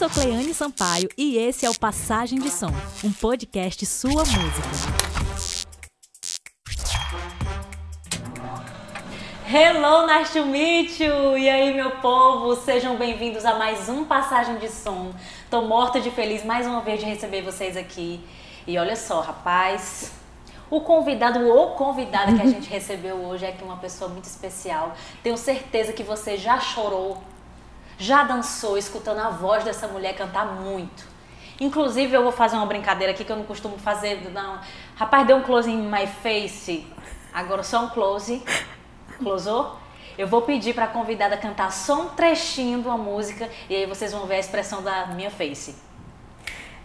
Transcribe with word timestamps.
sou 0.00 0.08
Cleane 0.08 0.54
Sampaio 0.54 1.10
e 1.14 1.36
esse 1.36 1.66
é 1.66 1.68
o 1.68 1.78
Passagem 1.78 2.40
de 2.40 2.48
Som, 2.48 2.72
um 3.04 3.12
podcast 3.12 3.84
sua 3.84 4.24
música. 4.24 4.70
Hello, 9.46 10.06
nice 10.06 10.32
to 10.32 10.46
meet 10.46 11.00
you! 11.00 11.36
E 11.36 11.50
aí, 11.50 11.74
meu 11.74 11.90
povo, 11.96 12.56
sejam 12.56 12.96
bem-vindos 12.96 13.44
a 13.44 13.56
mais 13.56 13.90
um 13.90 14.06
Passagem 14.06 14.56
de 14.56 14.70
Som. 14.70 15.12
Tô 15.50 15.60
morta 15.66 16.00
de 16.00 16.10
feliz 16.10 16.46
mais 16.46 16.66
uma 16.66 16.80
vez 16.80 17.00
de 17.00 17.04
receber 17.04 17.42
vocês 17.42 17.76
aqui. 17.76 18.24
E 18.66 18.78
olha 18.78 18.96
só, 18.96 19.20
rapaz, 19.20 20.12
o 20.70 20.80
convidado 20.80 21.46
ou 21.46 21.72
convidada 21.72 22.32
que 22.32 22.40
a 22.40 22.46
gente 22.48 22.70
recebeu 22.70 23.16
hoje 23.16 23.44
é 23.44 23.50
aqui 23.50 23.62
uma 23.62 23.76
pessoa 23.76 24.08
muito 24.08 24.24
especial. 24.24 24.94
Tenho 25.22 25.36
certeza 25.36 25.92
que 25.92 26.02
você 26.02 26.38
já 26.38 26.58
chorou, 26.58 27.22
já 28.00 28.22
dançou 28.22 28.78
escutando 28.78 29.18
a 29.18 29.28
voz 29.28 29.62
dessa 29.62 29.86
mulher 29.86 30.16
cantar 30.16 30.46
muito. 30.46 31.04
Inclusive, 31.60 32.14
eu 32.14 32.22
vou 32.22 32.32
fazer 32.32 32.56
uma 32.56 32.64
brincadeira 32.64 33.12
aqui 33.12 33.22
que 33.22 33.30
eu 33.30 33.36
não 33.36 33.44
costumo 33.44 33.76
fazer. 33.76 34.30
Não. 34.32 34.58
Rapaz, 34.96 35.26
deu 35.26 35.36
um 35.36 35.42
close 35.42 35.70
em 35.70 35.76
my 35.76 36.06
face. 36.06 36.86
Agora 37.32 37.62
só 37.62 37.84
um 37.84 37.90
close. 37.90 38.42
Closou? 39.18 39.76
Eu 40.16 40.26
vou 40.26 40.40
pedir 40.40 40.74
para 40.74 40.86
a 40.86 40.88
convidada 40.88 41.36
cantar 41.36 41.70
só 41.70 42.00
um 42.00 42.08
trechinho 42.08 42.80
de 42.80 42.88
uma 42.88 42.96
música 42.96 43.50
e 43.68 43.76
aí 43.76 43.86
vocês 43.86 44.12
vão 44.12 44.26
ver 44.26 44.36
a 44.36 44.40
expressão 44.40 44.82
da 44.82 45.08
minha 45.08 45.30
face. 45.30 45.74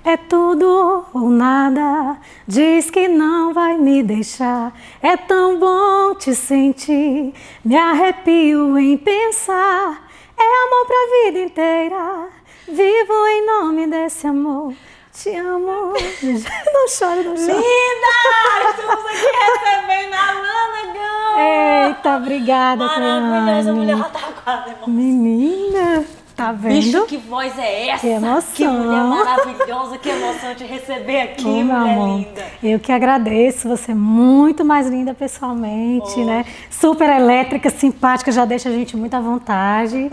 É 0.03 0.17
tudo 0.17 1.05
ou 1.13 1.29
nada, 1.29 2.17
diz 2.47 2.91
que 2.91 3.07
não 3.07 3.53
vai 3.53 3.77
me 3.77 4.03
deixar. 4.03 4.71
É 5.01 5.17
tão 5.17 5.57
bom 5.57 6.13
te 6.13 6.35
sentir, 6.35 7.33
me 7.63 7.75
arrepio 7.75 8.77
em 8.77 8.97
pensar. 8.97 10.04
É 10.37 10.63
amor 10.65 10.85
pra 10.85 10.97
vida 11.23 11.39
inteira, 11.39 12.27
vivo 12.67 13.27
em 13.27 13.45
nome 13.45 13.87
desse 13.87 14.27
amor. 14.27 14.73
Te 15.13 15.33
amo. 15.37 15.93
Não 16.73 16.87
chore, 16.89 17.23
não 17.23 17.37
chore. 17.37 17.53
Linda! 17.53 18.69
Estamos 18.69 19.05
aqui 19.05 19.27
recebendo 19.39 20.13
a 20.13 20.31
Lana 20.33 20.93
Gão! 20.93 21.39
Eita, 21.87 22.17
obrigada, 22.17 22.85
Maravilhosa, 22.85 23.61
Cleane. 23.61 23.79
mulher, 23.79 23.93
ela 23.93 24.03
tá 24.09 24.19
quase 24.43 24.69
emoção. 24.71 24.87
Menina, 24.89 26.05
tá 26.35 26.51
vendo? 26.51 26.73
Bicho, 26.73 27.05
que 27.05 27.17
voz 27.17 27.57
é 27.57 27.89
essa? 27.89 28.01
Que 28.01 28.07
emoção. 28.07 28.41
Que 28.53 28.67
mulher 28.67 29.03
maravilhosa, 29.03 29.97
que 29.97 30.09
emoção 30.09 30.55
te 30.55 30.63
receber 30.65 31.21
aqui, 31.21 31.45
Ô, 31.45 31.49
mulher 31.63 31.71
amor, 31.75 32.17
linda. 32.19 32.45
Eu 32.63 32.79
que 32.79 32.91
agradeço, 32.91 33.67
você 33.69 33.91
é 33.91 33.95
muito 33.95 34.63
mais 34.65 34.87
linda 34.89 35.13
pessoalmente, 35.13 36.19
Oh. 36.19 36.25
né? 36.25 36.45
Super 36.69 37.09
elétrica, 37.09 37.69
simpática, 37.69 38.31
já 38.31 38.45
deixa 38.45 38.69
a 38.69 38.71
gente 38.71 38.95
muito 38.97 39.13
à 39.15 39.19
vontade. 39.19 40.09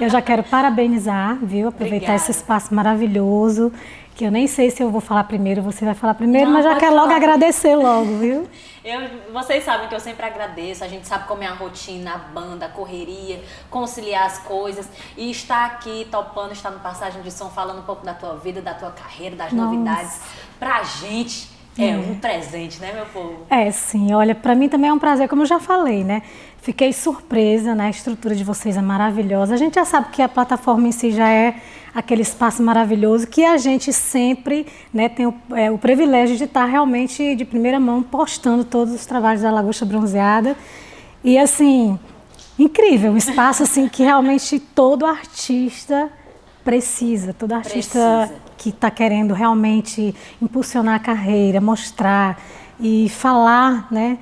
Eu 0.00 0.08
já 0.08 0.22
quero 0.22 0.42
parabenizar, 0.42 1.36
viu? 1.42 1.68
Aproveitar 1.68 1.96
Obrigada. 1.96 2.16
esse 2.16 2.30
espaço 2.30 2.74
maravilhoso, 2.74 3.72
que 4.16 4.24
eu 4.24 4.30
nem 4.30 4.46
sei 4.46 4.70
se 4.70 4.82
eu 4.82 4.90
vou 4.90 5.02
falar 5.02 5.24
primeiro, 5.24 5.60
você 5.60 5.84
vai 5.84 5.94
falar 5.94 6.14
primeiro, 6.14 6.46
Não, 6.46 6.54
mas 6.54 6.64
já 6.64 6.70
pode 6.70 6.80
quero 6.80 6.94
logo 6.96 7.06
falar. 7.08 7.16
agradecer 7.18 7.76
logo, 7.76 8.16
viu? 8.16 8.48
Eu, 8.86 9.00
vocês 9.32 9.64
sabem 9.64 9.88
que 9.88 9.94
eu 9.96 9.98
sempre 9.98 10.24
agradeço, 10.24 10.84
a 10.84 10.86
gente 10.86 11.08
sabe 11.08 11.26
como 11.26 11.42
é 11.42 11.46
a 11.48 11.54
rotina, 11.54 12.14
a 12.14 12.18
banda, 12.18 12.66
a 12.66 12.68
correria, 12.68 13.42
conciliar 13.68 14.26
as 14.26 14.38
coisas 14.38 14.88
e 15.16 15.28
estar 15.28 15.66
aqui 15.66 16.06
topando, 16.08 16.52
estar 16.52 16.70
no 16.70 16.78
Passagem 16.78 17.20
de 17.20 17.32
Som, 17.32 17.48
falando 17.50 17.80
um 17.80 17.82
pouco 17.82 18.06
da 18.06 18.14
tua 18.14 18.36
vida, 18.36 18.62
da 18.62 18.74
tua 18.74 18.92
carreira, 18.92 19.34
das 19.34 19.52
Nossa. 19.52 19.72
novidades. 19.72 20.20
Pra 20.60 20.84
gente 20.84 21.48
é 21.76 21.96
um 21.96 22.20
presente, 22.20 22.78
né, 22.80 22.92
meu 22.92 23.06
povo? 23.06 23.44
É, 23.50 23.68
sim. 23.72 24.14
Olha, 24.14 24.36
para 24.36 24.54
mim 24.54 24.68
também 24.68 24.88
é 24.88 24.92
um 24.92 25.00
prazer, 25.00 25.28
como 25.28 25.42
eu 25.42 25.46
já 25.46 25.58
falei, 25.58 26.04
né? 26.04 26.22
Fiquei 26.62 26.92
surpresa, 26.92 27.74
né? 27.74 27.86
A 27.86 27.90
estrutura 27.90 28.36
de 28.36 28.44
vocês 28.44 28.76
é 28.76 28.82
maravilhosa. 28.82 29.54
A 29.54 29.56
gente 29.56 29.74
já 29.74 29.84
sabe 29.84 30.10
que 30.12 30.22
a 30.22 30.28
plataforma 30.28 30.86
em 30.86 30.92
si 30.92 31.10
já 31.10 31.28
é 31.28 31.56
aquele 31.96 32.20
espaço 32.20 32.62
maravilhoso 32.62 33.26
que 33.26 33.42
a 33.42 33.56
gente 33.56 33.90
sempre 33.90 34.66
né, 34.92 35.08
tem 35.08 35.26
o, 35.26 35.34
é, 35.54 35.70
o 35.70 35.78
privilégio 35.78 36.36
de 36.36 36.44
estar 36.44 36.66
realmente 36.66 37.34
de 37.34 37.42
primeira 37.42 37.80
mão 37.80 38.02
postando 38.02 38.64
todos 38.64 38.92
os 38.92 39.06
trabalhos 39.06 39.40
da 39.40 39.50
Lagosta 39.50 39.86
Bronzeada. 39.86 40.54
E 41.24 41.38
assim, 41.38 41.98
incrível, 42.58 43.12
um 43.12 43.16
espaço 43.16 43.62
assim 43.62 43.88
que 43.88 44.02
realmente 44.02 44.60
todo 44.60 45.06
artista 45.06 46.10
precisa, 46.62 47.32
todo 47.32 47.52
artista 47.52 48.26
Precisa. 48.26 48.40
que 48.58 48.68
está 48.68 48.90
querendo 48.90 49.32
realmente 49.32 50.14
impulsionar 50.42 50.96
a 50.96 50.98
carreira, 50.98 51.62
mostrar 51.62 52.38
e 52.78 53.08
falar, 53.08 53.88
né? 53.90 54.18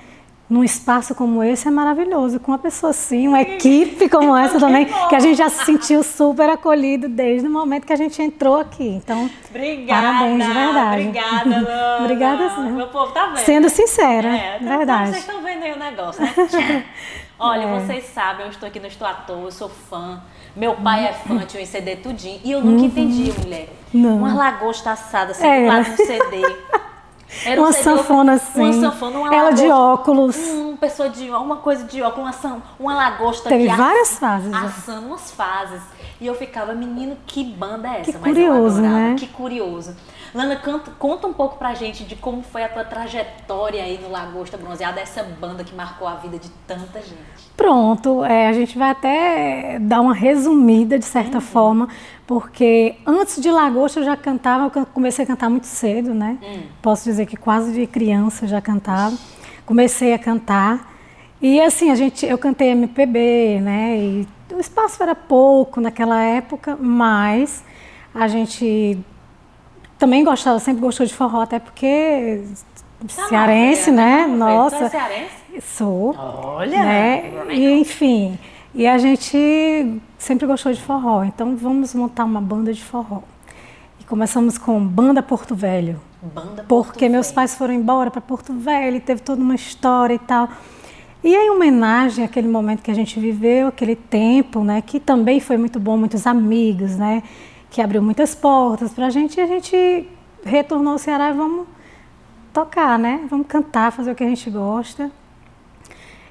Num 0.48 0.62
espaço 0.62 1.14
como 1.14 1.42
esse 1.42 1.66
é 1.66 1.70
maravilhoso, 1.70 2.38
com 2.38 2.52
uma 2.52 2.58
pessoa 2.58 2.90
assim, 2.90 3.26
uma 3.26 3.40
equipe 3.40 4.10
como 4.10 4.36
essa 4.36 4.60
também, 4.60 4.84
que 5.08 5.14
a 5.16 5.18
gente 5.18 5.38
já 5.38 5.48
se 5.48 5.64
sentiu 5.64 6.02
super 6.02 6.50
acolhido 6.50 7.08
desde 7.08 7.48
o 7.48 7.50
momento 7.50 7.86
que 7.86 7.92
a 7.94 7.96
gente 7.96 8.20
entrou 8.20 8.60
aqui. 8.60 8.86
Então, 8.86 9.28
Obrigada. 9.48 10.02
Parabéns, 10.02 10.44
de 10.46 10.52
verdade. 10.52 11.02
Obrigada, 11.08 11.48
Lana. 11.66 11.98
Obrigada, 12.04 12.50
sim. 12.50 12.72
Meu 12.72 12.86
povo 12.88 13.12
tá 13.12 13.26
vendo. 13.28 13.38
sendo 13.38 13.68
sincera, 13.70 14.28
É, 14.36 14.58
tá- 14.58 14.76
verdade. 14.76 15.10
Vocês 15.12 15.24
estão 15.26 15.42
vendo 15.42 15.62
aí 15.64 15.72
o 15.72 15.78
negócio, 15.78 16.20
né? 16.22 16.34
Olha, 17.38 17.62
É. 17.64 17.80
vocês 17.80 18.04
sabem, 18.12 18.44
eu 18.44 18.50
estou 18.50 18.66
aqui 18.68 18.78
no 18.78 18.86
Estou 18.86 19.08
à 19.08 19.14
Toa, 19.14 19.44
eu 19.46 19.50
sou 19.50 19.68
fã. 19.68 20.22
Meu 20.54 20.74
pai 20.76 21.06
é 21.06 21.12
fã, 21.14 21.38
tinha 21.46 21.62
um 21.62 21.66
CD 21.66 21.96
tudinho. 21.96 22.38
E 22.44 22.52
eu 22.52 22.60
nunca 22.62 22.84
entendi, 22.84 23.32
mulher. 23.42 23.68
Uhum. 23.92 24.00
Não. 24.02 24.16
Uma 24.18 24.34
lagosta 24.34 24.92
assada, 24.92 25.32
assim, 25.32 25.44
É. 25.46 25.68
um 25.70 25.84
CD. 25.96 26.54
Era 27.44 27.60
uma 27.60 27.72
CD, 27.72 27.84
sanfona 27.84 28.32
assim, 28.34 28.60
Uma 28.60 28.72
sanfona, 28.72 29.18
uma 29.18 29.34
ela 29.34 29.50
de 29.52 29.62
lagosta. 29.66 29.82
óculos. 30.02 30.36
Uma 30.36 30.76
pessoa 30.76 31.08
de 31.08 31.30
uma 31.30 31.56
coisa 31.56 31.84
de 31.84 32.02
óculos, 32.02 32.26
uma, 32.26 32.32
san- 32.32 32.62
uma 32.78 32.94
lagosta 32.94 33.48
Teve 33.48 33.68
várias 33.68 34.12
ass- 34.12 34.18
fases, 34.18 34.50
né? 34.50 34.58
Assando 34.64 35.06
umas 35.06 35.30
fases. 35.30 35.80
E 36.20 36.26
eu 36.26 36.34
ficava, 36.34 36.74
menino, 36.74 37.16
que 37.26 37.42
banda 37.44 37.88
é 37.88 38.00
essa? 38.00 38.12
Que 38.12 38.18
Mas 38.18 38.36
eu 38.36 38.46
curioso, 38.52 38.80
né? 38.80 39.16
Que 39.18 39.26
curioso. 39.26 39.96
Lana, 40.34 40.56
canta- 40.56 40.90
conta 40.98 41.26
um 41.28 41.32
pouco 41.32 41.58
pra 41.58 41.74
gente 41.74 42.02
de 42.04 42.16
como 42.16 42.42
foi 42.42 42.64
a 42.64 42.68
tua 42.68 42.84
trajetória 42.84 43.82
aí 43.82 44.00
no 44.02 44.10
Lagosta 44.10 44.56
Bronzeada, 44.56 45.00
essa 45.00 45.22
banda 45.22 45.62
que 45.62 45.74
marcou 45.74 46.08
a 46.08 46.14
vida 46.16 46.38
de 46.38 46.48
tanta 46.66 47.00
gente. 47.00 47.50
Pronto, 47.56 48.24
é, 48.24 48.48
a 48.48 48.52
gente 48.52 48.76
vai 48.76 48.90
até 48.90 49.78
dar 49.80 50.00
uma 50.00 50.12
resumida 50.14 50.98
de 50.98 51.04
certa 51.04 51.40
forma, 51.40 51.88
porque 52.26 52.96
antes 53.06 53.40
de 53.40 53.48
Lagosta 53.50 54.00
eu 54.00 54.04
já 54.04 54.16
cantava, 54.16 54.72
eu 54.74 54.86
comecei 54.86 55.24
a 55.24 55.28
cantar 55.28 55.48
muito 55.48 55.66
cedo, 55.68 56.12
né? 56.12 56.38
Posso 56.82 57.04
dizer 57.04 57.26
que 57.26 57.36
quase 57.36 57.72
de 57.72 57.86
criança 57.86 58.44
eu 58.44 58.48
já 58.48 58.60
cantava. 58.60 59.16
Comecei 59.64 60.12
a 60.14 60.18
cantar 60.18 60.93
e 61.46 61.60
assim 61.60 61.90
a 61.90 61.94
gente, 61.94 62.24
eu 62.24 62.38
cantei 62.38 62.70
MPB, 62.70 63.60
né? 63.60 63.98
E 63.98 64.28
o 64.50 64.58
espaço 64.58 65.02
era 65.02 65.14
pouco 65.14 65.78
naquela 65.78 66.22
época, 66.22 66.74
mas 66.80 67.62
a 68.14 68.26
gente 68.26 68.98
também 69.98 70.24
gostava, 70.24 70.58
sempre 70.58 70.80
gostou 70.80 71.04
de 71.04 71.12
forró, 71.12 71.42
até 71.42 71.58
porque 71.58 72.42
Tá 73.14 73.28
cearense, 73.28 73.90
lá, 73.90 73.96
né? 73.96 74.24
Você 74.24 74.32
é 74.32 74.36
Nossa, 74.36 74.88
cearense? 74.88 75.34
sou 75.60 76.16
Olha! 76.16 76.82
né? 76.82 77.32
E, 77.50 77.78
enfim, 77.78 78.38
e 78.74 78.86
a 78.86 78.96
gente 78.96 80.00
sempre 80.16 80.46
gostou 80.46 80.72
de 80.72 80.80
forró, 80.80 81.24
então 81.24 81.54
vamos 81.56 81.94
montar 81.94 82.24
uma 82.24 82.40
banda 82.40 82.72
de 82.72 82.82
forró. 82.82 83.20
E 84.00 84.04
começamos 84.04 84.56
com 84.56 84.82
Banda 84.82 85.22
Porto 85.22 85.54
Velho, 85.54 86.00
Banda 86.22 86.64
porque 86.66 87.00
Porto 87.00 87.10
meus 87.10 87.26
Velho. 87.26 87.34
pais 87.34 87.54
foram 87.54 87.74
embora 87.74 88.10
para 88.10 88.22
Porto 88.22 88.54
Velho, 88.54 88.96
e 88.96 89.00
teve 89.00 89.20
toda 89.20 89.42
uma 89.42 89.54
história 89.54 90.14
e 90.14 90.18
tal. 90.18 90.48
E 91.24 91.34
em 91.34 91.50
homenagem 91.50 92.22
àquele 92.22 92.46
momento 92.46 92.82
que 92.82 92.90
a 92.90 92.94
gente 92.94 93.18
viveu, 93.18 93.68
aquele 93.68 93.96
tempo, 93.96 94.62
né, 94.62 94.82
que 94.82 95.00
também 95.00 95.40
foi 95.40 95.56
muito 95.56 95.80
bom, 95.80 95.96
muitos 95.96 96.26
amigos, 96.26 96.98
né, 96.98 97.22
que 97.70 97.80
abriu 97.80 98.02
muitas 98.02 98.34
portas 98.34 98.92
para 98.92 99.06
a 99.06 99.10
gente, 99.10 99.38
e 99.38 99.40
a 99.40 99.46
gente 99.46 100.06
retornou 100.44 100.92
ao 100.92 100.98
Ceará 100.98 101.30
e 101.30 101.32
vamos 101.32 101.66
tocar, 102.52 102.98
né, 102.98 103.26
vamos 103.30 103.46
cantar, 103.46 103.90
fazer 103.90 104.12
o 104.12 104.14
que 104.14 104.22
a 104.22 104.28
gente 104.28 104.50
gosta. 104.50 105.10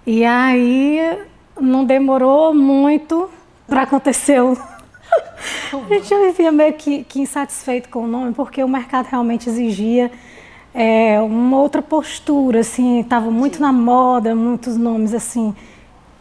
E 0.05 0.23
aí 0.23 1.17
não 1.59 1.85
demorou 1.85 2.53
muito 2.53 3.31
para 3.65 3.81
acontecer 3.81 4.43
o. 4.43 4.51
a 5.73 5.93
gente 5.95 6.07
já 6.07 6.19
vivia 6.19 6.51
meio 6.51 6.73
que, 6.73 7.03
que 7.03 7.19
insatisfeito 7.19 7.89
com 7.89 8.03
o 8.03 8.07
nome, 8.07 8.33
porque 8.33 8.63
o 8.63 8.67
mercado 8.67 9.07
realmente 9.07 9.49
exigia 9.49 10.11
é, 10.73 11.19
uma 11.21 11.59
outra 11.59 11.81
postura, 11.81 12.61
assim, 12.61 12.99
estava 13.01 13.29
muito 13.29 13.61
na 13.61 13.71
moda, 13.71 14.33
muitos 14.35 14.77
nomes 14.77 15.13
assim 15.13 15.53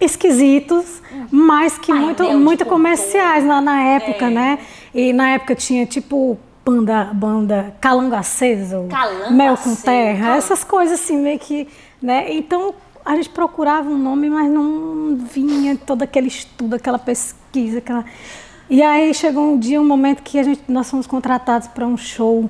esquisitos, 0.04 1.00
mas 1.30 1.78
que 1.78 1.92
Painel 1.92 2.06
muito, 2.06 2.38
muito 2.38 2.66
comerciais 2.66 3.44
na, 3.44 3.60
na 3.60 3.80
época, 3.82 4.26
É. 4.26 4.30
né? 4.30 4.58
E 4.92 5.12
na 5.12 5.30
época 5.30 5.54
tinha 5.54 5.86
tipo 5.86 6.36
banda, 6.64 7.04
banda 7.14 7.74
Calango 7.80 8.14
Aceso, 8.14 8.86
Calango 8.88 9.32
Mel 9.32 9.56
com 9.56 9.70
Aceso, 9.70 9.84
Terra, 9.84 10.36
essas 10.36 10.64
coisas 10.64 11.00
assim 11.00 11.16
meio 11.18 11.38
que, 11.38 11.68
né? 12.00 12.32
Então 12.34 12.74
a 13.04 13.16
gente 13.16 13.30
procurava 13.30 13.88
um 13.88 13.98
nome, 13.98 14.28
mas 14.28 14.50
não 14.50 15.16
vinha 15.16 15.76
todo 15.76 16.02
aquele 16.02 16.28
estudo, 16.28 16.74
aquela 16.74 16.98
pesquisa, 16.98 17.78
aquela... 17.78 18.04
E 18.70 18.80
aí 18.82 19.12
chegou 19.12 19.52
um 19.52 19.58
dia, 19.58 19.80
um 19.80 19.86
momento 19.86 20.22
que 20.22 20.38
a 20.38 20.42
gente, 20.42 20.62
nós 20.68 20.88
fomos 20.88 21.06
contratados 21.06 21.68
para 21.68 21.86
um 21.86 21.96
show 21.96 22.48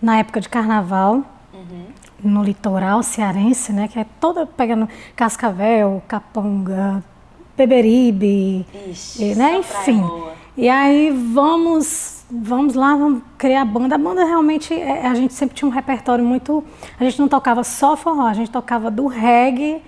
na 0.00 0.18
época 0.18 0.40
de 0.40 0.48
carnaval, 0.48 1.22
no 2.24 2.42
litoral 2.42 3.02
cearense, 3.02 3.72
né? 3.72 3.88
Que 3.88 3.98
é 4.00 4.06
toda 4.20 4.46
pegando 4.46 4.88
Cascavel, 5.14 6.02
Caponga, 6.08 7.02
Beberibe, 7.56 8.66
Ixi, 8.90 9.24
e, 9.24 9.34
né? 9.34 9.58
Enfim. 9.58 10.02
E 10.56 10.68
aí 10.68 11.10
vamos 11.10 12.24
vamos 12.30 12.74
lá, 12.74 12.96
vamos 12.96 13.22
criar 13.38 13.62
a 13.62 13.64
banda. 13.64 13.94
A 13.94 13.98
banda 13.98 14.24
realmente, 14.24 14.74
é, 14.74 15.06
a 15.06 15.14
gente 15.14 15.32
sempre 15.34 15.54
tinha 15.54 15.68
um 15.68 15.72
repertório 15.72 16.24
muito. 16.24 16.64
A 16.98 17.04
gente 17.04 17.18
não 17.18 17.28
tocava 17.28 17.62
só 17.62 17.96
forró, 17.96 18.26
a 18.26 18.34
gente 18.34 18.50
tocava 18.50 18.90
do 18.90 19.06
reggae 19.06 19.82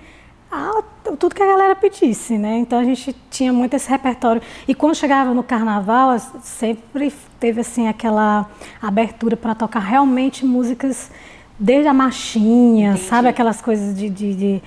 a 0.50 0.82
tudo 1.18 1.34
que 1.34 1.42
a 1.42 1.46
galera 1.46 1.74
pedisse, 1.74 2.38
né? 2.38 2.58
Então 2.58 2.78
a 2.78 2.84
gente 2.84 3.14
tinha 3.30 3.52
muito 3.52 3.74
esse 3.74 3.88
repertório. 3.88 4.40
E 4.66 4.74
quando 4.74 4.94
chegava 4.94 5.34
no 5.34 5.42
carnaval, 5.42 6.18
sempre 6.40 7.12
teve 7.38 7.60
assim 7.60 7.88
aquela 7.88 8.48
abertura 8.80 9.36
para 9.36 9.54
tocar 9.54 9.80
realmente 9.80 10.44
músicas 10.44 11.10
desde 11.58 11.88
a 11.88 11.94
marchinha, 11.94 12.92
Entendi. 12.92 13.04
sabe? 13.06 13.28
Aquelas 13.28 13.60
coisas 13.60 13.96
de, 13.96 14.08
de, 14.10 14.34
de, 14.34 14.62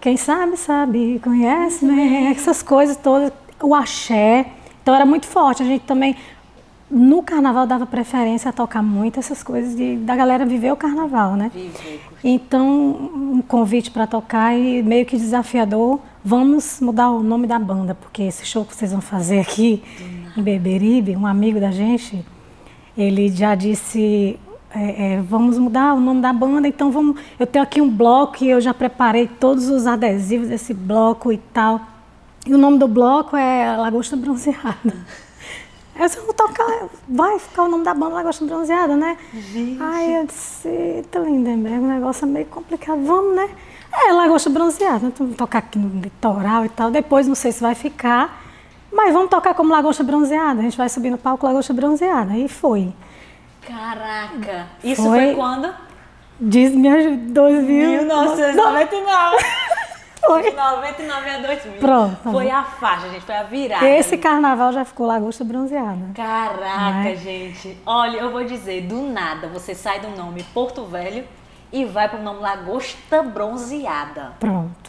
Quem 0.00 0.16
sabe, 0.16 0.56
sabe, 0.56 1.20
conhece, 1.22 1.84
né? 1.84 2.32
Essas 2.36 2.62
coisas 2.62 2.96
todas. 2.96 3.32
O 3.62 3.74
axé. 3.74 4.46
Então 4.82 4.94
era 4.94 5.04
muito 5.04 5.26
forte. 5.26 5.62
A 5.62 5.66
gente 5.66 5.82
também 5.82 6.16
no 6.90 7.22
carnaval 7.22 7.66
dava 7.66 7.86
preferência 7.86 8.48
a 8.48 8.52
tocar 8.52 8.82
muito 8.82 9.20
essas 9.20 9.42
coisas 9.42 9.76
de, 9.76 9.96
da 9.96 10.16
galera 10.16 10.44
viver 10.44 10.72
o 10.72 10.76
carnaval, 10.76 11.36
né? 11.36 11.50
Vive. 11.54 12.00
Então, 12.24 12.66
um 13.14 13.42
convite 13.46 13.90
para 13.90 14.06
tocar 14.06 14.58
e 14.58 14.82
meio 14.82 15.06
que 15.06 15.16
desafiador. 15.16 16.00
Vamos 16.24 16.80
mudar 16.80 17.10
o 17.10 17.22
nome 17.22 17.46
da 17.46 17.58
banda, 17.58 17.94
porque 17.94 18.24
esse 18.24 18.44
show 18.44 18.64
que 18.64 18.74
vocês 18.74 18.90
vão 18.92 19.00
fazer 19.00 19.40
aqui 19.40 19.82
em 20.36 20.42
Beberibe, 20.42 21.16
um 21.16 21.26
amigo 21.26 21.60
da 21.60 21.70
gente, 21.70 22.24
ele 22.98 23.28
já 23.28 23.54
disse 23.54 24.38
é, 24.74 25.14
é, 25.14 25.20
vamos 25.20 25.58
mudar 25.58 25.94
o 25.94 26.00
nome 26.00 26.20
da 26.20 26.32
banda, 26.32 26.68
então 26.68 26.90
vamos. 26.90 27.20
Eu 27.38 27.46
tenho 27.46 27.62
aqui 27.62 27.80
um 27.80 27.90
bloco 27.90 28.44
e 28.44 28.50
eu 28.50 28.60
já 28.60 28.72
preparei 28.72 29.26
todos 29.26 29.68
os 29.68 29.86
adesivos 29.86 30.48
desse 30.48 30.72
bloco 30.72 31.32
e 31.32 31.38
tal. 31.38 31.80
E 32.46 32.54
o 32.54 32.58
nome 32.58 32.78
do 32.78 32.86
bloco 32.86 33.36
é 33.36 33.76
Lagosta 33.76 34.16
Bronzeada. 34.16 34.74
Eu 35.98 36.06
disse, 36.06 36.18
vou 36.20 36.32
tocar, 36.32 36.88
vai 37.06 37.38
ficar 37.38 37.64
o 37.64 37.68
nome 37.68 37.84
da 37.84 37.92
banda 37.92 38.14
Lagosta 38.14 38.42
Bronzeada, 38.46 38.96
né? 38.96 39.18
Gente. 39.34 39.82
Aí 39.82 40.14
eu 40.14 40.24
disse, 40.24 40.66
eita 40.66 41.18
Lindenberg, 41.18 41.78
o 41.78 41.88
negócio 41.88 42.24
é 42.24 42.26
meio 42.26 42.46
complicado, 42.46 43.04
vamos, 43.04 43.36
né? 43.36 43.50
É, 43.92 44.10
Lagosta 44.10 44.48
Bronzeada, 44.48 45.08
então 45.08 45.26
vamos 45.26 45.36
tocar 45.36 45.58
aqui 45.58 45.78
no 45.78 46.00
litoral 46.00 46.64
e 46.64 46.70
tal. 46.70 46.90
Depois 46.90 47.28
não 47.28 47.34
sei 47.34 47.52
se 47.52 47.60
vai 47.60 47.74
ficar, 47.74 48.42
mas 48.90 49.12
vamos 49.12 49.28
tocar 49.28 49.52
como 49.52 49.72
Lagosta 49.72 50.02
Bronzeada. 50.02 50.60
A 50.60 50.62
gente 50.62 50.78
vai 50.78 50.88
subir 50.88 51.10
no 51.10 51.18
palco 51.18 51.46
Lagosta 51.46 51.74
Bronzeada. 51.74 52.34
E 52.34 52.48
foi. 52.48 52.94
Caraca! 53.60 54.66
Isso 54.82 55.02
foi, 55.02 55.26
foi 55.26 55.34
quando? 55.34 55.74
Diz 56.40 56.74
me 56.74 56.88
ajudou, 56.88 57.48
viu? 57.48 57.90
1999. 57.90 59.44
Foi. 60.20 60.42
De 60.42 60.56
99 60.56 61.30
a 61.30 61.38
2000. 61.38 61.80
Pronto. 61.80 62.30
Foi 62.30 62.50
a 62.50 62.62
faixa, 62.62 63.08
gente, 63.08 63.22
foi 63.24 63.34
a 63.34 63.42
virada. 63.42 63.88
Esse 63.88 64.18
carnaval 64.18 64.72
já 64.72 64.84
ficou 64.84 65.06
lagosta 65.06 65.42
bronzeada. 65.42 66.12
Caraca, 66.14 67.08
é? 67.08 67.16
gente. 67.16 67.76
Olha, 67.86 68.18
eu 68.18 68.30
vou 68.30 68.44
dizer, 68.44 68.82
do 68.82 69.02
nada 69.02 69.48
você 69.48 69.74
sai 69.74 69.98
do 70.00 70.08
nome 70.10 70.44
Porto 70.54 70.84
Velho 70.84 71.26
e 71.72 71.84
vai 71.84 72.08
pro 72.08 72.22
nome 72.22 72.40
Lagosta 72.40 73.22
Bronzeada. 73.22 74.32
Pronto. 74.38 74.79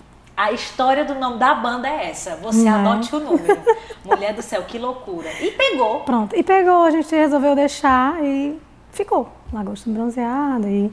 A 0.41 0.51
história 0.53 1.05
do 1.05 1.13
nome 1.13 1.37
da 1.37 1.53
banda 1.53 1.87
é 1.87 2.09
essa. 2.09 2.35
Você 2.37 2.65
é? 2.65 2.69
anote 2.69 3.15
o 3.15 3.19
número. 3.19 3.61
Mulher 4.03 4.33
do 4.33 4.41
céu, 4.41 4.63
que 4.63 4.79
loucura. 4.79 5.29
E 5.39 5.51
pegou. 5.51 5.99
Pronto. 5.99 6.35
E 6.35 6.41
pegou, 6.41 6.81
a 6.81 6.89
gente 6.89 7.15
resolveu 7.15 7.53
deixar 7.53 8.15
e 8.23 8.57
ficou. 8.91 9.31
Lagosta 9.53 9.87
Bronzeada 9.87 10.67
e 10.67 10.91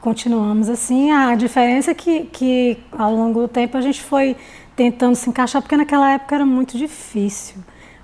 continuamos 0.00 0.70
assim. 0.70 1.10
A 1.10 1.34
diferença 1.34 1.90
é 1.90 1.94
que, 1.94 2.24
que 2.24 2.82
ao 2.90 3.14
longo 3.14 3.42
do 3.42 3.48
tempo 3.48 3.76
a 3.76 3.82
gente 3.82 4.02
foi 4.02 4.34
tentando 4.74 5.14
se 5.14 5.28
encaixar, 5.28 5.60
porque 5.60 5.76
naquela 5.76 6.12
época 6.12 6.34
era 6.34 6.46
muito 6.46 6.78
difícil. 6.78 7.56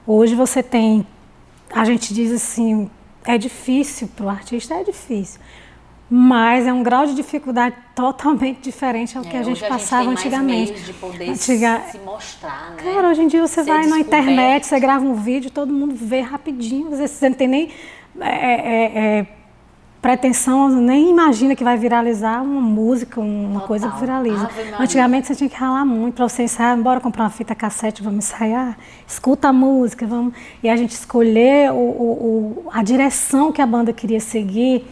Hoje 0.07 0.35
você 0.35 0.63
tem, 0.63 1.07
a 1.75 1.87
gente 1.87 2.13
diz 2.13 2.31
assim, 2.33 2.91
é 3.25 3.39
difícil 3.39 4.09
para 4.15 4.27
o 4.27 4.29
artista, 4.29 4.75
é 4.75 4.85
difícil. 4.85 5.41
Mas 6.13 6.67
é 6.67 6.73
um 6.73 6.83
grau 6.83 7.07
de 7.07 7.15
dificuldade 7.15 7.77
totalmente 7.95 8.61
diferente 8.63 9.17
ao 9.17 9.23
que 9.23 9.37
é, 9.37 9.39
a 9.39 9.43
gente 9.45 9.65
passava 9.65 10.11
a 10.11 10.15
gente 10.15 10.27
antigamente. 10.27 10.73
de 10.83 10.93
poder 10.95 11.31
Antiga... 11.31 11.83
se 11.89 11.99
mostrar, 11.99 12.73
né? 12.73 12.83
Cara, 12.83 13.11
hoje 13.11 13.23
em 13.23 13.29
dia 13.29 13.47
você 13.47 13.63
Ser 13.63 13.71
vai 13.71 13.87
na 13.87 14.01
internet, 14.01 14.67
você 14.67 14.81
grava 14.81 15.05
um 15.05 15.15
vídeo, 15.15 15.53
todo 15.53 15.73
mundo 15.73 15.95
vê 15.95 16.21
rapidinho, 16.21 16.91
você 16.91 17.29
não 17.29 17.37
tem 17.37 17.47
nem 17.47 17.71
é, 18.21 18.27
é, 18.27 19.19
é 19.19 19.27
pretensão, 20.01 20.69
nem 20.69 21.11
imagina 21.11 21.55
que 21.55 21.63
vai 21.63 21.77
viralizar 21.77 22.43
uma 22.43 22.61
música, 22.61 23.21
uma 23.21 23.53
Total. 23.53 23.69
coisa 23.69 23.91
que 23.91 24.01
viraliza. 24.01 24.51
Antigamente 24.79 25.27
você 25.27 25.35
tinha 25.35 25.51
que 25.51 25.57
ralar 25.57 25.85
muito 25.85 26.15
para 26.15 26.29
você 26.29 26.45
ensaiar, 26.45 26.77
bora 26.79 27.01
comprar 27.01 27.25
uma 27.25 27.31
fita 27.31 27.55
cassete, 27.55 28.03
vamos 28.03 28.25
ensaiar, 28.25 28.79
escuta 29.07 29.49
a 29.49 29.53
música, 29.53 30.07
vamos. 30.07 30.35
E 30.63 30.69
a 30.69 30.77
gente 30.77 30.93
escolher 30.93 31.71
o, 31.71 31.77
o, 31.77 32.65
o, 32.67 32.71
a 32.73 32.83
direção 32.83 33.53
que 33.53 33.61
a 33.61 33.67
banda 33.67 33.93
queria 33.93 34.21
seguir, 34.21 34.85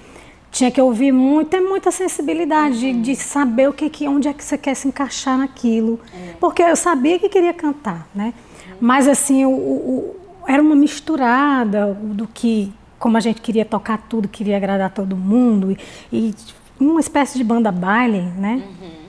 tinha 0.50 0.71
que 0.71 0.81
ouvir 0.81 1.12
muito, 1.12 1.49
ter 1.49 1.61
muita 1.61 1.91
sensibilidade 1.91 2.87
uhum. 2.87 3.03
de, 3.03 3.12
de, 3.12 3.17
saber 3.17 3.69
o 3.69 3.73
que, 3.73 3.89
que, 3.91 4.09
onde 4.09 4.29
é 4.29 4.33
que 4.33 4.43
você 4.43 4.56
quer 4.56 4.75
se 4.75 4.89
encaixar 4.89 5.37
naquilo. 5.39 6.00
Uhum. 6.12 6.35
Porque 6.41 6.62
eu 6.62 6.77
sabia 6.77 7.19
que 7.19 7.29
queria 7.29 7.53
cantar, 7.53 8.09
né? 8.15 8.33
Uhum. 8.69 8.77
Mas 8.81 9.06
assim, 9.06 9.45
o, 9.45 10.17
era 10.47 10.62
uma 10.62 10.75
misturada 10.75 11.93
do 11.95 12.27
que 12.27 12.73
como 12.99 13.17
a 13.17 13.21
gente 13.21 13.41
queria 13.41 13.65
tocar 13.65 13.99
tudo, 14.09 14.27
queria 14.27 14.56
agradar 14.56 14.91
todo 14.91 15.17
mundo, 15.17 15.71
e, 15.71 15.79
e 16.12 16.35
uma 16.81 17.00
espécie 17.00 17.39
de 17.39 17.45
banda 17.45 17.71
baile, 17.71 18.23
né? 18.37 18.62
Uhum. 18.81 19.09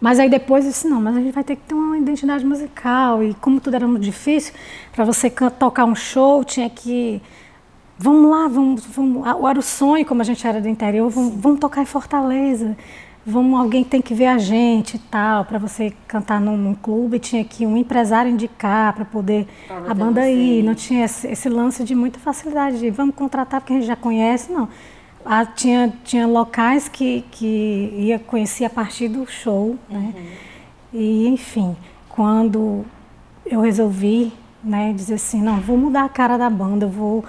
Mas 0.00 0.18
aí 0.18 0.28
depois 0.28 0.64
eu 0.64 0.70
disse, 0.70 0.86
não, 0.86 1.00
mas 1.00 1.16
a 1.16 1.20
gente 1.20 1.32
vai 1.32 1.42
ter 1.42 1.56
que 1.56 1.62
ter 1.62 1.74
uma 1.74 1.96
identidade 1.96 2.44
musical. 2.44 3.24
E 3.24 3.32
como 3.34 3.58
tudo 3.58 3.74
era 3.74 3.88
muito 3.88 4.02
difícil, 4.02 4.52
para 4.92 5.02
você 5.02 5.30
tocar 5.30 5.86
um 5.86 5.94
show, 5.94 6.44
tinha 6.44 6.68
que. 6.68 7.22
Vamos 7.98 8.30
lá, 8.30 8.48
vamos, 8.48 8.86
vamos. 8.86 9.26
Era 9.26 9.58
o 9.58 9.62
sonho, 9.62 10.04
como 10.04 10.20
a 10.20 10.24
gente 10.24 10.46
era 10.46 10.60
do 10.60 10.68
interior, 10.68 11.08
vamos, 11.10 11.34
vamos 11.34 11.60
tocar 11.60 11.82
em 11.82 11.86
Fortaleza 11.86 12.76
vamos, 13.26 13.58
alguém 13.58 13.82
tem 13.82 14.02
que 14.02 14.14
ver 14.14 14.26
a 14.26 14.38
gente 14.38 14.96
e 14.96 14.98
tal, 14.98 15.44
para 15.44 15.58
você 15.58 15.92
cantar 16.06 16.40
num, 16.40 16.56
num, 16.56 16.74
clube, 16.74 17.18
tinha 17.18 17.44
que 17.44 17.66
um 17.66 17.76
empresário 17.76 18.30
indicar 18.30 18.92
para 18.92 19.04
poder 19.04 19.46
a 19.88 19.94
banda 19.94 20.28
ir, 20.28 20.62
não 20.62 20.74
tinha 20.74 21.04
esse, 21.04 21.26
esse, 21.28 21.48
lance 21.48 21.82
de 21.84 21.94
muita 21.94 22.18
facilidade, 22.18 22.78
de 22.78 22.90
vamos 22.90 23.14
contratar 23.14 23.60
porque 23.60 23.72
a 23.72 23.76
gente 23.76 23.86
já 23.86 23.96
conhece, 23.96 24.52
não. 24.52 24.68
Ah, 25.24 25.46
tinha, 25.46 25.90
tinha 26.04 26.26
locais 26.26 26.86
que, 26.86 27.24
que 27.30 27.94
ia 27.96 28.18
conhecer 28.18 28.66
a 28.66 28.70
partir 28.70 29.08
do 29.08 29.26
show, 29.26 29.74
né? 29.88 30.12
Uhum. 30.14 30.22
E, 30.92 31.28
enfim, 31.28 31.74
quando 32.10 32.84
eu 33.46 33.62
resolvi 33.62 34.30
né, 34.62 34.92
dizer 34.92 35.14
assim, 35.14 35.40
não, 35.40 35.60
vou 35.60 35.78
mudar 35.78 36.04
a 36.04 36.08
cara 36.10 36.36
da 36.36 36.50
banda, 36.50 36.84
eu 36.84 36.90
vou... 36.90 37.24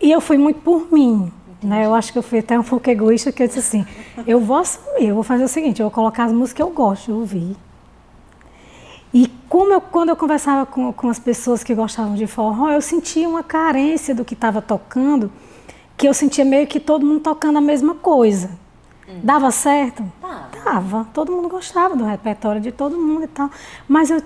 E 0.00 0.10
eu 0.10 0.20
fui 0.20 0.36
muito 0.36 0.60
por 0.60 0.92
mim, 0.92 1.32
né? 1.62 1.86
Eu 1.86 1.94
acho 1.94 2.12
que 2.12 2.18
eu 2.18 2.22
fui 2.22 2.38
até 2.38 2.58
um 2.58 2.62
pouco 2.62 2.88
egoísta, 2.88 3.32
que 3.32 3.42
eu 3.42 3.46
disse 3.46 3.58
assim, 3.58 3.86
eu 4.26 4.40
vou 4.40 4.58
assumir, 4.58 5.08
eu 5.08 5.14
vou 5.14 5.24
fazer 5.24 5.44
o 5.44 5.48
seguinte, 5.48 5.80
eu 5.80 5.86
vou 5.86 5.90
colocar 5.90 6.24
as 6.24 6.32
músicas 6.32 6.52
que 6.52 6.62
eu 6.62 6.70
gosto 6.70 7.06
de 7.06 7.12
ouvir. 7.12 7.56
E 9.12 9.28
como 9.48 9.72
eu, 9.72 9.80
quando 9.80 10.10
eu 10.10 10.16
conversava 10.16 10.66
com, 10.66 10.92
com 10.92 11.08
as 11.08 11.18
pessoas 11.18 11.64
que 11.64 11.74
gostavam 11.74 12.14
de 12.14 12.26
forró, 12.26 12.70
eu 12.70 12.82
sentia 12.82 13.28
uma 13.28 13.42
carência 13.42 14.14
do 14.14 14.24
que 14.24 14.34
estava 14.34 14.60
tocando, 14.60 15.32
que 15.96 16.06
eu 16.06 16.12
sentia 16.12 16.44
meio 16.44 16.66
que 16.66 16.78
todo 16.78 17.06
mundo 17.06 17.20
tocando 17.20 17.56
a 17.56 17.60
mesma 17.62 17.94
coisa. 17.94 18.50
Hum. 19.08 19.20
Dava 19.22 19.50
certo? 19.50 20.02
Dava. 20.20 20.48
Dava. 20.64 21.08
Todo 21.14 21.32
mundo 21.32 21.48
gostava 21.48 21.96
do 21.96 22.04
repertório 22.04 22.60
de 22.60 22.72
todo 22.72 22.98
mundo 22.98 23.24
e 23.24 23.28
tal. 23.28 23.50
Mas 23.88 24.10
eu 24.10 24.20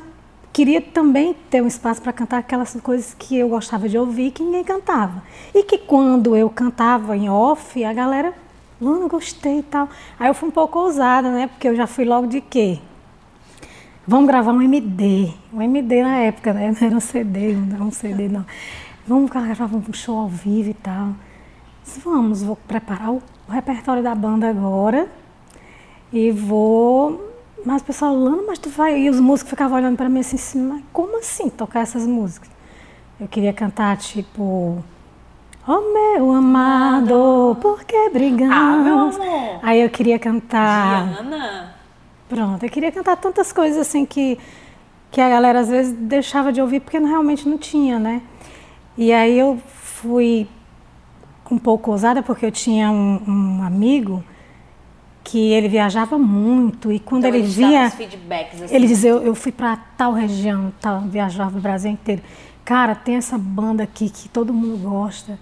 queria 0.52 0.80
também 0.80 1.34
ter 1.48 1.62
um 1.62 1.66
espaço 1.66 2.02
para 2.02 2.12
cantar 2.12 2.38
aquelas 2.38 2.76
coisas 2.82 3.14
que 3.14 3.36
eu 3.36 3.48
gostava 3.48 3.88
de 3.88 3.96
ouvir 3.96 4.30
que 4.30 4.42
ninguém 4.42 4.64
cantava. 4.64 5.22
E 5.54 5.62
que 5.62 5.78
quando 5.78 6.36
eu 6.36 6.50
cantava 6.50 7.16
em 7.16 7.28
off, 7.28 7.82
a 7.84 7.92
galera, 7.92 8.34
Luna, 8.80 9.08
gostei 9.08 9.58
e 9.58 9.62
tal. 9.62 9.88
Aí 10.18 10.28
eu 10.28 10.34
fui 10.34 10.48
um 10.48 10.52
pouco 10.52 10.78
ousada, 10.78 11.30
né? 11.30 11.46
Porque 11.46 11.68
eu 11.68 11.76
já 11.76 11.86
fui 11.86 12.04
logo 12.04 12.26
de 12.26 12.40
quê? 12.40 12.78
Vamos 14.06 14.26
gravar 14.26 14.52
um 14.52 14.62
MD. 14.62 15.32
Um 15.52 15.62
MD 15.62 16.02
na 16.02 16.16
época, 16.18 16.52
né? 16.52 16.72
Não 16.72 16.86
era 16.86 16.96
um 16.96 17.00
CD, 17.00 17.52
não 17.52 17.74
era 17.76 17.84
um 17.84 17.92
CD, 17.92 18.28
não. 18.28 18.44
Vamos 19.06 19.30
gravar 19.30 19.70
um 19.74 19.92
show 19.92 20.18
ao 20.18 20.28
vivo 20.28 20.70
e 20.70 20.74
tal. 20.74 21.10
Vamos, 22.04 22.42
vou 22.42 22.56
preparar 22.56 23.10
o 23.10 23.22
repertório 23.48 24.02
da 24.02 24.14
banda 24.14 24.48
agora 24.48 25.08
e 26.12 26.30
vou 26.30 27.29
mas 27.64 27.82
o 27.82 27.84
pessoal, 27.84 28.14
Lana, 28.14 28.42
mas 28.46 28.58
tu 28.58 28.68
vai. 28.70 28.98
E 28.98 29.10
os 29.10 29.20
músicos 29.20 29.50
ficavam 29.50 29.78
olhando 29.78 29.96
para 29.96 30.08
mim 30.08 30.20
assim, 30.20 30.60
mas 30.60 30.82
como 30.92 31.18
assim 31.18 31.48
tocar 31.48 31.80
essas 31.80 32.06
músicas? 32.06 32.50
Eu 33.20 33.28
queria 33.28 33.52
cantar 33.52 33.96
tipo. 33.96 34.82
Oh 35.68 35.92
meu 35.92 36.32
amado, 36.32 37.56
por 37.60 37.84
que 37.84 38.08
brigamos? 38.10 39.16
Ah, 39.20 39.58
Aí 39.62 39.82
eu 39.82 39.90
queria 39.90 40.18
cantar. 40.18 41.06
Diana? 41.06 41.74
Pronto, 42.28 42.64
eu 42.64 42.70
queria 42.70 42.90
cantar 42.90 43.16
tantas 43.16 43.52
coisas 43.52 43.78
assim 43.78 44.06
que, 44.06 44.38
que 45.10 45.20
a 45.20 45.28
galera 45.28 45.60
às 45.60 45.68
vezes 45.68 45.92
deixava 45.92 46.52
de 46.52 46.60
ouvir 46.60 46.80
porque 46.80 46.98
realmente 46.98 47.48
não 47.48 47.58
tinha, 47.58 47.98
né? 47.98 48.22
E 48.96 49.12
aí 49.12 49.38
eu 49.38 49.58
fui 49.66 50.48
um 51.50 51.58
pouco 51.58 51.90
ousada 51.90 52.22
porque 52.22 52.46
eu 52.46 52.52
tinha 52.52 52.90
um, 52.90 53.20
um 53.26 53.62
amigo 53.62 54.24
que 55.22 55.52
ele 55.52 55.68
viajava 55.68 56.18
muito 56.18 56.90
e 56.90 56.98
quando 56.98 57.26
então, 57.26 57.36
ele, 57.36 57.46
ele 57.46 57.52
via 57.52 57.84
assim. 57.84 58.08
ele 58.70 58.86
dizia 58.86 59.10
eu, 59.10 59.22
eu 59.22 59.34
fui 59.34 59.52
para 59.52 59.76
tal 59.96 60.12
região 60.12 60.72
tal 60.80 61.02
viajava 61.02 61.58
o 61.58 61.60
Brasil 61.60 61.90
inteiro 61.90 62.22
cara, 62.70 62.94
tem 62.94 63.16
essa 63.16 63.36
banda 63.36 63.82
aqui 63.82 64.08
que 64.08 64.28
todo 64.28 64.54
mundo 64.54 64.76
gosta. 64.78 65.36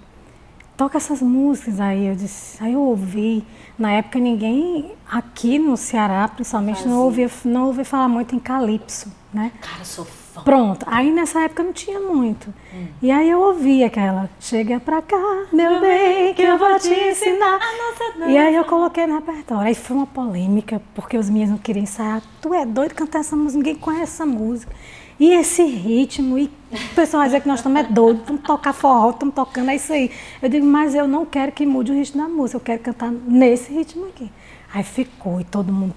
Toca 0.78 0.96
essas 0.96 1.20
músicas 1.20 1.78
aí. 1.78 2.06
Eu 2.06 2.14
disse, 2.14 2.56
aí 2.64 2.72
eu 2.72 2.80
ouvi. 2.80 3.44
Na 3.78 3.92
época 3.92 4.18
ninguém 4.18 4.92
aqui 5.06 5.58
no 5.58 5.76
Ceará, 5.76 6.26
principalmente, 6.26 6.88
não 6.88 7.02
ouvia, 7.02 7.30
não 7.44 7.66
ouvia 7.66 7.84
falar 7.84 8.08
muito 8.08 8.34
em 8.34 8.38
calypso, 8.38 9.12
né? 9.30 9.52
Cara, 9.60 9.80
eu 9.80 9.84
sou 9.84 10.06
Pronto. 10.44 10.84
Aí 10.88 11.10
nessa 11.10 11.40
época 11.40 11.62
não 11.62 11.72
tinha 11.72 12.00
muito. 12.00 12.52
Hum. 12.74 12.86
E 13.02 13.10
aí 13.10 13.28
eu 13.28 13.40
ouvi 13.40 13.84
aquela, 13.84 14.28
chega 14.40 14.80
pra 14.80 15.02
cá, 15.02 15.46
meu 15.52 15.80
bem, 15.80 16.34
que 16.34 16.42
eu 16.42 16.58
vou 16.58 16.78
te 16.78 16.92
ensinar. 16.92 17.58
E 18.26 18.36
aí 18.36 18.54
eu 18.54 18.64
coloquei 18.64 19.06
no 19.06 19.14
repertório. 19.16 19.66
Aí 19.66 19.74
foi 19.74 19.96
uma 19.96 20.06
polêmica, 20.06 20.80
porque 20.94 21.16
os 21.16 21.28
meninos 21.28 21.50
não 21.50 21.58
queriam 21.58 21.82
ensaiar. 21.82 22.22
Tu 22.40 22.52
é 22.54 22.64
doido 22.64 22.94
cantar 22.94 23.20
essa 23.20 23.36
música, 23.36 23.58
ninguém 23.58 23.74
conhece 23.74 24.14
essa 24.14 24.26
música. 24.26 24.72
E 25.20 25.32
esse 25.32 25.64
ritmo, 25.64 26.38
e 26.38 26.44
o 26.72 26.94
pessoal 26.94 27.22
vai 27.22 27.28
dizer 27.28 27.40
que 27.40 27.48
nós 27.48 27.58
estamos 27.58 27.80
é 27.80 27.84
doidos, 27.84 28.22
vamos 28.24 28.42
tocar 28.42 28.72
forró, 28.72 29.10
estamos 29.10 29.34
tocando, 29.34 29.70
é 29.70 29.74
isso 29.74 29.92
aí. 29.92 30.12
Eu 30.40 30.48
digo, 30.48 30.64
mas 30.64 30.94
eu 30.94 31.08
não 31.08 31.26
quero 31.26 31.50
que 31.50 31.66
mude 31.66 31.90
o 31.90 31.94
ritmo 31.94 32.22
da 32.22 32.28
música, 32.28 32.56
eu 32.56 32.60
quero 32.60 32.82
cantar 32.82 33.10
nesse 33.10 33.72
ritmo 33.72 34.06
aqui. 34.06 34.30
Aí 34.72 34.84
ficou, 34.84 35.40
e 35.40 35.44
todo 35.44 35.72
mundo 35.72 35.94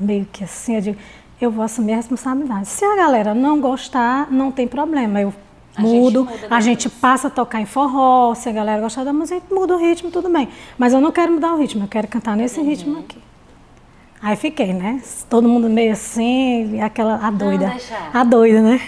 meio 0.00 0.26
que 0.32 0.42
assim, 0.42 0.74
eu 0.74 0.80
digo, 0.80 0.98
eu 1.40 1.50
vou 1.50 1.64
assumir 1.64 1.92
a 1.92 1.96
responsabilidade. 1.96 2.66
Se 2.68 2.84
a 2.84 2.96
galera 2.96 3.34
não 3.34 3.60
gostar, 3.60 4.30
não 4.30 4.50
tem 4.50 4.66
problema, 4.66 5.20
eu 5.20 5.32
a 5.76 5.82
mudo, 5.82 6.20
gente 6.24 6.42
muda 6.42 6.56
a 6.56 6.60
gente 6.60 6.88
passa 6.88 7.28
a 7.28 7.30
tocar 7.30 7.60
em 7.60 7.66
forró, 7.66 8.34
se 8.34 8.48
a 8.48 8.52
galera 8.52 8.80
gostar 8.80 9.04
da 9.04 9.12
música, 9.12 9.42
muda 9.50 9.74
o 9.74 9.78
ritmo, 9.78 10.10
tudo 10.10 10.30
bem. 10.30 10.48
Mas 10.78 10.92
eu 10.92 11.00
não 11.00 11.12
quero 11.12 11.32
mudar 11.32 11.52
o 11.52 11.58
ritmo, 11.58 11.84
eu 11.84 11.88
quero 11.88 12.08
cantar 12.08 12.36
nesse 12.36 12.60
uhum. 12.60 12.66
ritmo 12.66 12.98
aqui. 13.00 13.18
Aí 14.22 14.34
fiquei, 14.34 14.72
né? 14.72 15.02
Todo 15.28 15.46
mundo 15.46 15.68
meio 15.68 15.92
assim, 15.92 16.80
aquela 16.80 17.16
a 17.16 17.30
doida. 17.30 17.76
a 18.12 18.24
doida, 18.24 18.62
né? 18.62 18.80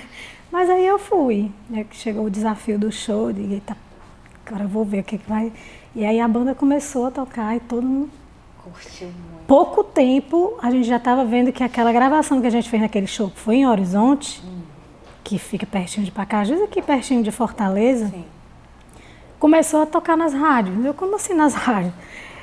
Mas 0.51 0.71
aí 0.71 0.87
eu 0.87 0.99
fui. 0.99 1.53
Né? 1.69 1.85
Chegou 1.93 2.25
o 2.25 2.31
desafio 2.31 2.79
do 2.79 2.91
show, 2.91 3.31
digo, 3.33 3.53
eita, 3.53 3.77
agora 4.47 4.65
eu 4.65 4.69
vou 4.69 4.85
ver 4.85 5.01
o 5.01 5.05
que, 5.05 5.19
que 5.19 5.29
vai. 5.29 5.53
E 5.95 6.05
aí 6.05 6.19
a 6.19 6.27
banda 6.27 6.55
começou 6.55 7.07
a 7.07 7.11
tocar 7.11 7.55
e 7.55 7.61
todo 7.61 7.87
mundo. 7.87 8.11
Curtiu. 8.65 9.11
Pouco 9.49 9.83
tempo 9.83 10.59
a 10.61 10.71
gente 10.71 10.87
já 10.87 10.99
estava 10.99 11.25
vendo 11.25 11.51
que 11.51 11.65
aquela 11.65 11.91
gravação 11.91 12.39
que 12.39 12.47
a 12.47 12.51
gente 12.51 12.69
fez 12.69 12.83
naquele 12.83 13.07
show, 13.07 13.31
que 13.31 13.41
foi 13.41 13.57
em 13.57 13.67
Horizonte, 13.67 14.43
hum. 14.45 14.61
que 15.25 15.39
fica 15.39 15.65
pertinho 15.65 16.05
de 16.05 16.13
Pacajus, 16.13 16.61
aqui 16.61 16.83
pertinho 16.83 17.23
de 17.23 17.31
Fortaleza, 17.31 18.09
Sim. 18.09 18.27
começou 19.39 19.81
a 19.81 19.87
tocar 19.87 20.19
nas 20.19 20.35
rádios. 20.35 20.85
Eu, 20.85 20.93
como 20.93 21.17
assim 21.17 21.33
nas 21.33 21.55
rádios? 21.57 21.95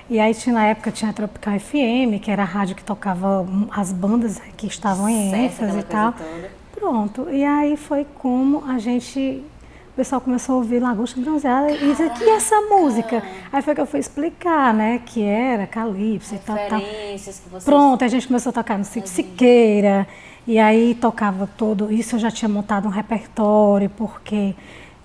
E 0.09 0.19
aí 0.19 0.33
tinha, 0.33 0.55
na 0.55 0.65
época 0.65 0.89
tinha 0.89 1.11
a 1.11 1.13
Tropical 1.13 1.59
FM, 1.59 2.19
que 2.19 2.31
era 2.31 2.41
a 2.41 2.45
rádio 2.45 2.75
que 2.75 2.83
tocava 2.83 3.45
as 3.69 3.93
bandas 3.93 4.41
que 4.57 4.65
estavam 4.65 5.07
em 5.07 5.45
ênfase 5.45 5.77
e 5.77 5.83
tal. 5.83 6.11
Toda. 6.11 6.51
Pronto. 6.73 7.27
E 7.29 7.43
aí 7.45 7.77
foi 7.77 8.07
como 8.15 8.63
a 8.67 8.79
gente. 8.79 9.43
O 9.95 10.03
pessoal 10.03 10.19
começou 10.19 10.55
a 10.55 10.57
ouvir 10.57 10.81
Lagosta 10.81 11.21
Bronzeada 11.21 11.71
e 11.71 11.77
disse, 11.77 12.09
que 12.09 12.25
é 12.25 12.35
essa 12.35 12.59
música? 12.59 13.23
Aí 13.49 13.61
foi 13.61 13.73
que 13.73 13.79
eu 13.79 13.85
fui 13.85 14.01
explicar, 14.01 14.73
né, 14.73 14.99
que 15.05 15.23
era 15.23 15.65
Calypso 15.65 16.35
e 16.35 16.37
tal, 16.39 16.57
tal. 16.67 16.81
Vocês... 17.17 17.41
Pronto, 17.63 18.03
a 18.03 18.07
gente 18.09 18.27
começou 18.27 18.49
a 18.49 18.53
tocar 18.53 18.77
no 18.77 18.83
Sítio 18.83 19.09
Siqueira, 19.09 20.05
e 20.45 20.59
aí 20.59 20.95
tocava 20.95 21.47
todo, 21.47 21.89
isso 21.89 22.15
eu 22.15 22.19
já 22.19 22.29
tinha 22.29 22.49
montado 22.49 22.89
um 22.89 22.91
repertório, 22.91 23.89
porque 23.91 24.53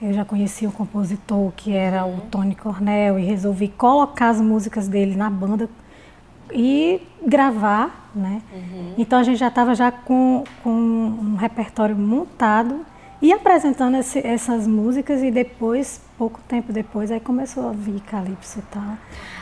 eu 0.03 0.13
já 0.13 0.25
conhecia 0.25 0.69
um 0.69 0.73
compositor 0.73 1.53
que 1.53 1.73
era 1.73 2.05
o 2.05 2.23
Tony 2.23 2.57
Cornell 2.57 3.17
e 3.17 3.25
resolvi 3.25 3.69
colocar 3.69 4.31
as 4.31 4.41
músicas 4.41 4.89
dele 4.89 5.15
na 5.15 5.31
banda 5.31 5.71
e 6.53 7.01
gravar, 7.25 8.11
né? 8.13 8.43
Uhum. 8.53 8.95
Então 8.99 9.21
a 9.21 9.23
gente 9.23 9.39
já 9.39 9.47
estava 9.47 9.73
já 9.73 9.93
com, 9.93 10.43
com 10.65 10.73
um 10.73 11.37
repertório 11.37 11.95
montado 11.95 12.85
e 13.23 13.33
apresentando 13.33 13.97
esse, 13.97 14.25
essas 14.27 14.67
músicas 14.67 15.23
e 15.23 15.31
depois, 15.31 16.01
pouco 16.17 16.41
tempo 16.49 16.73
depois, 16.73 17.11
aí 17.11 17.21
começou 17.21 17.69
a 17.69 17.73
vir 17.73 18.01
Calypso 18.01 18.61
e 18.61 18.63
tal. 18.63 18.97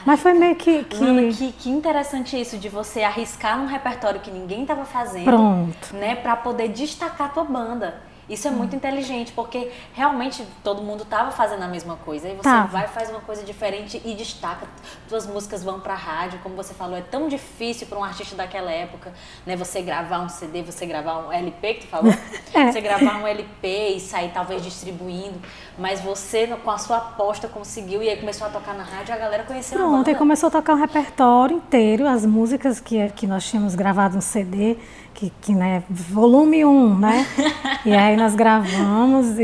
Mas 0.05 0.21
foi 0.21 0.33
meio 0.33 0.57
que... 0.57 0.85
que... 0.85 1.33
Que, 1.33 1.53
que 1.53 1.71
interessante 1.71 2.41
isso 2.41 2.59
de 2.59 2.69
você 2.69 3.03
arriscar 3.03 3.59
num 3.59 3.67
repertório 3.67 4.21
que 4.21 4.31
ninguém 4.31 4.63
estava 4.63 4.85
fazendo. 4.85 5.25
Pronto. 5.25 5.95
Né, 5.95 6.17
para 6.17 6.37
poder 6.37 6.69
destacar 6.69 7.29
a 7.29 7.31
tua 7.31 7.45
banda. 7.45 8.08
Isso 8.29 8.47
é 8.47 8.51
muito 8.51 8.77
inteligente, 8.77 9.33
porque 9.33 9.71
realmente 9.95 10.45
todo 10.63 10.83
mundo 10.83 11.03
estava 11.03 11.31
fazendo 11.31 11.63
a 11.63 11.69
mesma 11.69 11.97
coisa. 11.97 12.29
E 12.29 12.35
você 12.35 12.43
tá. 12.43 12.65
vai 12.65 12.87
faz 12.89 13.09
uma 13.11 13.21
coisa 13.21 13.43
diferente 13.43 14.01
e 14.05 14.15
destaca. 14.15 14.67
Suas 15.09 15.27
músicas 15.27 15.65
vão 15.65 15.81
para 15.81 15.95
a 15.95 15.97
rádio, 15.97 16.39
como 16.43 16.55
você 16.55 16.75
falou, 16.75 16.97
é 16.97 17.01
tão 17.01 17.29
difícil 17.29 17.87
para 17.87 17.99
um 17.99 18.05
artista 18.05 18.37
daquela 18.37 18.71
época, 18.71 19.13
né? 19.47 19.57
Você 19.57 19.81
gravar 19.81 20.21
um 20.21 20.29
CD, 20.29 20.63
você 20.63 20.85
gravar 20.85 21.27
um 21.27 21.33
LP 21.33 21.75
que 21.75 21.81
tu 21.81 21.87
falou, 21.87 22.13
é. 22.53 22.71
você 22.71 22.81
gravar 22.81 23.23
um 23.23 23.27
LP 23.27 23.95
e 23.97 24.01
sair 24.01 24.31
talvez 24.33 24.63
distribuindo, 24.63 25.41
mas 25.79 26.01
você 26.01 26.47
com 26.65 26.71
a 26.71 26.79
sua 26.79 26.97
aposta 26.97 27.47
conseguiu 27.47 28.03
e 28.03 28.09
aí 28.09 28.17
começou 28.17 28.47
a 28.47 28.51
tocar 28.51 28.75
na 28.75 28.83
rádio, 28.83 29.15
a 29.15 29.17
galera 29.17 29.45
conheceu 29.45 29.79
Pronto, 29.79 29.95
a 29.95 29.99
banda. 29.99 30.11
e 30.11 30.15
começou 30.15 30.49
a 30.49 30.51
tocar 30.51 30.75
um 30.75 30.79
repertório 30.79 31.57
inteiro, 31.57 32.07
as 32.07 32.27
músicas 32.27 32.81
que 32.81 33.09
que 33.11 33.27
nós 33.27 33.49
tínhamos 33.49 33.75
gravado 33.75 34.17
no 34.17 34.23
CD 34.23 34.77
que, 35.19 35.33
que 35.41 35.53
né, 35.53 35.83
volume 35.91 36.65
1, 36.65 36.69
um, 36.69 36.97
né? 36.97 37.27
e 37.85 37.93
aí 37.93 38.17
nós 38.17 38.37
gravamos 38.37 39.37
e, 39.37 39.43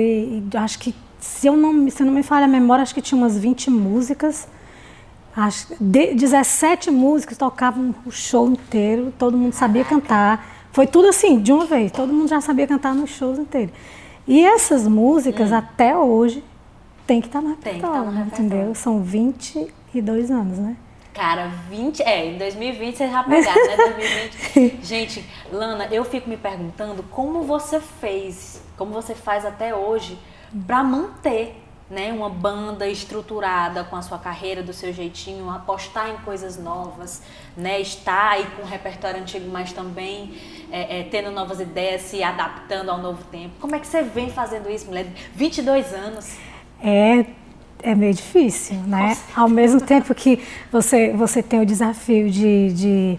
e, 0.52 0.56
acho 0.56 0.78
que, 0.78 0.94
se 1.18 1.48
eu 1.48 1.56
não, 1.56 1.90
se 1.90 2.04
não 2.04 2.12
me 2.12 2.22
falha 2.22 2.44
a 2.44 2.48
memória, 2.48 2.82
acho 2.82 2.94
que 2.94 3.02
tinha 3.02 3.18
umas 3.18 3.36
20 3.36 3.70
músicas. 3.70 4.46
Acho, 5.36 5.74
de, 5.80 6.14
17 6.14 6.92
músicas 6.92 7.36
tocavam 7.36 7.92
o 8.06 8.10
show 8.12 8.46
inteiro, 8.48 9.12
todo 9.18 9.36
mundo 9.36 9.52
sabia 9.52 9.84
cantar. 9.84 10.46
Foi 10.70 10.86
tudo 10.86 11.08
assim, 11.08 11.40
de 11.40 11.52
uma 11.52 11.66
vez, 11.66 11.90
todo 11.90 12.12
mundo 12.12 12.28
já 12.28 12.40
sabia 12.40 12.68
cantar 12.68 12.94
nos 12.94 13.10
shows 13.10 13.36
inteiros. 13.36 13.74
E 14.26 14.44
essas 14.44 14.88
músicas, 14.88 15.52
hum. 15.52 15.56
até 15.56 15.96
hoje, 15.96 16.42
tem 17.06 17.20
que 17.20 17.26
estar 17.26 17.40
tá 17.40 17.44
no 17.44 17.50
repertório, 17.50 18.12
tá 18.12 18.20
entendeu? 18.20 18.74
São 18.74 19.02
22 19.02 20.30
anos, 20.30 20.58
né? 20.58 20.76
Cara, 21.12 21.46
20. 21.70 22.02
É, 22.02 22.26
em 22.26 22.38
2020 22.38 22.96
vocês 22.96 23.10
já 23.10 23.22
pegaram, 23.22 23.66
né? 23.66 23.76
2020. 24.54 24.84
Gente, 24.84 25.24
Lana, 25.52 25.86
eu 25.92 26.04
fico 26.04 26.28
me 26.28 26.36
perguntando 26.36 27.04
como 27.04 27.42
você 27.42 27.78
fez, 27.78 28.60
como 28.76 28.92
você 28.92 29.14
faz 29.14 29.46
até 29.46 29.74
hoje 29.74 30.18
para 30.66 30.82
manter 30.82 31.63
né, 31.90 32.12
uma 32.12 32.30
banda 32.30 32.88
estruturada 32.88 33.84
com 33.84 33.96
a 33.96 34.02
sua 34.02 34.18
carreira, 34.18 34.62
do 34.62 34.72
seu 34.72 34.92
jeitinho, 34.92 35.50
apostar 35.50 36.10
em 36.10 36.16
coisas 36.18 36.58
novas, 36.58 37.22
né, 37.56 37.80
estar 37.80 38.30
aí 38.32 38.46
com 38.56 38.62
o 38.62 38.64
repertório 38.64 39.20
antigo, 39.20 39.50
mas 39.50 39.72
também 39.72 40.34
é, 40.70 41.00
é, 41.00 41.02
tendo 41.04 41.30
novas 41.30 41.60
ideias, 41.60 42.02
se 42.02 42.22
adaptando 42.22 42.90
ao 42.90 42.98
novo 42.98 43.22
tempo. 43.24 43.54
Como 43.60 43.74
é 43.74 43.78
que 43.78 43.86
você 43.86 44.02
vem 44.02 44.30
fazendo 44.30 44.70
isso, 44.70 44.86
mulher? 44.86 45.06
22 45.34 45.92
anos. 45.92 46.36
É, 46.82 47.26
é 47.82 47.94
meio 47.94 48.14
difícil, 48.14 48.76
né? 48.86 49.08
Nossa. 49.08 49.40
Ao 49.40 49.48
mesmo 49.48 49.80
tempo 49.80 50.14
que 50.14 50.42
você, 50.72 51.12
você 51.12 51.42
tem 51.42 51.60
o 51.60 51.66
desafio 51.66 52.30
de, 52.30 52.72
de, 52.72 53.18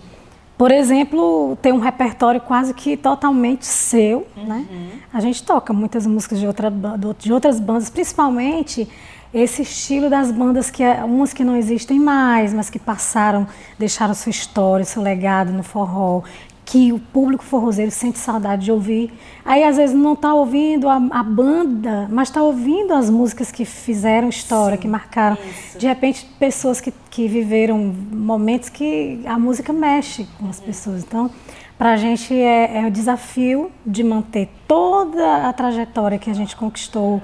por 0.58 0.72
exemplo, 0.72 1.58
ter 1.62 1.74
um 1.74 1.80
repertório 1.80 2.40
quase 2.40 2.74
que 2.74 2.96
totalmente 2.96 3.66
seu, 3.66 4.26
né? 4.36 4.66
uhum. 4.70 4.78
né? 4.78 5.00
A 5.14 5.20
gente 5.20 5.44
toca 5.44 5.74
muitas 5.74 6.08
músicas 6.08 6.40
de, 6.40 6.48
outra, 6.48 6.72
de 7.20 7.34
outras 7.34 7.60
bandas, 7.60 7.90
principalmente 7.90 8.88
esse 9.34 9.64
estilo 9.64 10.10
das 10.10 10.32
bandas 10.32 10.70
que 10.70 10.82
é, 10.82 11.04
umas 11.04 11.34
que 11.34 11.44
não 11.44 11.58
existem 11.58 12.00
mais, 12.00 12.54
mas 12.54 12.70
que 12.70 12.80
passaram, 12.80 13.46
deixaram 13.78 14.14
sua 14.14 14.30
história, 14.30 14.86
seu 14.86 15.02
legado 15.02 15.52
no 15.52 15.62
forró 15.62 16.22
que 16.66 16.92
o 16.92 16.98
público 16.98 17.44
forrozeiro 17.44 17.92
sente 17.92 18.18
saudade 18.18 18.66
de 18.66 18.72
ouvir. 18.72 19.14
Aí 19.46 19.64
às 19.64 19.78
vezes 19.78 19.96
não 19.96 20.14
está 20.14 20.34
ouvindo 20.34 20.90
a, 20.90 20.96
a, 21.12 21.24
banda, 21.24 22.08
mas 22.12 22.28
está 22.28 22.42
ouvindo 22.42 22.92
as 22.92 23.08
músicas 23.08 23.52
que 23.52 23.64
fizeram 23.64 24.28
história, 24.28 24.76
Sim, 24.76 24.82
que 24.82 24.88
marcaram. 24.88 25.38
Isso. 25.48 25.78
De 25.78 25.86
repente, 25.86 26.26
pessoas 26.40 26.82
que, 26.82 26.92
que 27.12 27.28
viveram 27.28 27.78
momentos 27.78 28.70
que 28.70 29.22
a 29.26 29.38
música 29.38 29.72
mexe 29.72 30.28
com 30.40 30.50
as 30.50 30.60
pessoas. 30.60 31.04
Então, 31.04 31.30
para 31.78 31.92
a 31.92 31.98
gente 31.98 32.34
é, 32.34 32.80
é 32.80 32.88
o 32.88 32.92
desafio 32.92 33.70
de 33.86 34.04
manter 34.04 34.50
toda 34.68 35.48
a 35.48 35.54
trajetória 35.54 36.18
que 36.18 36.32
a 36.32 36.34
gente 36.34 36.56
conquistou 36.56 37.22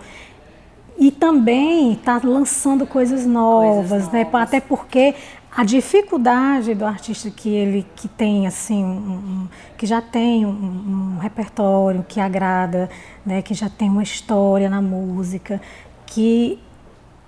e 0.99 1.09
também 1.09 1.93
estar 1.93 2.21
tá 2.21 2.27
lançando 2.27 2.85
coisas 2.85 3.25
novas, 3.25 3.89
coisas 3.89 4.11
né? 4.11 4.27
Até 4.33 4.59
porque 4.59 5.15
a 5.55 5.63
dificuldade 5.63 6.73
do 6.73 6.85
artista 6.85 7.29
que 7.29 7.49
ele 7.49 7.85
que 7.95 8.07
tem 8.07 8.47
assim 8.47 8.83
um, 8.83 8.89
um, 8.89 9.47
que 9.77 9.85
já 9.85 10.01
tem 10.01 10.45
um, 10.45 10.49
um, 10.49 11.17
repertório 11.19 12.05
que 12.07 12.19
agrada 12.19 12.89
né 13.25 13.41
que 13.41 13.53
já 13.53 13.69
tem 13.69 13.89
uma 13.89 14.03
história 14.03 14.69
na 14.69 14.81
música 14.81 15.61
que 16.05 16.57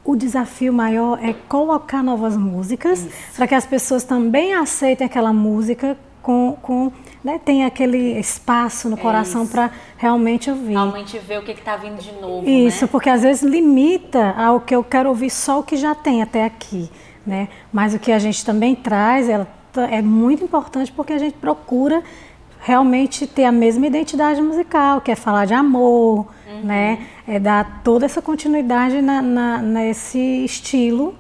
o 0.06 0.16
desafio 0.16 0.74
maior 0.74 1.20
é 1.22 1.34
colocar 1.34 2.02
novas 2.04 2.38
músicas 2.38 3.08
para 3.36 3.48
que 3.48 3.56
as 3.56 3.66
pessoas 3.66 4.04
também 4.04 4.54
aceitem 4.54 5.06
aquela 5.06 5.34
música 5.34 5.98
com, 6.22 6.58
com 6.62 6.92
né, 7.24 7.40
tem 7.44 7.66
aquele 7.66 8.18
espaço 8.18 8.90
no 8.90 8.98
é 8.98 9.00
coração 9.00 9.46
para 9.46 9.70
realmente 9.98 10.50
ouvir. 10.50 10.72
Realmente 10.72 11.20
ver 11.20 11.40
o 11.40 11.44
que 11.44 11.52
está 11.52 11.76
vindo 11.76 12.02
de 12.02 12.14
novo. 12.14 12.50
Isso, 12.50 12.86
né? 12.86 12.90
porque 12.92 13.10
às 13.10 13.22
vezes 13.22 13.44
limita 13.44 14.32
ao 14.32 14.62
que 14.62 14.74
eu 14.74 14.84
quero 14.84 15.10
ouvir 15.10 15.30
só 15.30 15.60
o 15.60 15.64
que 15.64 15.76
já 15.76 15.94
tem 15.94 16.22
até 16.22 16.46
aqui. 16.46 16.90
Né? 17.26 17.48
Mas 17.72 17.94
o 17.94 18.00
que 18.00 18.12
a 18.12 18.20
gente 18.20 18.44
também 18.46 18.76
traz 18.76 19.30
ela 19.30 19.48
é 19.90 20.02
muito 20.02 20.44
importante 20.44 20.92
porque 20.92 21.14
a 21.14 21.18
gente 21.18 21.38
procura 21.38 22.04
realmente 22.60 23.26
ter 23.28 23.46
a 23.46 23.52
mesma 23.52 23.88
identidade 23.88 24.42
musical, 24.42 25.02
que 25.02 25.12
é 25.12 25.16
falar 25.16 25.46
de 25.46 25.54
amor, 25.54 26.28
né? 26.64 27.00
É 27.28 27.40
dar 27.40 27.82
toda 27.84 28.06
essa 28.06 28.22
continuidade 28.22 29.02
na, 29.02 29.22
na- 29.22 29.58
nesse 29.62 30.20
estilo 30.46 31.16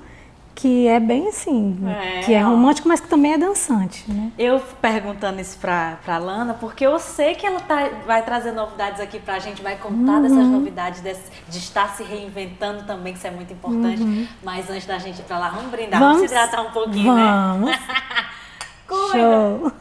que 0.55 0.87
é 0.87 0.99
bem 0.99 1.27
assim, 1.29 1.77
É, 1.87 2.19
que 2.21 2.33
é 2.33 2.39
romântico, 2.41 2.87
mas 2.87 2.99
que 2.99 3.07
também 3.07 3.33
é 3.33 3.37
dançante, 3.37 4.05
né? 4.09 4.31
Eu 4.37 4.59
perguntando 4.81 5.41
isso 5.41 5.57
pra, 5.57 5.97
pra 6.05 6.17
Lana, 6.19 6.53
porque 6.53 6.85
eu 6.85 6.99
sei 6.99 7.33
que 7.35 7.45
ela 7.45 7.59
tá- 7.59 7.89
vai 8.05 8.21
trazer 8.23 8.51
novidades 8.51 8.99
aqui 9.01 9.19
pra 9.19 9.39
gente, 9.39 9.61
vai 9.63 9.75
contar 9.77 10.21
dessas 10.21 10.37
Uhum. 10.37 10.51
novidades, 10.59 11.01
desse- 11.01 11.31
de 11.49 11.57
estar 11.57 11.95
se 11.95 12.03
reinventando 12.03 12.83
também, 12.83 13.13
que 13.13 13.17
isso 13.19 13.27
é 13.27 13.31
muito 13.31 13.51
importante. 13.51 14.29
Mas 14.43 14.69
antes 14.69 14.85
da 14.85 14.99
gente 14.99 15.19
ir 15.19 15.23
pra 15.23 15.39
lá, 15.39 15.49
vamos 15.49 15.71
brindar, 15.71 15.99
vamos, 15.99 16.19
se 16.19 16.25
hidratar 16.25 16.61
um 16.61 16.71
pouquinho, 16.71 17.13
né? 17.15 17.23
Vamos. 17.23 17.71
Show. 19.11 19.71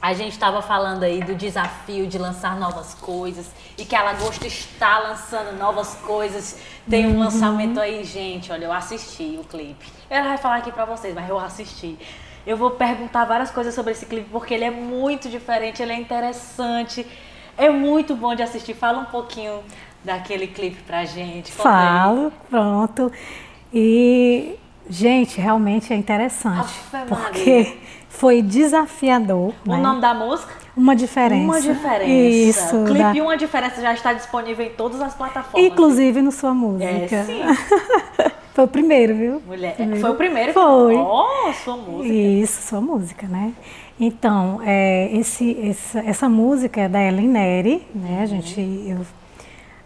A 0.00 0.14
gente 0.14 0.32
estava 0.32 0.62
falando 0.62 1.02
aí 1.02 1.20
do 1.20 1.34
desafio 1.34 2.06
de 2.06 2.16
lançar 2.16 2.58
novas 2.58 2.94
coisas 2.94 3.50
e 3.76 3.84
que 3.84 3.94
a 3.94 4.02
Lagosta 4.02 4.46
está 4.46 4.98
lançando 4.98 5.58
novas 5.58 5.94
coisas. 5.96 6.58
Tem 6.88 7.06
um 7.06 7.18
lançamento 7.18 7.78
aí, 7.78 8.02
gente. 8.02 8.50
Olha, 8.50 8.64
eu 8.64 8.72
assisti 8.72 9.38
o 9.38 9.44
clipe. 9.44 9.86
Ela 10.08 10.28
vai 10.28 10.38
falar 10.38 10.56
aqui 10.56 10.72
pra 10.72 10.86
vocês, 10.86 11.14
mas 11.14 11.28
eu 11.28 11.38
assisti. 11.38 11.98
Eu 12.46 12.56
vou 12.56 12.70
perguntar 12.70 13.26
várias 13.26 13.50
coisas 13.50 13.74
sobre 13.74 13.92
esse 13.92 14.06
clipe 14.06 14.30
porque 14.30 14.54
ele 14.54 14.64
é 14.64 14.70
muito 14.70 15.28
diferente, 15.28 15.82
ele 15.82 15.92
é 15.92 15.96
interessante, 15.96 17.06
é 17.58 17.68
muito 17.68 18.16
bom 18.16 18.34
de 18.34 18.42
assistir. 18.42 18.72
Fala 18.72 19.00
um 19.00 19.04
pouquinho 19.04 19.60
daquele 20.02 20.46
clipe 20.46 20.80
pra 20.82 21.04
gente. 21.04 21.52
conta 21.52 21.68
aí. 21.68 21.86
Falo, 21.86 22.32
pronto. 22.48 23.12
E, 23.72 24.56
gente, 24.88 25.38
realmente 25.38 25.92
é 25.92 25.96
interessante. 25.96 26.60
Afe 26.60 26.96
Maria. 27.10 27.76
Foi 28.10 28.42
desafiador. 28.42 29.54
O 29.66 29.70
né? 29.70 29.78
nome 29.78 30.00
da 30.00 30.12
música? 30.12 30.52
Uma 30.76 30.94
diferença. 30.94 31.42
Uma 31.44 31.60
diferença. 31.60 32.06
Isso. 32.06 32.76
O 32.76 32.84
da- 32.84 33.10
clipe 33.10 33.20
Uma 33.22 33.36
Diferença 33.36 33.80
já 33.80 33.94
está 33.94 34.12
disponível 34.12 34.66
em 34.66 34.70
todas 34.70 35.00
as 35.00 35.14
plataformas. 35.14 35.70
Inclusive 35.70 36.20
no 36.20 36.30
sua 36.32 36.52
música. 36.52 36.84
É, 36.90 37.24
sim. 37.24 37.40
Foi 38.52 38.64
o 38.64 38.68
primeiro, 38.68 39.14
viu? 39.14 39.42
Mulher, 39.46 39.74
Primeiro. 39.76 40.00
foi 40.00 40.10
o 40.10 40.14
primeiro? 40.16 40.52
Foi. 40.52 40.96
Oh, 40.96 41.52
sua 41.64 41.76
música. 41.76 42.12
Isso, 42.12 42.68
sua 42.68 42.80
música, 42.80 43.26
né? 43.28 43.52
Então, 43.98 44.60
é, 44.64 45.08
esse, 45.16 45.56
essa, 45.68 46.00
essa 46.00 46.28
música 46.28 46.80
é 46.80 46.88
da 46.88 47.00
Ellen 47.00 47.28
Neri, 47.28 47.86
né? 47.94 48.20
A 48.22 48.26
gente, 48.26 48.60
eu, 48.60 49.06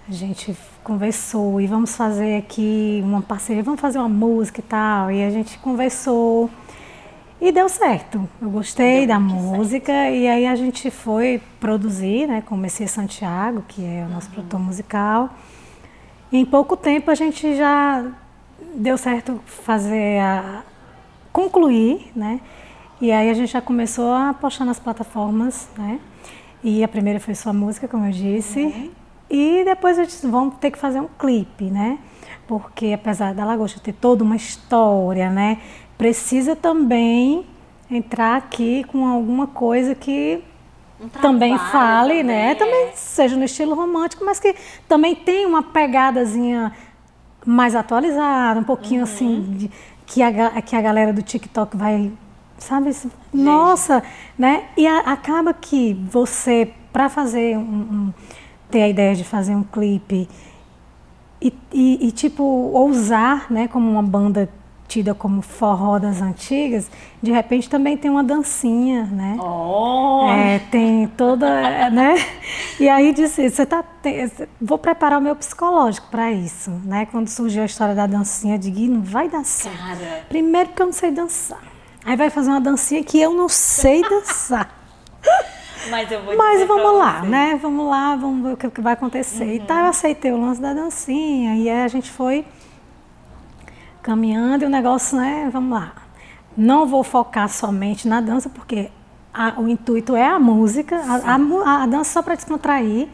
a 0.08 0.12
gente 0.12 0.56
conversou 0.82 1.60
e 1.60 1.66
vamos 1.66 1.94
fazer 1.94 2.36
aqui 2.38 3.00
uma 3.04 3.20
parceria, 3.20 3.62
vamos 3.62 3.80
fazer 3.80 3.98
uma 3.98 4.08
música 4.08 4.60
e 4.60 4.64
tal. 4.64 5.10
E 5.10 5.22
a 5.22 5.30
gente 5.30 5.58
conversou 5.58 6.48
e 7.40 7.52
deu 7.52 7.68
certo. 7.68 8.28
Eu 8.40 8.50
gostei 8.50 9.00
Deu 9.00 9.08
da 9.08 9.20
muito 9.20 9.42
certo. 9.42 9.56
música 9.56 10.10
e 10.10 10.26
aí 10.28 10.46
a 10.46 10.54
gente 10.54 10.90
foi 10.90 11.40
produzir, 11.60 12.26
né? 12.26 12.42
Com 12.46 12.54
o 12.54 12.58
Messias 12.58 12.90
Santiago, 12.90 13.62
que 13.68 13.84
é 13.84 14.04
o 14.08 14.12
nosso 14.12 14.30
produtor 14.30 14.60
musical. 14.60 15.30
Em 16.32 16.44
pouco 16.44 16.76
tempo 16.76 17.10
a 17.10 17.14
gente 17.14 17.56
já 17.56 18.04
deu 18.74 18.96
certo 18.96 19.40
fazer 19.44 20.20
a 20.20 20.62
concluir, 21.32 22.10
né? 22.14 22.40
E 23.00 23.10
aí 23.12 23.28
a 23.28 23.34
gente 23.34 23.52
já 23.52 23.60
começou 23.60 24.12
a 24.12 24.32
postar 24.32 24.64
nas 24.64 24.78
plataformas, 24.78 25.68
né? 25.76 26.00
E 26.62 26.82
a 26.82 26.88
primeira 26.88 27.20
foi 27.20 27.34
sua 27.34 27.52
música, 27.52 27.86
como 27.86 28.06
eu 28.06 28.12
disse. 28.12 28.90
E 29.28 29.64
depois 29.64 29.98
a 29.98 30.04
gente 30.04 30.26
vamos 30.26 30.54
ter 30.56 30.70
que 30.70 30.78
fazer 30.78 31.00
um 31.00 31.08
clipe, 31.18 31.64
né? 31.64 31.98
Porque 32.46 32.92
apesar 32.92 33.34
da 33.34 33.44
Lagosta 33.44 33.80
ter 33.80 33.92
toda 33.92 34.22
uma 34.22 34.36
história, 34.36 35.30
né? 35.30 35.58
Precisa 35.96 36.56
também 36.56 37.46
entrar 37.90 38.36
aqui 38.36 38.84
com 38.84 39.06
alguma 39.06 39.46
coisa 39.46 39.94
que 39.94 40.42
Um 41.00 41.08
também 41.08 41.56
fale, 41.56 42.22
né? 42.22 42.54
também, 42.54 42.72
Também 42.72 42.88
é. 42.88 42.92
seja 42.96 43.36
no 43.36 43.44
estilo 43.44 43.74
romântico, 43.74 44.24
mas 44.24 44.40
que 44.40 44.54
também 44.88 45.14
tem 45.14 45.46
uma 45.46 45.62
pegadazinha 45.62 46.72
mais 47.46 47.74
atualizada, 47.74 48.58
um 48.60 48.64
pouquinho 48.64 49.00
Uhum. 49.00 49.04
assim, 49.04 49.42
de- 49.56 49.70
que, 50.06 50.22
a, 50.22 50.62
que 50.62 50.74
a 50.74 50.80
galera 50.80 51.12
do 51.12 51.22
TikTok 51.22 51.76
vai, 51.76 52.10
sabe? 52.58 52.88
assim, 52.88 53.10
Nossa, 53.32 54.02
né? 54.38 54.64
E 54.76 54.86
a- 54.86 55.00
acaba 55.00 55.52
que 55.54 55.94
você, 56.10 56.72
para 56.92 57.08
fazer 57.08 57.56
um, 57.56 57.60
um- 57.60 58.14
ter 58.70 58.82
a 58.82 58.88
ideia 58.88 59.14
de 59.14 59.24
fazer 59.24 59.54
um 59.54 59.62
clipe 59.62 60.28
e, 61.40 61.52
e- 61.72 62.08
e, 62.08 62.10
tipo, 62.12 62.42
ousar, 62.42 63.46
né, 63.50 63.68
como 63.68 63.90
uma 63.90 64.02
banda 64.02 64.48
tida 64.86 65.14
como 65.14 65.40
forró 65.42 65.98
das 65.98 66.20
antigas, 66.20 66.90
de 67.22 67.32
repente 67.32 67.68
também 67.68 67.96
tem 67.96 68.10
uma 68.10 68.22
dancinha, 68.22 69.04
né? 69.06 69.36
Oh, 69.40 70.28
É, 70.30 70.58
tem 70.70 71.06
toda, 71.16 71.90
né? 71.90 72.14
E 72.78 72.88
aí 72.88 73.12
disse, 73.12 73.48
você 73.48 73.64
tá, 73.64 73.82
tem- 73.82 74.30
vou 74.60 74.78
preparar 74.78 75.18
o 75.18 75.22
meu 75.22 75.34
psicológico 75.34 76.08
para 76.10 76.30
isso, 76.30 76.70
né? 76.84 77.06
Quando 77.10 77.28
surgiu 77.28 77.62
a 77.62 77.66
história 77.66 77.94
da 77.94 78.06
dancinha, 78.06 78.54
eu 78.54 78.58
digo, 78.58 78.78
"Ih, 78.78 78.88
não 78.88 79.02
vai 79.02 79.28
certo. 79.42 79.76
cara. 79.78 80.24
Primeiro 80.28 80.68
porque 80.68 80.82
eu 80.82 80.86
não 80.86 80.92
sei 80.92 81.10
dançar. 81.10 81.62
Aí 82.04 82.16
vai 82.16 82.28
fazer 82.30 82.50
uma 82.50 82.60
dancinha 82.60 83.02
que 83.02 83.18
eu 83.18 83.32
não 83.32 83.48
sei 83.48 84.02
dançar. 84.02 84.68
Mas 85.90 86.10
eu 86.10 86.22
vou 86.22 86.36
Mas 86.36 86.66
vamos 86.66 86.98
lá, 86.98 87.20
você. 87.20 87.26
né? 87.28 87.58
Vamos 87.60 87.86
lá, 87.88 88.16
vamos 88.16 88.42
ver 88.46 88.52
o 88.54 88.56
que, 88.70 88.80
vai 88.80 88.92
acontecer. 88.94 89.54
E 89.54 89.60
tá, 89.60 89.80
eu 89.80 89.86
aceitei 89.86 90.32
o 90.32 90.40
lance 90.40 90.60
da 90.60 90.72
dancinha. 90.72 91.56
E 91.56 91.68
aí 91.68 91.82
a 91.82 91.88
gente 91.88 92.10
foi 92.10 92.44
caminhando 94.04 94.62
e 94.64 94.66
o 94.66 94.70
negócio, 94.70 95.16
né? 95.16 95.48
Vamos 95.52 95.70
lá. 95.78 95.92
Não 96.56 96.86
vou 96.86 97.02
focar 97.02 97.48
somente 97.48 98.06
na 98.06 98.20
dança, 98.20 98.48
porque 98.48 98.90
a- 99.32 99.54
o 99.58 99.66
intuito 99.66 100.14
é 100.14 100.26
a 100.28 100.38
música, 100.38 100.96
a, 100.96 101.34
a 101.34 101.82
a 101.82 101.86
dança 101.86 102.12
só 102.12 102.22
para 102.22 102.36
descontrair, 102.36 103.08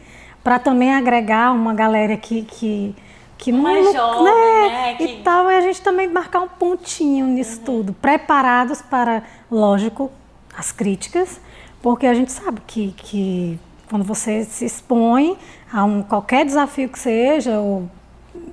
para 0.45 0.59
também 0.59 0.93
agregar 0.95 1.53
uma 1.53 1.73
galera 1.73 2.17
que. 2.17 2.43
que 2.43 2.95
que 3.39 3.51
não, 3.53 3.63
não- 3.63 3.91
jovem, 3.95 4.25
né, 4.71 4.95
que- 4.99 5.05
E 5.05 5.23
tal, 5.23 5.51
e 5.51 5.55
a 5.57 5.63
gente 5.63 5.81
também 5.81 6.07
marcar 6.07 6.41
um 6.43 6.49
pontinho 6.49 7.25
nisso 7.27 7.63
tudo. 7.65 7.95
Preparados 7.95 8.83
para, 8.83 9.23
lógico, 9.51 10.11
as 10.55 10.71
críticas, 10.73 11.41
porque 11.81 12.07
a 12.07 12.13
gente 12.13 12.31
sabe 12.33 12.61
que, 12.67 12.93
que 12.99 13.59
quando 13.89 14.05
você 14.05 14.45
se 14.45 14.67
expõe 14.67 15.39
a 15.73 15.85
um, 15.85 16.03
qualquer 16.03 16.45
desafio 16.45 16.87
que 16.91 16.99
seja, 16.99 17.59
ou, 17.59 17.89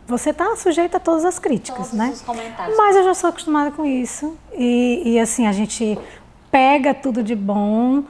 você 0.08 0.32
está 0.32 0.56
sujeito 0.56 0.96
a 0.96 1.00
todas 1.00 1.26
as 1.26 1.38
críticas, 1.38 1.90
Todos 1.90 1.94
né? 1.94 2.10
os 2.14 2.22
comentários. 2.22 2.78
Mas 2.78 2.96
eu 2.96 3.04
já 3.04 3.14
sou 3.14 3.30
acostumada 3.30 3.72
com 3.72 3.86
isso. 3.86 4.38
E, 4.54 5.02
e, 5.06 5.20
assim, 5.20 5.46
a 5.46 5.52
gente 5.52 5.98
pega 6.52 6.94
tudo 6.94 7.22
de 7.22 7.36
bom, 7.36 8.04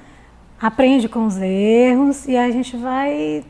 aprende 0.61 1.09
com 1.09 1.25
os 1.25 1.37
erros 1.37 2.27
e 2.27 2.37
a 2.37 2.49
gente 2.51 2.77
vai 2.77 3.43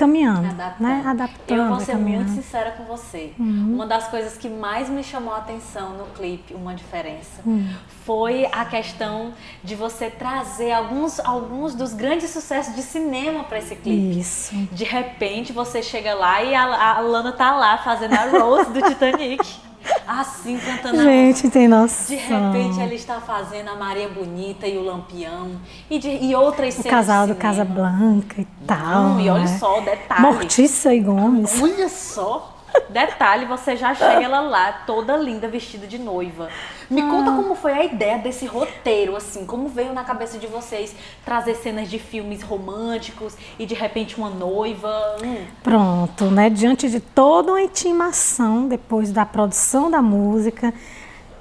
caminhando, 0.00 0.48
Adaptando. 0.48 0.82
né? 0.88 1.02
Eu 1.04 1.10
Adaptando, 1.10 1.68
vou 1.68 1.80
ser 1.80 1.92
caminhando. 1.92 2.24
muito 2.28 2.42
sincera 2.42 2.70
com 2.72 2.84
você. 2.84 3.32
Uhum. 3.38 3.74
Uma 3.74 3.86
das 3.86 4.08
coisas 4.08 4.36
que 4.36 4.48
mais 4.48 4.88
me 4.88 5.04
chamou 5.04 5.32
a 5.32 5.38
atenção 5.38 5.90
no 5.96 6.06
clipe, 6.06 6.54
Uma 6.54 6.74
Diferença, 6.74 7.42
Hum. 7.46 7.68
foi 8.04 8.46
a 8.50 8.64
questão 8.64 9.32
de 9.62 9.74
você 9.74 10.10
trazer 10.10 10.72
alguns, 10.72 11.20
alguns 11.20 11.74
dos 11.74 11.92
grandes 11.92 12.30
sucessos 12.30 12.74
de 12.74 12.82
cinema 12.82 13.44
para 13.44 13.58
esse 13.58 13.76
clipe. 13.76 14.18
Isso. 14.18 14.54
De 14.72 14.84
repente 14.84 15.52
você 15.52 15.82
chega 15.82 16.14
lá 16.14 16.42
e 16.42 16.54
a, 16.54 16.96
a 16.96 17.00
Lana 17.00 17.32
tá 17.32 17.54
lá 17.56 17.78
fazendo 17.78 18.14
a 18.14 18.24
Rose 18.26 18.70
do 18.70 18.80
Titanic. 18.82 19.44
Assim, 20.06 20.58
cantando 20.58 21.00
a 21.00 21.04
Gente, 21.04 21.48
tem 21.50 21.68
noção. 21.68 22.06
De 22.06 22.16
repente 22.16 22.80
ela 22.80 22.94
está 22.94 23.20
fazendo 23.20 23.68
a 23.68 23.76
Maria 23.76 24.08
Bonita 24.08 24.66
e 24.66 24.76
o 24.76 24.82
Lampião 24.82 25.52
e, 25.88 25.98
de, 25.98 26.08
e 26.08 26.34
outras 26.34 26.78
O 26.78 26.84
casal 26.84 27.26
do 27.26 27.34
Casa. 27.34 27.64
Blanca 27.64 28.40
e 28.40 28.46
tal. 28.66 29.10
Não, 29.10 29.20
e 29.20 29.30
olha 29.30 29.44
né? 29.44 29.58
só 29.58 29.78
o 29.78 29.84
detalhe. 29.84 30.22
Mortícia 30.22 30.94
e 30.94 31.00
Gomes. 31.00 31.62
Olha 31.62 31.88
só. 31.88 32.59
Detalhe, 32.88 33.46
você 33.46 33.76
já 33.76 33.94
chega 33.94 34.22
ela 34.22 34.40
lá 34.40 34.72
toda 34.86 35.16
linda, 35.16 35.48
vestida 35.48 35.86
de 35.86 35.98
noiva. 35.98 36.48
Me 36.90 37.02
conta 37.02 37.30
como 37.30 37.54
foi 37.54 37.72
a 37.72 37.84
ideia 37.84 38.18
desse 38.18 38.46
roteiro, 38.46 39.14
assim, 39.14 39.46
como 39.46 39.68
veio 39.68 39.92
na 39.92 40.02
cabeça 40.02 40.38
de 40.38 40.46
vocês 40.46 40.94
trazer 41.24 41.54
cenas 41.54 41.88
de 41.88 41.98
filmes 41.98 42.42
românticos 42.42 43.36
e 43.58 43.66
de 43.66 43.74
repente 43.74 44.16
uma 44.16 44.30
noiva. 44.30 45.16
Hum, 45.22 45.44
Pronto, 45.62 46.24
né? 46.26 46.50
Diante 46.50 46.90
de 46.90 46.98
toda 46.98 47.52
uma 47.52 47.62
intimação 47.62 48.66
depois 48.66 49.12
da 49.12 49.24
produção 49.24 49.90
da 49.90 50.02
música, 50.02 50.74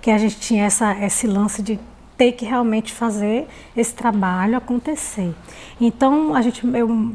que 0.02 0.12
a 0.12 0.18
gente 0.18 0.40
tinha 0.40 0.66
essa, 0.66 0.94
esse 1.04 1.26
lance 1.26 1.62
de 1.62 1.80
ter 2.18 2.34
que 2.34 2.46
realmente 2.46 2.94
fazer 2.94 3.48
esse 3.76 3.94
trabalho 3.94 4.58
acontecer. 4.58 5.34
Então, 5.80 6.36
a 6.36 6.42
gente, 6.42 6.62
eu 6.76 7.14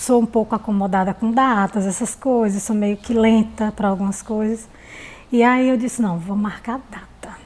sou 0.00 0.20
um 0.22 0.26
pouco 0.26 0.54
acomodada 0.54 1.12
com 1.12 1.30
datas, 1.30 1.84
essas 1.86 2.14
coisas, 2.14 2.62
sou 2.62 2.74
meio 2.74 2.96
que 2.96 3.12
lenta 3.12 3.70
para 3.70 3.88
algumas 3.88 4.22
coisas. 4.22 4.66
E 5.30 5.42
aí 5.42 5.68
eu 5.68 5.76
disse, 5.76 6.00
não, 6.00 6.18
vou 6.18 6.34
marcar 6.34 6.76
a 6.76 6.80
data. 6.90 7.36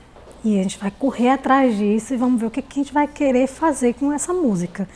E 0.44 0.58
a 0.60 0.62
gente 0.62 0.78
vai 0.78 0.90
correr 0.90 1.30
atrás 1.30 1.76
disso 1.76 2.14
e 2.14 2.16
vamos 2.16 2.40
ver 2.40 2.46
o 2.46 2.50
que, 2.50 2.62
que 2.62 2.78
a 2.78 2.82
gente 2.84 2.92
vai 2.94 3.08
querer 3.08 3.48
fazer 3.48 3.94
com 3.94 4.12
essa 4.12 4.32
música. 4.32 4.88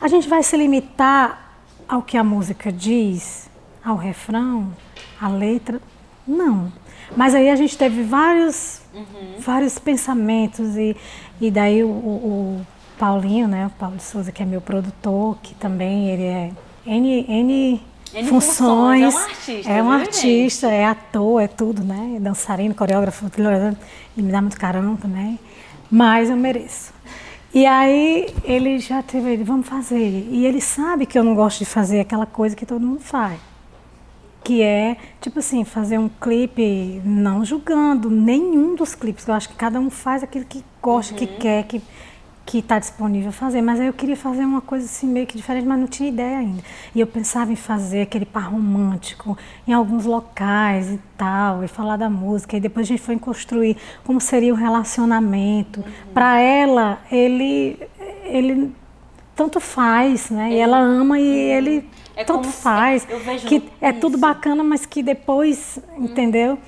A 0.00 0.08
gente 0.08 0.26
vai 0.28 0.42
se 0.42 0.56
limitar 0.56 1.58
ao 1.86 2.00
que 2.00 2.16
a 2.16 2.24
música 2.24 2.72
diz, 2.72 3.50
ao 3.84 3.96
refrão, 3.96 4.72
à 5.20 5.28
letra? 5.28 5.80
Não. 6.26 6.72
Mas 7.14 7.34
aí 7.34 7.50
a 7.50 7.56
gente 7.56 7.76
teve 7.76 8.02
vários, 8.02 8.80
vários 9.40 9.78
pensamentos 9.78 10.74
e, 10.76 10.96
e 11.38 11.50
daí 11.50 11.84
o, 11.84 11.88
o- 11.88 12.60
o- 12.60 12.66
Paulinho, 12.98 13.46
né? 13.48 13.66
O 13.66 13.70
Paulo 13.70 13.96
de 13.96 14.04
Souza, 14.04 14.30
que 14.32 14.42
é 14.42 14.46
meu 14.46 14.60
produtor, 14.60 15.36
que 15.42 15.52
também 15.56 16.08
ele 16.10 16.22
é 16.22 16.50
N, 16.86 17.26
N, 17.28 17.80
N 18.14 18.28
funções. 18.28 19.14
funções. 19.14 19.14
É 19.14 19.18
um 19.18 19.18
artista. 19.18 19.70
É 19.70 19.82
um 19.82 19.90
artista, 19.90 20.66
é 20.70 20.84
ator, 20.84 21.42
é 21.42 21.48
tudo, 21.48 21.82
né? 21.82 22.18
Dançarino, 22.20 22.74
coreógrafo, 22.74 23.26
e 24.16 24.22
me 24.22 24.30
dá 24.30 24.40
muito 24.40 24.58
carão 24.58 24.96
também. 24.96 25.38
Mas 25.90 26.30
eu 26.30 26.36
mereço. 26.36 26.92
E 27.54 27.66
aí 27.66 28.34
ele 28.42 28.80
já 28.80 29.00
teve, 29.00 29.30
ele, 29.30 29.44
vamos 29.44 29.68
fazer. 29.68 30.26
E 30.28 30.44
ele 30.44 30.60
sabe 30.60 31.06
que 31.06 31.16
eu 31.16 31.22
não 31.22 31.36
gosto 31.36 31.60
de 31.60 31.64
fazer 31.64 32.00
aquela 32.00 32.26
coisa 32.26 32.56
que 32.56 32.66
todo 32.66 32.84
mundo 32.84 33.00
faz. 33.00 33.38
Que 34.42 34.60
é, 34.60 34.96
tipo 35.20 35.38
assim, 35.38 35.64
fazer 35.64 35.96
um 35.96 36.08
clipe 36.08 37.00
não 37.04 37.44
julgando 37.44 38.10
nenhum 38.10 38.74
dos 38.74 38.96
clipes. 38.96 39.26
Eu 39.28 39.34
acho 39.34 39.48
que 39.48 39.54
cada 39.54 39.78
um 39.78 39.88
faz 39.88 40.24
aquilo 40.24 40.44
que 40.44 40.64
gosta, 40.82 41.12
uhum. 41.12 41.18
que 41.18 41.26
quer, 41.28 41.62
que 41.64 41.80
que 42.46 42.58
está 42.58 42.78
disponível 42.78 43.30
a 43.30 43.32
fazer, 43.32 43.62
mas 43.62 43.80
aí 43.80 43.86
eu 43.86 43.92
queria 43.92 44.16
fazer 44.16 44.44
uma 44.44 44.60
coisa 44.60 44.84
assim 44.84 45.06
meio 45.06 45.26
que 45.26 45.36
diferente, 45.36 45.66
mas 45.66 45.78
não 45.78 45.86
tinha 45.86 46.08
ideia 46.08 46.38
ainda. 46.38 46.62
E 46.94 47.00
eu 47.00 47.06
pensava 47.06 47.50
em 47.50 47.56
fazer 47.56 48.02
aquele 48.02 48.26
par 48.26 48.50
romântico 48.50 49.36
em 49.66 49.72
alguns 49.72 50.04
locais 50.04 50.90
e 50.90 51.00
tal, 51.16 51.64
e 51.64 51.68
falar 51.68 51.96
da 51.96 52.10
música. 52.10 52.56
E 52.56 52.60
depois 52.60 52.86
a 52.86 52.88
gente 52.88 53.02
foi 53.02 53.18
construir 53.18 53.76
como 54.04 54.20
seria 54.20 54.52
o 54.52 54.56
relacionamento. 54.56 55.80
Uhum. 55.80 56.12
Para 56.12 56.38
ela, 56.38 56.98
ele, 57.10 57.78
ele 58.24 58.72
tanto 59.34 59.58
faz, 59.58 60.28
né? 60.28 60.52
E 60.52 60.58
ela 60.58 60.78
ama 60.78 61.18
e 61.18 61.22
uhum. 61.22 61.34
ele 61.34 61.90
é 62.14 62.24
tanto 62.24 62.48
faz. 62.48 63.06
eu 63.08 63.20
vejo 63.20 63.46
que 63.46 63.70
é 63.80 63.90
isso. 63.90 64.00
tudo 64.00 64.18
bacana, 64.18 64.62
mas 64.62 64.84
que 64.84 65.02
depois, 65.02 65.78
uhum. 65.96 66.04
entendeu? 66.04 66.58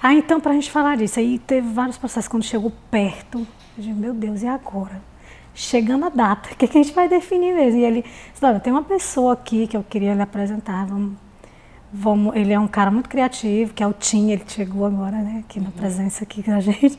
Ah, 0.00 0.14
então, 0.14 0.40
para 0.40 0.52
a 0.52 0.54
gente 0.54 0.70
falar 0.70 0.96
disso, 0.96 1.18
aí 1.18 1.38
teve 1.38 1.68
vários 1.68 1.98
processos. 1.98 2.28
Quando 2.28 2.44
chegou 2.44 2.72
perto, 2.90 3.38
eu 3.38 3.46
disse, 3.76 3.92
meu 3.92 4.14
Deus, 4.14 4.42
e 4.42 4.46
agora? 4.46 5.02
Chegando 5.56 6.04
a 6.04 6.08
data, 6.10 6.50
o 6.52 6.56
que, 6.56 6.68
que, 6.68 6.78
a 6.78 6.82
gente 6.82 6.94
vai 6.94 7.08
definir 7.08 7.54
mesmo? 7.54 7.80
E 7.80 7.84
ele 7.84 8.02
disse, 8.02 8.44
olha, 8.44 8.60
tem 8.60 8.72
uma 8.72 8.84
pessoa 8.84 9.32
aqui 9.32 9.66
que 9.66 9.76
eu 9.76 9.82
queria 9.82 10.14
lhe 10.14 10.22
apresentar, 10.22 10.86
vamos, 10.86 11.14
vamos, 11.92 12.36
ele 12.36 12.52
é 12.52 12.60
um 12.60 12.68
cara 12.68 12.90
muito 12.90 13.08
criativo, 13.08 13.72
que 13.72 13.82
é 13.82 13.86
o 13.86 13.92
Tim, 13.92 14.30
ele 14.30 14.44
chegou 14.46 14.84
agora, 14.84 15.16
né, 15.16 15.42
aqui 15.44 15.58
na 15.58 15.66
uhum. 15.66 15.72
presença 15.72 16.22
aqui 16.22 16.42
com 16.42 16.52
a 16.52 16.60
gente. 16.60 16.98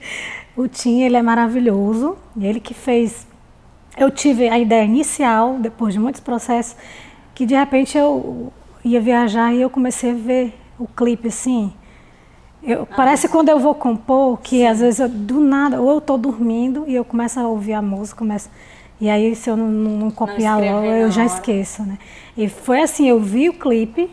O 0.56 0.68
Tim, 0.68 1.04
ele 1.04 1.16
é 1.16 1.22
maravilhoso, 1.22 2.18
e 2.36 2.46
ele 2.46 2.60
que 2.60 2.74
fez, 2.74 3.28
eu 3.96 4.10
tive 4.10 4.50
a 4.50 4.58
ideia 4.58 4.84
inicial, 4.84 5.60
depois 5.60 5.94
de 5.94 6.00
muitos 6.00 6.20
processos, 6.20 6.76
que 7.36 7.46
de 7.46 7.54
repente 7.54 7.96
eu 7.96 8.52
ia 8.84 9.00
viajar 9.00 9.54
e 9.54 9.62
eu 9.62 9.70
comecei 9.70 10.12
a 10.12 10.16
ver 10.16 10.60
o 10.80 10.88
clipe 10.88 11.28
assim, 11.28 11.72
eu, 12.64 12.84
ah, 12.84 12.96
parece 12.96 13.28
quando 13.28 13.50
eu 13.50 13.60
vou 13.60 13.76
compor, 13.76 14.40
que 14.40 14.58
sim. 14.58 14.68
às 14.68 14.80
vezes 14.80 15.00
eu, 15.00 15.10
do 15.10 15.40
nada, 15.40 15.82
ou 15.82 15.92
eu 15.92 15.98
estou 16.00 16.18
dormindo 16.18 16.86
e 16.88 16.96
eu 16.96 17.06
começo 17.06 17.40
a 17.40 17.48
ouvir 17.48 17.74
a 17.74 17.82
música, 17.82 18.18
começo, 18.18 18.50
e 19.00 19.10
aí 19.10 19.36
se 19.36 19.50
eu 19.50 19.56
não, 19.56 19.68
não, 19.70 19.92
não 19.92 20.12
copiar 20.12 20.60
não 20.60 20.74
logo, 20.74 20.86
eu 20.86 21.12
já 21.12 21.26
esqueço, 21.26 21.84
né? 21.84 21.98
E 22.36 22.50
foi 22.50 22.82
assim, 22.82 23.08
eu 23.08 23.20
vi 23.20 23.50
o 23.50 23.54
clipe 23.54 24.10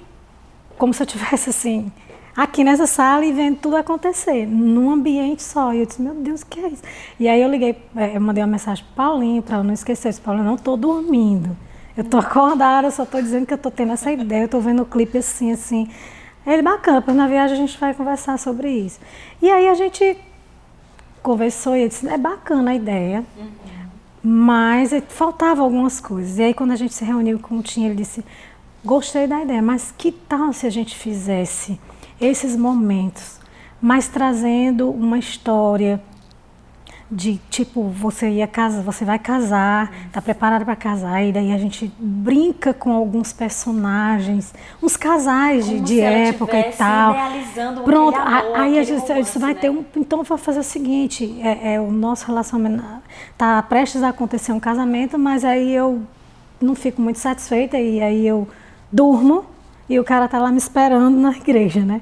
como 0.76 0.92
se 0.92 1.02
eu 1.02 1.07
tivesse 1.07 1.50
assim, 1.50 1.90
aqui 2.37 2.64
nessa 2.64 2.87
sala 2.87 3.24
e 3.24 3.33
vendo 3.33 3.57
tudo 3.57 3.76
acontecer, 3.76 4.46
num 4.46 4.90
ambiente 4.90 5.42
só. 5.42 5.72
E 5.72 5.80
eu 5.80 5.87
disse, 5.87 6.02
meu 6.02 6.14
Deus, 6.14 6.42
o 6.42 6.46
que 6.46 6.61
é 6.61 6.68
isso? 6.68 6.83
E 7.18 7.28
aí 7.28 7.40
eu 7.40 7.48
liguei, 7.48 7.76
é, 7.96 8.16
eu 8.16 8.20
mandei 8.20 8.42
uma 8.42 8.50
mensagem 8.50 8.85
para 8.94 9.04
Paulinho, 9.04 9.42
para 9.42 9.57
ela 9.57 9.64
não 9.64 9.74
esquecer. 9.74 10.09
Eu 10.09 10.11
disse, 10.11 10.20
Paulinho, 10.20 10.44
eu 10.44 10.48
não 10.48 10.57
estou 10.57 10.76
dormindo. 10.76 11.57
Eu 11.96 12.02
estou 12.02 12.18
acordada, 12.18 12.90
só 12.90 13.04
estou 13.04 13.22
dizendo 13.22 13.46
que 13.46 13.52
eu 13.52 13.57
estou 13.57 13.70
tendo 13.70 13.92
essa 13.92 14.11
ideia, 14.11 14.42
eu 14.42 14.46
estou 14.46 14.61
vendo 14.61 14.83
o 14.83 14.87
clipe 14.87 15.18
assim, 15.18 15.52
assim. 15.52 15.88
Ele, 16.46 16.62
bacana, 16.62 17.00
pois 17.00 17.16
na 17.16 17.26
viagem 17.26 17.57
a 17.57 17.61
gente 17.61 17.78
vai 17.78 17.94
conversar 17.94 18.38
sobre 18.38 18.70
isso. 18.70 19.00
E 19.40 19.50
aí 19.50 19.68
a 19.68 19.74
gente 19.74 20.16
conversou 21.22 21.74
e 21.74 21.80
ele 21.80 21.88
disse, 21.88 22.07
é 22.07 22.18
bacana 22.18 22.72
a 22.72 22.74
ideia, 22.74 23.24
mas 24.22 24.90
faltava 25.09 25.62
algumas 25.62 26.00
coisas. 26.00 26.38
E 26.38 26.42
aí 26.42 26.54
quando 26.54 26.72
a 26.72 26.76
gente 26.76 26.92
se 26.92 27.04
reuniu 27.04 27.38
com 27.38 27.59
o 27.59 27.62
Tim, 27.62 27.87
ele 27.87 27.94
disse, 27.94 28.24
gostei 28.85 29.26
da 29.26 29.42
ideia, 29.42 29.62
mas 29.62 29.92
que 29.96 30.12
tal 30.12 30.52
se 30.52 30.66
a 30.66 30.70
gente 30.70 30.94
fizesse 30.96 31.80
esses 32.20 32.54
momentos, 32.57 33.40
mas 33.80 34.09
trazendo 34.09 34.90
uma 34.90 35.18
história 35.18 36.00
de 37.10 37.38
tipo 37.50 37.88
você 37.88 38.28
ia 38.28 38.46
casar, 38.46 38.82
você 38.82 39.04
vai 39.04 39.18
casar, 39.18 39.92
tá 40.10 40.22
preparada 40.22 40.64
para 40.64 40.74
casar 40.74 41.22
e 41.22 41.32
daí 41.32 41.52
a 41.52 41.58
gente 41.58 41.92
brinca 41.98 42.72
com 42.72 42.92
alguns 42.92 43.32
personagens, 43.32 44.54
uns 44.82 44.96
casais 44.96 45.66
de, 45.66 45.80
de 45.80 46.00
época 46.00 46.58
e 46.58 46.72
tal. 46.72 47.14
Pronto, 47.84 48.18
amor, 48.18 48.56
aí 48.56 48.78
a 48.78 48.82
gente 48.82 49.06
romance, 49.06 49.38
vai 49.38 49.54
né? 49.54 49.60
ter 49.60 49.70
um, 49.70 49.84
então 49.96 50.22
vai 50.22 50.38
fazer 50.38 50.60
o 50.60 50.64
seguinte, 50.64 51.38
é, 51.42 51.74
é, 51.74 51.80
o 51.80 51.90
nosso 51.90 52.26
relacionamento 52.26 52.82
tá 53.36 53.62
prestes 53.62 54.02
a 54.02 54.08
acontecer 54.08 54.52
um 54.52 54.60
casamento, 54.60 55.18
mas 55.18 55.44
aí 55.44 55.72
eu 55.74 56.02
não 56.60 56.74
fico 56.74 57.02
muito 57.02 57.18
satisfeita 57.18 57.78
e 57.78 58.00
aí 58.00 58.26
eu 58.26 58.48
durmo 58.90 59.44
e 59.88 59.98
o 59.98 60.04
cara 60.04 60.26
tá 60.26 60.38
lá 60.38 60.50
me 60.50 60.58
esperando 60.58 61.16
na 61.16 61.32
igreja, 61.32 61.80
né? 61.80 62.00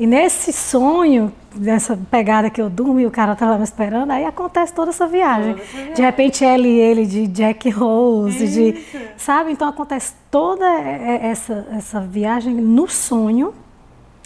E 0.00 0.06
nesse 0.06 0.50
sonho, 0.50 1.30
nessa 1.54 1.94
pegada 2.10 2.48
que 2.48 2.58
eu 2.58 2.70
durmo 2.70 2.98
e 2.98 3.04
o 3.04 3.10
cara 3.10 3.36
tá 3.36 3.50
lá 3.50 3.58
me 3.58 3.64
esperando, 3.64 4.10
aí 4.10 4.24
acontece 4.24 4.72
toda 4.72 4.88
essa 4.88 5.06
viagem. 5.06 5.52
Toda 5.52 5.62
essa 5.62 5.76
viagem. 5.76 5.92
De 5.92 6.00
repente 6.00 6.42
ele 6.42 6.68
e 6.68 6.80
ele 6.80 7.04
de 7.04 7.26
Jack 7.26 7.68
Rose, 7.68 8.42
Isso. 8.42 8.54
de, 8.54 9.08
sabe? 9.18 9.52
Então 9.52 9.68
acontece 9.68 10.14
toda 10.30 10.64
essa, 10.64 11.68
essa 11.76 12.00
viagem 12.00 12.54
no 12.54 12.88
sonho. 12.88 13.52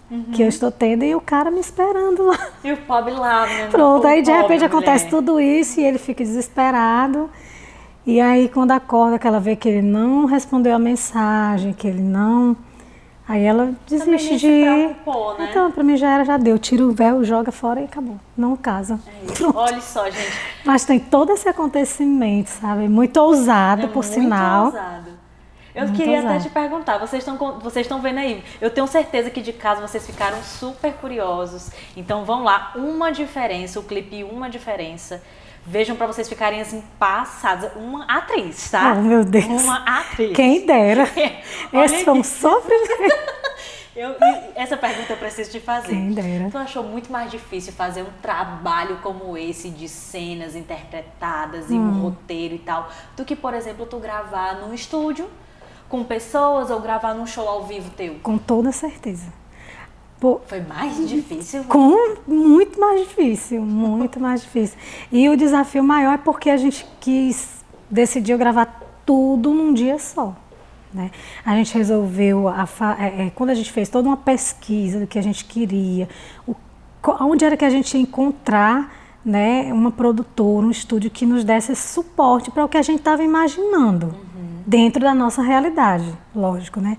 Uhum. 0.09 0.27
Que 0.33 0.43
eu 0.43 0.49
estou 0.49 0.71
tendo 0.71 1.03
e 1.03 1.13
o 1.13 1.21
cara 1.21 1.51
me 1.51 1.59
esperando 1.59 2.23
lá. 2.23 2.39
E 2.63 2.71
o 2.73 2.77
pobre 2.77 3.13
lá, 3.13 3.45
né? 3.45 3.67
Pronto, 3.73 4.07
aí 4.07 4.23
de 4.23 4.31
repente 4.31 4.65
acontece 4.65 5.09
tudo 5.09 5.41
isso 5.41 5.81
e 5.81 5.85
ele 5.85 5.99
fica 5.99 6.23
desesperado. 6.23 7.29
E 8.07 8.21
aí 8.21 8.49
quando 8.49 8.71
acorda, 8.71 9.19
que 9.19 9.27
ela 9.27 9.41
vê 9.41 9.57
que 9.57 9.69
ele 9.69 9.83
não 9.83 10.25
respondeu 10.25 10.73
a 10.73 10.79
mensagem, 10.79 11.73
que 11.73 11.89
ele 11.89 12.03
não 12.03 12.57
Aí 13.27 13.43
ela 13.43 13.73
desiste 13.89 14.37
de 14.37 14.47
ir. 14.47 14.67
né? 14.67 14.97
Então, 15.49 15.73
pra 15.73 15.83
mim 15.83 15.97
já 15.97 16.11
era, 16.13 16.25
já 16.25 16.37
deu. 16.37 16.59
Tira 16.59 16.85
o 16.85 16.93
véu, 16.93 17.25
joga 17.25 17.51
fora 17.51 17.81
e 17.81 17.85
acabou. 17.85 18.21
Não 18.37 18.55
casa. 18.55 19.01
É 19.07 19.47
Olha 19.55 19.81
só, 19.81 20.05
gente. 20.11 20.33
Mas 20.65 20.85
tem 20.85 20.99
todo 21.01 21.33
esse 21.33 21.49
acontecimento, 21.49 22.49
sabe? 22.49 22.87
Muito 22.87 23.17
ousado, 23.17 23.83
é 23.83 23.87
por 23.87 24.05
muito 24.05 24.15
sinal. 24.15 24.67
Ousado. 24.67 25.11
Eu 25.75 25.85
muito 25.85 25.97
queria 25.97 26.19
ousado. 26.19 26.35
até 26.35 26.45
te 26.45 26.51
perguntar, 26.51 26.99
vocês 26.99 27.27
estão 27.27 27.59
vocês 27.59 27.85
estão 27.85 28.01
vendo 28.01 28.19
aí? 28.19 28.45
Eu 28.61 28.71
tenho 28.71 28.87
certeza 28.87 29.29
que 29.31 29.41
de 29.41 29.53
casa 29.53 29.81
vocês 29.81 30.07
ficaram 30.07 30.41
super 30.43 30.93
curiosos. 30.93 31.71
Então 31.97 32.25
vão 32.25 32.45
lá, 32.45 32.73
uma 32.77 33.11
diferença, 33.11 33.81
o 33.81 33.83
clipe 33.83 34.23
uma 34.23 34.49
diferença 34.49 35.21
Vejam 35.67 35.97
para 35.97 36.07
vocês 36.07 36.29
ficarem 36.29 36.61
assim 36.61 36.83
passadas. 36.99 37.73
Uma 37.75 38.05
atriz, 38.05 38.71
tá? 38.71 38.95
Oh, 38.97 39.03
meu 39.03 39.25
Deus. 39.25 39.47
Uma 39.47 40.01
atriz. 40.01 40.35
Quem 40.35 40.67
dera. 40.67 41.05
Esse 41.73 42.05
foi 42.05 42.15
um 42.15 42.25
sofrimento. 42.25 43.35
Eu, 43.97 44.13
essa 44.57 44.77
pergunta 44.77 45.13
eu 45.13 45.17
preciso 45.17 45.53
te 45.53 45.61
fazer. 45.61 45.91
Quem 45.91 46.11
dera. 46.11 46.51
Tu 46.51 46.59
achou 46.59 46.83
muito 46.83 47.13
mais 47.13 47.31
difícil 47.31 47.73
fazer 47.73 48.03
um 48.03 48.11
trabalho 48.21 48.99
como 49.05 49.39
esse 49.39 49.71
de 49.71 49.89
cenas 49.89 50.57
interpretadas 50.57 51.71
e 51.71 51.75
hum. 51.75 51.91
um 51.91 52.03
roteiro 52.03 52.57
e 52.57 52.59
tal, 52.59 52.91
do 53.17 53.25
que, 53.25 53.37
por 53.37 53.55
exemplo, 53.55 53.87
tu 53.87 54.01
gravar 54.01 54.57
num 54.57 54.75
estúdio 54.75 55.31
com 55.89 56.03
pessoas 56.03 56.73
ou 56.73 56.81
gravar 56.81 57.15
num 57.15 57.25
show 57.25 57.49
ao 57.49 57.67
vivo 57.67 57.89
teu? 57.91 58.17
Com 58.21 58.37
toda 58.37 58.73
certeza. 58.73 59.33
Foi 60.47 60.61
mais 60.61 61.09
difícil? 61.09 61.65
Com 61.65 62.17
muito 62.27 62.81
mais 62.81 63.01
difícil, 63.01 63.61
muito 63.61 64.19
mais 64.19 64.43
difícil. 64.43 64.79
E 65.13 65.29
o 65.29 65.37
desafio 65.37 65.85
maior 65.85 66.15
é 66.15 66.19
porque 66.19 66.49
a 66.49 66.57
gente 66.57 66.87
quis, 67.01 67.65
decidiu 67.91 68.39
gravar 68.39 68.81
tudo 69.05 69.53
num 69.53 69.75
dia 69.75 69.99
só. 69.99 70.35
Né? 70.93 71.11
A 71.45 71.55
gente 71.57 71.77
resolveu, 71.77 72.49
a, 72.49 72.67
é, 72.99 73.27
é, 73.27 73.31
quando 73.35 73.51
a 73.51 73.55
gente 73.55 73.71
fez 73.71 73.89
toda 73.89 74.09
uma 74.09 74.17
pesquisa 74.17 75.01
do 75.01 75.07
que 75.07 75.19
a 75.19 75.23
gente 75.23 75.45
queria, 75.45 76.09
o, 76.47 76.55
onde 77.21 77.45
era 77.45 77.57
que 77.57 77.65
a 77.65 77.71
gente 77.71 77.95
ia 77.95 78.01
encontrar 78.01 78.95
né, 79.25 79.73
uma 79.73 79.91
produtora, 79.91 80.67
um 80.67 80.71
estúdio 80.71 81.11
que 81.11 81.27
nos 81.27 81.45
desse 81.45 81.75
suporte 81.75 82.51
para 82.51 82.65
o 82.65 82.69
que 82.69 82.77
a 82.77 82.83
gente 82.83 82.99
estava 83.01 83.23
imaginando, 83.23 84.07
uhum. 84.07 84.63
dentro 84.67 85.03
da 85.03 85.15
nossa 85.15 85.43
realidade, 85.43 86.13
lógico, 86.35 86.81
né? 86.81 86.97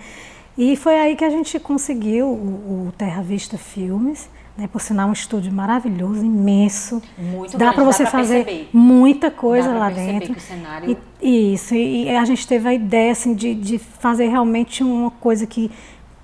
E 0.58 0.76
foi 0.76 0.98
aí 0.98 1.16
que 1.16 1.26
a 1.26 1.30
gente 1.30 1.60
conseguiu 1.60 2.28
o, 2.28 2.88
o 2.88 2.94
Terra 2.98 3.22
Vista 3.22 3.58
Filmes, 3.58 4.30
né, 4.58 4.68
por 4.72 4.80
sinal 4.80 5.10
um 5.10 5.14
estúdio 5.14 5.52
maravilhoso, 5.52 6.24
imenso. 6.24 7.02
Muito 7.18 7.58
dá 7.58 7.74
para 7.74 7.84
você 7.84 8.06
fazer 8.06 8.46
perceber. 8.46 8.70
muita 8.72 9.30
coisa 9.30 9.74
lá 9.74 9.90
dentro. 9.90 10.34
Que 10.34 10.40
o 10.40 10.42
cenário... 10.42 10.98
E, 11.22 11.54
isso, 11.54 11.76
e 11.76 12.10
a 12.10 12.24
gente 12.24 12.48
teve 12.48 12.70
a 12.70 12.74
ideia 12.74 13.12
assim, 13.12 13.34
de, 13.34 13.54
de 13.54 13.78
fazer 13.78 14.28
realmente 14.30 14.82
uma 14.84 15.12
coisa 15.12 15.46
que 15.46 15.70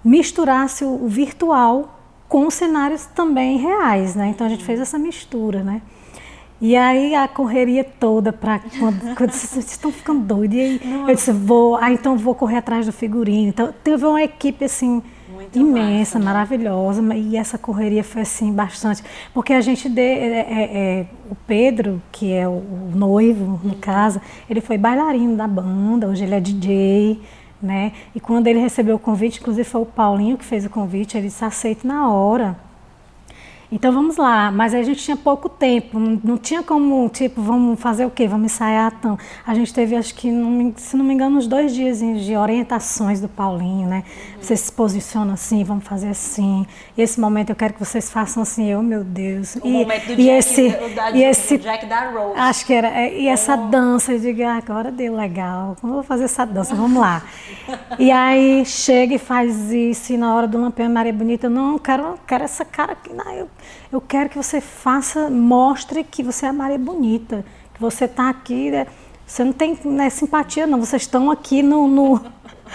misturasse 0.04 0.86
o, 0.86 1.04
o 1.04 1.08
virtual 1.08 2.00
com 2.30 2.50
cenários 2.50 3.06
também 3.08 3.58
reais, 3.58 4.16
né? 4.16 4.30
Então 4.30 4.48
a 4.48 4.50
gente 4.50 4.64
fez 4.64 4.80
essa 4.80 4.98
mistura, 4.98 5.62
né? 5.64 5.82
E 6.62 6.76
aí 6.76 7.16
a 7.16 7.28
correria 7.28 7.84
toda 7.84 8.32
para 8.32 8.60
quando, 8.80 9.02
quando 9.18 9.32
vocês 9.32 9.66
estão 9.72 9.92
ficando 9.92 10.20
doidos. 10.20 10.56
E 10.56 10.62
aí 10.62 10.82
Não. 10.86 11.10
eu 11.10 11.16
disse, 11.16 11.32
vou, 11.32 11.76
ah, 11.76 11.92
então 11.92 12.16
vou 12.16 12.36
correr 12.36 12.58
atrás 12.58 12.86
do 12.86 12.92
figurino. 12.92 13.50
Então 13.50 13.74
teve 13.84 14.06
uma 14.06 14.22
equipe 14.22 14.64
assim 14.64 15.02
muito 15.32 15.58
imensa, 15.58 15.90
massa, 15.90 16.20
né? 16.20 16.26
maravilhosa, 16.26 17.16
e 17.16 17.36
essa 17.36 17.58
correria 17.58 18.04
foi 18.04 18.22
assim 18.22 18.54
bastante, 18.54 19.04
porque 19.34 19.54
a 19.54 19.62
gente 19.62 19.90
de, 19.90 20.02
é, 20.02 20.40
é, 20.40 20.70
é, 20.74 21.06
o 21.30 21.36
Pedro, 21.36 22.02
que 22.12 22.32
é 22.32 22.48
o, 22.48 22.52
o 22.52 22.92
noivo 22.94 23.60
no 23.64 23.76
caso, 23.76 24.22
ele 24.50 24.62
foi 24.62 24.78
bailarino 24.78 25.36
da 25.36 25.48
banda, 25.48 26.08
hoje 26.08 26.26
ele 26.26 26.36
é 26.36 26.40
DJ, 26.40 27.22
né? 27.62 27.94
E 28.14 28.20
quando 28.20 28.48
ele 28.48 28.60
recebeu 28.60 28.96
o 28.96 29.00
convite, 29.00 29.40
inclusive 29.40 29.68
foi 29.68 29.82
o 29.82 29.86
Paulinho 29.86 30.38
que 30.38 30.46
fez 30.46 30.66
o 30.66 30.70
convite, 30.70 31.18
ele 31.18 31.28
disse 31.28 31.44
aceito 31.44 31.88
na 31.88 32.12
hora. 32.12 32.58
Então 33.72 33.94
vamos 33.94 34.18
lá, 34.18 34.52
mas 34.52 34.74
a 34.74 34.84
gente 34.84 35.02
tinha 35.02 35.16
pouco 35.16 35.48
tempo, 35.48 35.98
não, 35.98 36.20
não 36.22 36.38
tinha 36.38 36.62
como, 36.62 37.08
tipo, 37.08 37.42
vamos 37.42 37.80
fazer 37.80 38.06
o 38.06 38.10
quê? 38.12 38.28
Vamos 38.28 38.52
ensaiar 38.52 38.92
tão. 39.00 39.18
A 39.48 39.54
gente 39.56 39.74
teve, 39.74 39.96
acho 39.96 40.14
que, 40.14 40.30
não 40.30 40.74
se 40.76 40.98
não 40.98 41.06
me 41.06 41.14
engano, 41.14 41.38
uns 41.38 41.48
dois 41.48 41.74
dias 41.74 42.00
de 42.00 42.36
orientações 42.36 43.22
do 43.22 43.30
Paulinho, 43.30 43.88
né? 43.88 44.04
Você 44.42 44.58
se 44.58 44.70
posiciona 44.72 45.34
assim, 45.34 45.64
vamos 45.64 45.86
fazer 45.86 46.10
assim. 46.10 46.66
Esse 46.98 47.18
momento 47.20 47.52
eu 47.52 47.56
quero 47.56 47.74
que 47.74 47.80
vocês 47.80 48.10
façam 48.12 48.44
assim, 48.44 48.70
eu, 48.70 48.84
meu 48.84 49.06
Deus. 49.06 49.56
O 49.62 49.68
momento 49.70 50.08
do 50.08 50.16
Jack, 50.18 50.20
esse, 50.20 50.70
da- 50.94 51.12
e 51.12 51.24
esse 51.24 51.58
Jack 51.58 51.86
da 51.86 52.10
Rose. 52.12 52.40
Acho 52.40 52.66
que 52.66 52.74
era. 52.74 52.88
é, 52.90 53.18
E 53.22 53.28
essa 53.28 53.56
dança, 53.56 54.12
eu 54.12 54.20
digo, 54.20 54.44
ah, 54.44 54.58
agora 54.58 54.92
deu 54.92 55.16
legal. 55.16 55.78
Como 55.80 55.94
eu 55.94 55.96
vou 55.98 56.04
fazer 56.04 56.26
essa 56.26 56.46
dança? 56.46 56.76
Vamos 56.76 57.00
lá. 57.00 57.24
e 57.98 58.12
aí 58.12 58.66
chega 58.66 59.16
e 59.16 59.18
faz 59.18 59.72
isso, 59.72 60.12
e 60.12 60.18
na 60.18 60.36
hora 60.36 60.46
do 60.48 60.60
Lampião 60.60 60.90
Maria 60.90 61.14
Bonita, 61.14 61.50
não, 61.50 61.74
eu 61.74 61.80
quero, 61.80 62.04
eu 62.04 62.20
quero 62.28 62.44
essa 62.44 62.66
cara 62.66 62.92
aqui. 62.94 63.14
Não, 63.14 63.32
eu, 63.32 63.48
eu 63.92 64.00
quero 64.02 64.30
que 64.30 64.38
você 64.38 64.60
faça, 64.62 65.30
mostre 65.30 66.04
que 66.04 66.24
você 66.24 66.46
é 66.46 66.50
a 66.50 66.54
Maria 66.54 66.78
Bonita, 66.80 67.46
que 67.74 67.82
você 67.82 68.06
está 68.06 68.30
aqui. 68.30 68.72
né? 68.72 68.88
Você 69.26 69.44
não 69.44 69.54
tem 69.54 69.78
né, 69.86 70.10
simpatia, 70.10 70.68
não. 70.68 70.80
Vocês 70.80 71.04
estão 71.04 71.32
aqui 71.32 71.62
no. 71.64 71.88
no- 71.88 72.22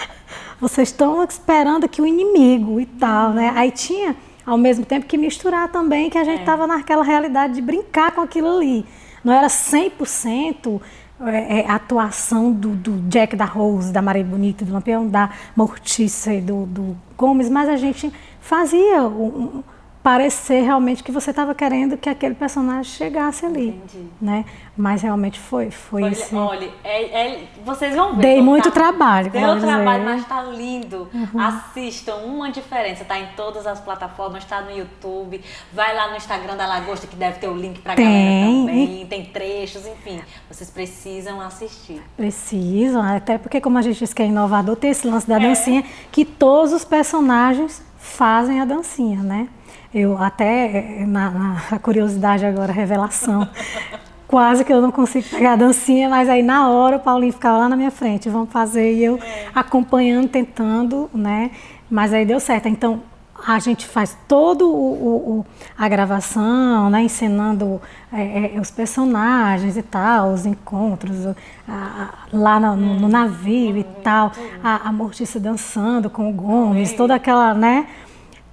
vocês 0.59 0.89
estão 0.89 1.23
esperando 1.23 1.83
aqui 1.85 2.01
o 2.01 2.07
inimigo 2.07 2.79
e 2.79 2.85
tal, 2.85 3.31
né? 3.31 3.51
Aí 3.55 3.69
tinha, 3.71 4.15
ao 4.45 4.57
mesmo 4.57 4.85
tempo, 4.85 5.05
que 5.05 5.17
misturar 5.17 5.67
também 5.71 6.09
que 6.09 6.17
a 6.17 6.23
gente 6.23 6.39
estava 6.39 6.65
naquela 6.65 7.03
realidade 7.03 7.53
de 7.53 7.61
brincar 7.61 8.11
com 8.11 8.21
aquilo 8.21 8.57
ali. 8.57 8.85
Não 9.23 9.31
era 9.33 9.47
100% 9.47 10.81
é, 11.25 11.59
é, 11.61 11.69
atuação 11.69 12.51
do, 12.51 12.69
do 12.69 12.91
Jack 13.09 13.35
da 13.35 13.45
Rose, 13.45 13.91
da 13.91 14.01
Maria 14.01 14.23
Bonita, 14.23 14.63
do 14.65 14.71
Lampião, 14.73 15.07
da 15.07 15.29
Mortícia 15.55 16.33
e 16.33 16.41
do, 16.41 16.65
do 16.65 16.97
Gomes, 17.17 17.49
mas 17.49 17.67
a 17.69 17.75
gente 17.75 18.11
fazia 18.39 19.03
um- 19.03 19.63
parecer 20.03 20.61
realmente 20.63 21.03
que 21.03 21.11
você 21.11 21.31
estava 21.31 21.53
querendo 21.53 21.97
que 21.97 22.07
aquele 22.09 22.33
personagem 22.35 22.85
chegasse 22.85 23.45
ali, 23.45 23.69
Entendi. 23.69 24.07
né? 24.21 24.45
Mas 24.75 25.01
realmente 25.01 25.37
foi, 25.39 25.69
foi, 25.71 26.03
Olha, 26.03 26.11
esse... 26.11 26.33
olha, 26.35 26.69
é- 26.83 27.03
é- 27.43 27.43
vocês 27.65 27.93
vão 27.95 28.15
ver. 28.15 28.21
Dei 28.21 28.41
muito 28.41 28.65
tá- 28.65 28.71
trabalho, 28.71 29.29
Deu 29.31 29.59
trabalho, 29.59 30.05
mas 30.05 30.25
tá 30.25 30.41
lindo. 30.43 31.09
Assistam, 31.37 32.15
uma 32.17 32.49
diferença. 32.51 33.03
Tá 33.03 33.17
em 33.19 33.27
todas 33.35 33.65
as 33.67 33.79
plataformas, 33.79 34.45
tá 34.45 34.61
no 34.61 34.71
YouTube. 34.71 35.41
Vai 35.73 35.95
lá 35.95 36.09
no 36.11 36.15
Instagram 36.17 36.55
da 36.55 36.67
Lagosta, 36.67 37.07
que 37.07 37.15
deve 37.15 37.39
ter 37.39 37.47
o 37.47 37.55
link 37.55 37.79
pra 37.81 37.95
Tem. 37.95 38.05
galera 38.05 38.45
também. 38.67 39.05
Tem 39.07 39.25
trechos, 39.25 39.85
enfim. 39.85 40.21
Vocês 40.49 40.69
precisam 40.69 41.41
assistir. 41.41 42.01
Precisam, 42.15 43.01
até 43.01 43.37
porque 43.37 43.59
como 43.59 43.77
a 43.77 43.81
gente 43.81 43.97
disse 43.99 44.13
que 44.15 44.21
é 44.21 44.25
inovador, 44.27 44.75
tem 44.75 44.91
esse 44.91 45.07
lance 45.07 45.27
da 45.27 45.37
É. 45.37 45.39
dancinha, 45.39 45.83
que 46.11 46.23
todos 46.23 46.71
os 46.71 46.85
personagens 46.85 47.83
fazem 47.97 48.61
a 48.61 48.65
dancinha, 48.65 49.21
né? 49.21 49.47
Eu 49.93 50.17
até, 50.21 51.03
na, 51.07 51.29
na 51.71 51.79
curiosidade 51.79 52.45
agora, 52.45 52.71
revelação, 52.73 53.47
quase 54.27 54.63
que 54.65 54.71
eu 54.73 54.81
não 54.81 54.91
consigo 54.91 55.27
pegar 55.29 55.53
a 55.53 55.55
dancinha, 55.55 56.09
mas 56.09 56.27
aí 56.29 56.43
na 56.43 56.69
hora 56.69 56.97
o 56.97 56.99
Paulinho 56.99 57.31
ficava 57.33 57.57
lá 57.59 57.69
na 57.69 57.75
minha 57.75 57.91
frente, 57.91 58.29
vamos 58.29 58.49
fazer, 58.51 58.93
e 58.93 59.03
eu 59.03 59.17
É. 59.23 59.47
acompanhando, 59.55 60.27
tentando, 60.27 61.09
né? 61.13 61.51
Mas 61.89 62.13
aí 62.13 62.25
deu 62.25 62.39
certo. 62.39 62.67
Então, 62.67 63.01
a 63.47 63.59
gente 63.59 63.85
faz 63.85 64.17
todo 64.27 64.67
o, 64.67 64.73
o- 64.75 65.39
o- 65.39 65.45
a 65.77 65.87
gravação, 65.87 66.89
né, 66.89 67.03
encenando 67.03 67.79
é, 68.11 68.55
é, 68.55 68.59
os 68.59 68.71
personagens 68.71 69.77
e 69.77 69.81
tal, 69.83 70.33
os 70.33 70.45
encontros 70.45 71.27
a- 71.27 71.33
a- 71.67 72.09
lá 72.33 72.59
no, 72.59 72.75
no- 72.75 72.99
no 73.01 73.07
navio 73.07 73.77
e 73.77 73.83
tal, 74.03 74.31
a, 74.63 74.89
a 74.89 74.91
Mortícia 74.91 75.39
dançando 75.39 76.09
com 76.09 76.29
o 76.29 76.33
Gomes, 76.33 76.93
toda 76.93 77.13
aquela, 77.15 77.53
né, 77.53 77.85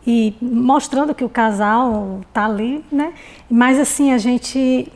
e 0.06 0.34
mostrando 0.40 1.14
que 1.14 1.24
o 1.24 1.28
casal 1.28 2.20
tá 2.32 2.44
ali, 2.44 2.84
né, 2.90 3.12
mas 3.50 3.78
assim 3.78 4.12
a 4.12 4.18
gente 4.18 4.90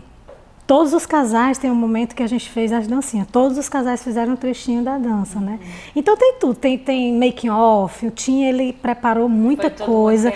Todos 0.68 0.92
os 0.92 1.07
casais 1.07 1.57
tem 1.57 1.71
um 1.71 1.75
momento 1.75 2.14
que 2.14 2.23
a 2.23 2.27
gente 2.27 2.51
fez 2.51 2.75
as 2.75 2.87
dancinhas. 2.87 3.27
Todos 3.33 3.57
os 3.57 3.71
casais 3.71 4.05
fizeram 4.05 4.35
um 4.35 4.37
trechinho 4.37 4.83
da 4.85 4.99
dança, 4.99 5.40
né? 5.40 5.59
Então 5.97 6.14
tem 6.14 6.35
tudo, 6.38 6.55
tem, 6.57 6.77
tem 6.77 7.11
making 7.18 7.49
off, 7.49 8.07
o 8.07 8.11
Tim 8.11 8.42
ele 8.42 8.75
preparou 8.75 9.31
muita 9.31 9.71
Foi 9.71 9.87
coisa. 9.87 10.31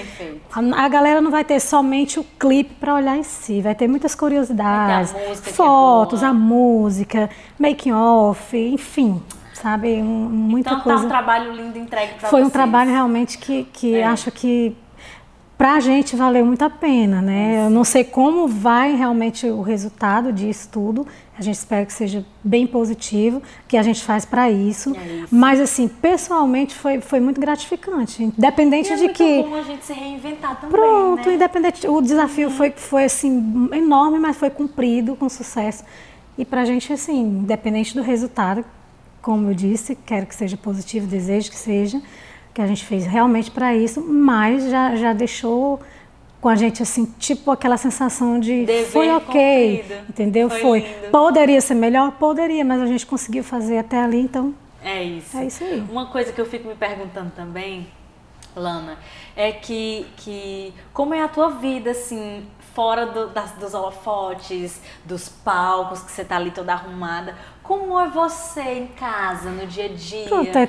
A, 0.50 0.84
a 0.84 0.88
galera 0.88 1.20
não 1.20 1.30
vai 1.30 1.44
ter 1.44 1.60
somente 1.60 2.18
o 2.18 2.24
clipe 2.40 2.72
para 2.80 2.94
olhar 2.94 3.18
em 3.18 3.22
si, 3.22 3.60
vai 3.60 3.74
ter 3.74 3.86
muitas 3.86 4.14
curiosidades, 4.14 5.12
ter 5.12 5.22
a 5.22 5.28
música 5.28 5.50
é 5.50 5.52
fotos, 5.52 6.20
boa. 6.20 6.30
a 6.30 6.34
música, 6.34 7.30
making 7.58 7.92
off, 7.92 8.56
enfim, 8.56 9.20
sabe, 9.62 10.02
um- 10.02 10.28
muita 10.28 10.70
Então 10.70 10.82
coisa. 10.82 10.98
tá 11.00 11.06
um 11.06 11.08
trabalho 11.08 11.52
lindo 11.52 11.78
entregue 11.78 12.14
pra 12.18 12.28
Foi 12.28 12.40
um 12.40 12.44
vocês. 12.44 12.52
trabalho 12.52 12.90
realmente 12.90 13.38
que, 13.38 13.64
que 13.72 13.94
É. 13.94 14.04
acho 14.04 14.30
que 14.32 14.76
pra 15.56 15.78
gente 15.78 16.16
valeu 16.16 16.44
muito 16.44 16.62
a 16.64 16.70
pena, 16.70 17.22
né? 17.22 17.64
Eu 17.66 17.70
não 17.70 17.84
sei 17.84 18.02
como 18.02 18.48
vai 18.48 18.96
realmente 18.96 19.46
o 19.46 19.62
resultado 19.62 20.32
disso 20.32 20.68
tudo. 20.72 21.06
A 21.38 21.42
gente 21.42 21.54
espera 21.54 21.86
que 21.86 21.92
seja 21.92 22.24
bem 22.42 22.66
positivo, 22.66 23.40
que 23.68 23.76
a 23.76 23.82
gente 23.82 24.02
faz 24.02 24.24
para 24.24 24.50
isso. 24.50 24.94
É 24.96 25.06
isso. 25.22 25.28
Mas 25.34 25.60
assim, 25.60 25.86
pessoalmente 25.86 26.74
foi, 26.74 27.00
foi 27.00 27.20
muito 27.20 27.40
gratificante, 27.40 28.24
independente 28.24 28.90
E 28.90 28.92
é 28.92 28.96
de 28.96 29.02
muito 29.04 29.16
que 29.16 29.42
bom 29.44 29.54
a 29.54 29.62
gente 29.62 29.84
se 29.84 29.92
reinventar 29.92 30.56
também, 30.60 30.70
Pronto, 30.70 31.28
né? 31.28 31.34
independente. 31.36 31.86
O 31.86 32.00
desafio 32.02 32.50
foi, 32.50 32.72
foi 32.72 33.04
assim, 33.04 33.68
enorme, 33.72 34.18
mas 34.18 34.36
foi 34.36 34.50
cumprido 34.50 35.14
com 35.14 35.28
sucesso. 35.28 35.84
E 36.36 36.44
pra 36.44 36.64
gente, 36.64 36.92
assim, 36.92 37.20
independente 37.20 37.94
do 37.94 38.02
resultado, 38.02 38.64
como 39.22 39.50
eu 39.50 39.54
disse, 39.54 39.94
quero 40.04 40.26
que 40.26 40.34
seja 40.34 40.56
positivo, 40.56 41.06
desejo 41.06 41.50
que 41.50 41.56
seja, 41.56 42.02
que 42.52 42.60
a 42.60 42.66
gente 42.66 42.84
fez 42.84 43.06
realmente 43.06 43.50
para 43.50 43.74
isso, 43.74 44.02
mas 44.02 44.68
já, 44.68 44.94
já 44.96 45.12
deixou 45.12 45.80
com 46.40 46.48
a 46.48 46.56
gente, 46.56 46.82
assim, 46.82 47.06
tipo 47.20 47.50
aquela 47.52 47.76
sensação 47.76 48.40
de 48.40 48.66
Dever 48.66 48.86
foi 48.90 49.08
ok, 49.10 49.78
cumprido. 49.78 50.00
entendeu? 50.10 50.50
Foi 50.50 50.60
Foi. 50.60 50.80
Poderia 51.10 51.60
ser 51.60 51.74
melhor? 51.74 52.10
Poderia, 52.12 52.64
mas 52.64 52.82
a 52.82 52.86
gente 52.86 53.06
conseguiu 53.06 53.44
fazer 53.44 53.78
até 53.78 54.02
ali, 54.02 54.20
então 54.20 54.52
É 54.84 55.02
isso. 55.04 55.38
é 55.38 55.46
isso 55.46 55.62
aí. 55.62 55.84
Uma 55.88 56.06
coisa 56.06 56.32
que 56.32 56.40
eu 56.40 56.44
fico 56.46 56.66
me 56.68 56.74
perguntando 56.74 57.30
também, 57.30 57.86
Lana, 58.56 58.98
é 59.36 59.52
que, 59.52 60.04
que 60.16 60.74
como 60.92 61.14
é 61.14 61.22
a 61.22 61.28
tua 61.28 61.48
vida, 61.50 61.92
assim, 61.92 62.44
fora 62.74 63.06
do- 63.06 63.28
das, 63.28 63.52
dos 63.52 63.74
holofotes, 63.74 64.80
dos 65.04 65.28
palcos, 65.28 66.00
que 66.02 66.10
você 66.10 66.24
tá 66.24 66.36
ali 66.36 66.50
toda 66.50 66.72
arrumada. 66.72 67.34
Como 67.62 67.98
é 68.00 68.08
você 68.08 68.60
em 68.62 68.86
casa, 68.88 69.50
no 69.50 69.66
dia 69.66 69.86
a 69.86 69.88
dia? 69.88 70.28
Pronto, 70.28 70.58
é 70.58 70.68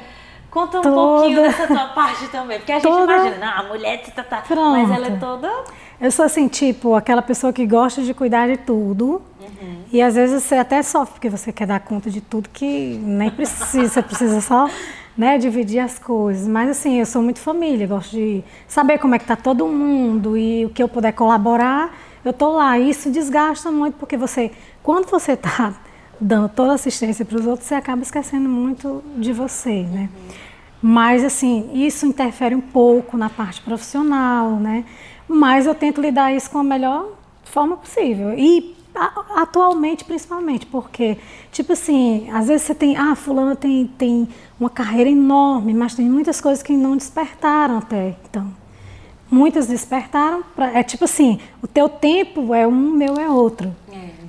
Conta 0.51 0.79
um 0.79 0.81
toda- 0.83 0.95
pouquinho 0.95 1.41
dessa 1.41 1.65
tua 1.67 1.87
parte 1.87 2.27
também. 2.27 2.59
Porque 2.59 2.71
a 2.71 2.75
gente 2.75 2.83
Toda- 2.83 3.11
imagina, 3.11 3.45
não, 3.45 3.59
a 3.59 3.63
mulher 3.63 4.03
tá, 4.13 4.23
tá, 4.23 4.43
mas 4.55 4.91
ela 4.91 5.07
é 5.07 5.17
toda. 5.17 5.51
Eu 5.99 6.11
sou 6.11 6.25
assim, 6.25 6.47
tipo, 6.47 6.93
aquela 6.95 7.21
pessoa 7.21 7.51
que 7.51 7.65
gosta 7.65 8.01
de 8.03 8.13
cuidar 8.13 8.47
de 8.47 8.57
tudo. 8.57 9.21
Uhum. 9.39 9.83
E 9.91 10.01
às 10.01 10.13
vezes 10.15 10.43
você 10.43 10.55
até 10.55 10.83
sofre 10.83 11.13
porque 11.13 11.29
você 11.29 11.51
quer 11.51 11.65
dar 11.65 11.79
conta 11.79 12.09
de 12.09 12.21
tudo 12.21 12.49
que 12.49 12.99
nem 13.01 13.29
precisa, 13.31 13.87
você 13.87 14.01
precisa 14.03 14.41
só 14.41 14.69
né, 15.17 15.37
dividir 15.37 15.79
as 15.79 15.99
coisas. 15.99 16.47
Mas 16.47 16.69
assim, 16.69 16.99
eu 16.99 17.05
sou 17.05 17.21
muito 17.21 17.39
família, 17.39 17.87
gosto 17.87 18.11
de 18.11 18.43
saber 18.67 18.97
como 18.97 19.15
é 19.15 19.19
que 19.19 19.25
tá 19.25 19.35
todo 19.35 19.67
mundo 19.67 20.37
e 20.37 20.65
o 20.65 20.69
que 20.69 20.81
eu 20.81 20.87
puder 20.87 21.11
colaborar, 21.13 21.95
eu 22.23 22.33
tô 22.33 22.51
lá. 22.51 22.77
Isso 22.79 23.09
desgasta 23.09 23.71
muito 23.71 23.95
porque 23.95 24.17
você, 24.17 24.51
quando 24.81 25.09
você 25.09 25.35
tá 25.35 25.73
dando 26.19 26.49
toda 26.49 26.73
assistência 26.73 27.25
para 27.25 27.37
os 27.37 27.45
outros, 27.45 27.67
você 27.67 27.75
acaba 27.75 28.01
esquecendo 28.01 28.47
muito 28.49 29.03
de 29.17 29.33
você, 29.33 29.83
né? 29.83 30.09
Mas 30.81 31.23
assim, 31.23 31.69
isso 31.73 32.05
interfere 32.05 32.53
um 32.53 32.61
pouco 32.61 33.17
na 33.17 33.29
parte 33.29 33.61
profissional, 33.61 34.57
né? 34.57 34.83
Mas 35.27 35.65
eu 35.65 35.73
tento 35.73 36.01
lidar 36.01 36.33
isso 36.33 36.51
com 36.51 36.57
a 36.57 36.63
melhor 36.63 37.07
forma 37.45 37.77
possível. 37.77 38.33
E 38.37 38.75
atualmente, 39.35 40.05
principalmente, 40.05 40.65
porque, 40.65 41.17
tipo 41.51 41.73
assim, 41.73 42.29
às 42.31 42.47
vezes 42.47 42.63
você 42.63 42.75
tem, 42.75 42.95
ah, 42.95 43.15
fulano 43.15 43.55
tem, 43.55 43.87
tem 43.97 44.27
uma 44.59 44.69
carreira 44.69 45.09
enorme, 45.09 45.73
mas 45.73 45.95
tem 45.95 46.09
muitas 46.09 46.39
coisas 46.39 46.63
que 46.63 46.73
não 46.73 46.95
despertaram 46.95 47.77
até 47.77 48.15
então. 48.29 48.47
Muitas 49.29 49.67
despertaram, 49.67 50.43
pra, 50.55 50.77
é 50.77 50.83
tipo 50.83 51.05
assim, 51.05 51.39
o 51.61 51.67
teu 51.67 51.89
tempo 51.89 52.53
é 52.53 52.67
um, 52.67 52.89
o 52.89 52.91
meu 52.91 53.15
é 53.15 53.29
outro. 53.29 53.75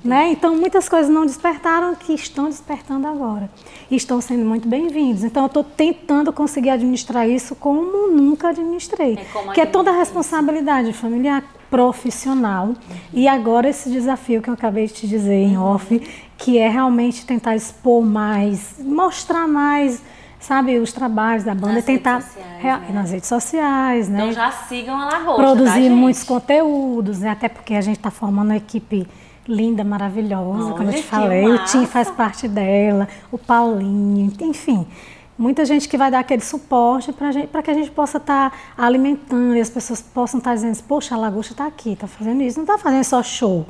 Né? 0.05 0.33
Então, 0.33 0.55
muitas 0.55 0.87
coisas 0.87 1.11
não 1.11 1.25
despertaram 1.25 1.95
que 1.95 2.13
estão 2.13 2.51
despertando 2.51 3.09
agora. 3.09 3.49
E 3.91 3.97
estão 3.97 4.21
sendo 4.21 4.45
muito 4.45 4.69
bem-vindos. 4.69 5.25
Então, 5.25 5.45
eu 5.45 5.47
estou 5.47 5.65
tentando 5.65 6.31
conseguir 6.31 6.69
administrar 6.71 7.27
isso 7.27 7.55
como 7.55 8.11
nunca 8.11 8.51
administrei. 8.51 9.19
É 9.19 9.53
que 9.55 9.63
é 9.63 9.67
toda 9.67 9.91
a 9.91 9.97
responsabilidade 9.97 10.93
familiar, 10.93 11.43
profissional. 11.71 12.75
E 13.15 13.27
agora 13.27 13.69
esse 13.71 13.89
desafio 13.91 14.43
que 14.43 14.51
eu 14.51 14.55
acabei 14.55 14.87
de 14.87 14.93
te 14.93 15.09
dizer 15.09 15.35
em 15.35 15.57
off, 15.57 15.99
que 16.37 16.59
é 16.59 16.69
realmente 16.69 17.25
tentar 17.25 17.57
expor 17.57 18.05
mais, 18.05 18.75
mostrar 18.79 19.49
mais, 19.49 20.03
sabe, 20.39 20.79
os 20.79 20.93
trabalhos 20.93 21.45
da 21.45 21.55
banda 21.55 21.75
Nas 21.75 21.85
tentar 21.85 22.19
redes 22.19 22.29
sociais, 22.29 22.63
né? 22.63 22.91
nas 22.93 23.11
redes 23.11 23.29
sociais, 23.29 24.09
né? 24.09 24.19
Então 24.21 24.33
já 24.33 24.51
sigam 24.53 24.97
a 25.01 25.07
Lagosta, 25.07 25.43
produzir 25.43 25.89
tá, 25.89 25.97
muitos 25.97 26.23
conteúdos, 26.23 27.21
né? 27.21 27.31
Até 27.31 27.49
porque 27.49 27.75
a 27.75 27.81
gente 27.81 27.97
está 27.97 28.11
formando 28.11 28.51
uma 28.51 28.57
equipe 28.57 29.07
linda, 29.47 29.85
maravilhosa, 29.85 30.73
como 30.73 30.85
eu 30.85 30.89
Olha, 30.89 30.93
te 30.93 31.03
falei. 31.03 31.47
O 31.47 31.65
Tim 31.65 31.87
faz 31.87 32.11
parte 32.11 32.49
dela, 32.49 33.09
o 33.31 33.39
Paulinho, 33.39 34.33
enfim. 34.41 34.87
Muita 35.37 35.65
gente 35.65 35.89
que 35.89 35.99
vai 35.99 36.11
dar 36.11 36.21
aquele 36.21 36.43
suporte 36.43 37.13
para 37.13 37.63
que 37.63 37.71
a 37.71 37.75
gente 37.75 37.91
possa 37.91 38.19
estar 38.19 38.57
alimentando 38.79 39.57
e 39.57 39.61
as 39.61 39.69
pessoas 39.69 40.01
possam 40.01 40.39
estar 40.39 40.55
dizendo, 40.55 40.73
assim, 40.73 40.85
poxa, 40.87 41.15
a 41.15 41.19
Lagosta 41.19 41.53
está 41.53 41.67
aqui, 41.67 41.95
está 41.95 42.07
fazendo 42.07 42.43
isso. 42.43 42.57
Não 42.57 42.65
está 42.65 42.79
fazendo 42.79 43.03
só 43.03 43.23
show, 43.23 43.67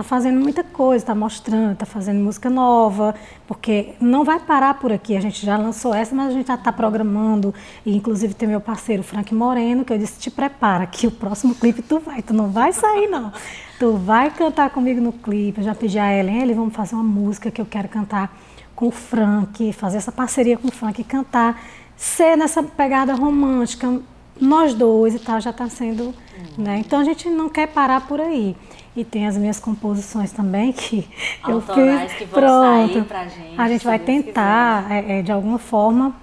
está 0.00 0.02
fazendo 0.02 0.40
muita 0.40 0.64
coisa, 0.64 1.02
está 1.02 1.14
mostrando, 1.14 1.72
está 1.72 1.84
fazendo 1.84 2.18
música 2.18 2.48
nova, 2.48 3.14
porque 3.46 3.94
não 4.00 4.24
vai 4.24 4.40
parar 4.40 4.74
por 4.74 4.90
aqui. 4.90 5.16
A 5.16 5.20
gente 5.20 5.44
já 5.44 5.56
lançou 5.56 5.94
essa, 5.94 6.14
mas 6.14 6.28
a 6.28 6.32
gente 6.32 6.46
já 6.46 6.54
está 6.54 6.72
programando. 6.72 7.54
E 7.84 7.94
inclusive 7.94 8.32
tem 8.32 8.48
meu 8.48 8.60
parceiro 8.60 9.02
Frank 9.02 9.34
Moreno, 9.34 9.84
que 9.84 9.92
eu 9.92 9.98
disse, 9.98 10.18
te 10.18 10.30
prepara, 10.30 10.86
que 10.86 11.06
o 11.06 11.10
próximo 11.10 11.54
clipe 11.54 11.82
tu 11.82 11.98
vai, 11.98 12.22
tu 12.22 12.32
não 12.32 12.48
vai 12.48 12.72
sair 12.72 13.08
não. 13.08 13.32
Tu 13.78 13.92
vai 13.92 14.30
cantar 14.30 14.70
comigo 14.70 15.00
no 15.00 15.12
clipe. 15.12 15.60
Eu 15.60 15.64
já 15.64 15.74
pedi 15.74 15.98
a 15.98 16.12
Ellen, 16.12 16.42
Ellen, 16.42 16.56
vamos 16.56 16.74
fazer 16.74 16.94
uma 16.94 17.04
música 17.04 17.50
que 17.50 17.60
eu 17.60 17.66
quero 17.66 17.88
cantar 17.88 18.34
com 18.74 18.88
o 18.88 18.90
Frank, 18.90 19.72
fazer 19.74 19.98
essa 19.98 20.10
parceria 20.10 20.56
com 20.56 20.68
o 20.68 20.72
Frank, 20.72 21.02
cantar, 21.04 21.62
ser 21.94 22.36
nessa 22.36 22.62
pegada 22.62 23.14
romântica, 23.14 24.00
nós 24.40 24.72
dois 24.72 25.14
e 25.14 25.18
tal, 25.18 25.38
já 25.38 25.50
está 25.50 25.68
sendo. 25.68 26.14
Né? 26.56 26.78
Então 26.78 26.98
a 26.98 27.04
gente 27.04 27.28
não 27.28 27.50
quer 27.50 27.68
parar 27.68 28.06
por 28.06 28.18
aí. 28.18 28.56
E 28.96 29.04
tem 29.04 29.26
as 29.26 29.36
minhas 29.36 29.60
composições 29.60 30.32
também 30.32 30.72
que 30.74 31.08
eu 31.46 31.54
Autorais 31.54 32.10
fiz. 32.12 32.18
que 32.18 32.24
vão 32.24 32.40
Pronto. 32.42 32.92
sair 32.92 33.04
pra 33.04 33.26
gente, 33.28 33.54
a 33.60 33.68
gente 33.68 33.84
vai 33.84 33.98
tentar, 33.98 34.90
é, 34.90 35.18
é, 35.18 35.22
de 35.22 35.30
alguma 35.30 35.58
forma, 35.58 36.14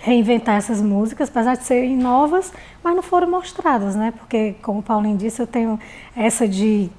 reinventar 0.00 0.56
essas 0.56 0.82
músicas, 0.82 1.28
apesar 1.28 1.56
de 1.56 1.64
serem 1.64 1.96
novas, 1.96 2.52
mas 2.82 2.94
não 2.94 3.02
foram 3.02 3.30
mostradas, 3.30 3.94
né? 3.94 4.12
Porque, 4.18 4.54
como 4.60 4.80
o 4.80 4.82
Paulinho 4.82 5.16
disse, 5.16 5.40
eu 5.40 5.46
tenho 5.46 5.78
essa 6.14 6.46
de 6.46 6.90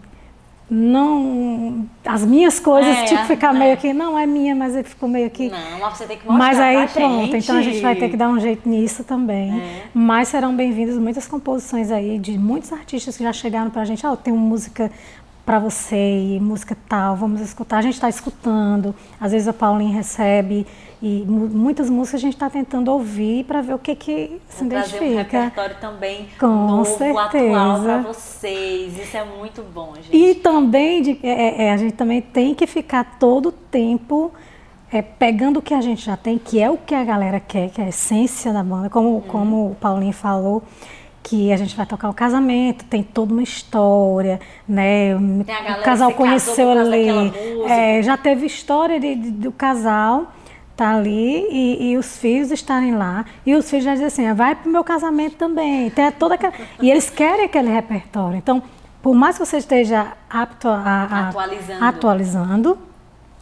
não 0.70 1.86
as 2.06 2.26
minhas 2.26 2.60
coisas, 2.60 2.96
É, 2.98 3.04
tipo, 3.06 3.24
ficar 3.26 3.54
né? 3.54 3.60
meio 3.60 3.74
aqui, 3.74 3.94
não 3.94 4.18
é 4.18 4.26
minha, 4.26 4.56
mas 4.56 4.74
ele 4.76 4.84
ficou 4.84 5.08
meio 5.08 5.28
aqui. 5.28 5.50
Não, 5.50 5.80
mas 5.80 5.98
você 5.98 6.06
tem 6.06 6.18
que 6.18 6.26
mostrar 6.26 6.38
Mas 6.46 6.60
aí 6.60 6.88
pronto, 6.88 7.26
gente. 7.32 7.38
então 7.38 7.58
a 7.58 7.62
gente 7.62 7.82
vai 7.82 7.96
ter 7.96 8.10
que 8.10 8.18
dar 8.18 8.30
um 8.30 8.40
jeito 8.40 8.68
nisso 8.68 9.04
também. 9.04 9.52
É. 9.60 9.84
Mas 9.94 10.30
serão 10.30 10.56
bem-vindas 10.56 10.98
muitas 10.98 11.28
composições 11.28 11.92
aí 11.92 12.18
de 12.18 12.38
muitos 12.38 12.72
artistas 12.74 13.16
que 13.16 13.24
já 13.24 13.32
chegaram 13.34 13.70
pra 13.70 13.86
gente, 13.86 14.06
ó, 14.06 14.12
eu 14.12 14.18
tenho 14.18 14.38
música 14.38 14.92
pra 15.46 15.60
você 15.60 15.96
e 15.96 16.40
música 16.40 16.76
tal, 16.90 17.16
vamos 17.16 17.40
escutar. 17.42 17.78
A 17.78 17.82
gente 17.84 17.94
está 17.94 18.10
escutando, 18.10 18.96
às 19.22 19.32
vezes 19.32 19.48
a 19.48 19.54
Paulinha 19.54 19.94
recebe 19.96 20.66
e 21.02 21.24
mu- 21.28 21.48
muitas 21.48 21.90
músicas 21.90 22.20
a 22.20 22.22
gente 22.22 22.34
está 22.34 22.50
tentando 22.50 22.90
ouvir 22.92 23.44
para 23.46 23.62
ver 23.62 23.74
o 23.74 23.80
que 23.80 23.96
que 23.96 24.40
se 24.48 24.62
Vou 24.62 24.70
trazer 24.70 25.00
um 25.00 25.04
identifica. 25.06 25.38
repertório 25.40 25.76
também 25.82 26.28
Com 26.40 26.48
novo, 26.48 26.86
certeza. 26.86 27.22
atual 27.22 27.82
pra 27.82 27.98
vocês. 28.00 28.98
Isso 28.98 29.18
é 29.18 29.24
muito 29.26 29.62
bom, 29.74 29.94
gente. 29.96 30.16
E 30.16 30.36
também 30.36 31.02
de- 31.02 31.20
é, 31.24 31.66
é, 31.66 31.72
a 31.72 31.78
gente 31.78 31.94
também 31.94 32.22
tem 32.22 32.56
que 32.56 32.66
ficar 32.66 33.18
todo 33.20 33.50
o 33.50 33.52
tempo 33.52 34.32
é, 34.92 35.02
pegando 35.02 35.58
o 35.58 35.62
que 35.62 35.74
a 35.74 35.82
gente 35.82 36.06
já 36.06 36.16
tem, 36.16 36.38
que 36.38 36.62
é 36.62 36.70
o 36.70 36.78
que 36.78 36.96
a 36.96 37.04
galera 37.04 37.40
quer, 37.40 37.70
que 37.70 37.82
é 37.82 37.86
a 37.86 37.90
essência 37.90 38.54
da 38.54 38.64
banda, 38.64 38.90
como, 38.90 39.10
Uhum. 39.16 39.22
como 39.22 39.72
o 39.72 39.76
Paulinho 39.76 40.14
falou, 40.14 40.64
que 41.22 41.52
a 41.52 41.58
gente 41.58 41.76
vai 41.76 41.86
tocar 41.88 42.08
o 42.10 42.14
casamento, 42.14 42.86
tem 42.86 43.02
toda 43.04 43.34
uma 43.34 43.42
história, 43.44 44.40
né? 44.70 45.16
O 45.16 45.84
casal 45.84 46.12
conheceu 46.14 46.70
ali. 46.72 47.34
É, 47.68 48.02
já 48.04 48.16
teve 48.16 48.46
história 48.46 49.00
de- 49.00 49.16
de- 49.16 49.32
do 49.32 49.52
casal 49.52 50.32
tá 50.76 50.96
ali 50.96 51.48
e, 51.50 51.92
e 51.92 51.98
os 51.98 52.18
filhos 52.18 52.52
estarem 52.52 52.96
lá 52.96 53.24
e 53.46 53.56
os 53.56 53.70
filhos 53.70 53.86
já 53.86 53.92
dizem 53.94 54.08
assim, 54.08 54.28
"Ah, 54.28 54.34
vai 54.34 54.56
pro 54.56 54.70
meu 54.72 54.84
casamento 54.84 55.36
também. 55.38 55.90
Tem 55.90 56.12
toda 56.12 56.36
aquela... 56.36 56.54
E 56.82 56.92
eles 56.92 57.10
querem 57.10 57.46
aquele 57.46 57.70
repertório. 57.70 58.38
Então, 58.38 58.62
por 59.02 59.16
mais 59.16 59.38
que 59.38 59.46
você 59.46 59.58
esteja 59.58 60.14
apto 60.30 60.68
a, 60.68 60.74
a- 61.10 61.30
Atualizando. 61.30 61.84
atualizando, 61.86 62.78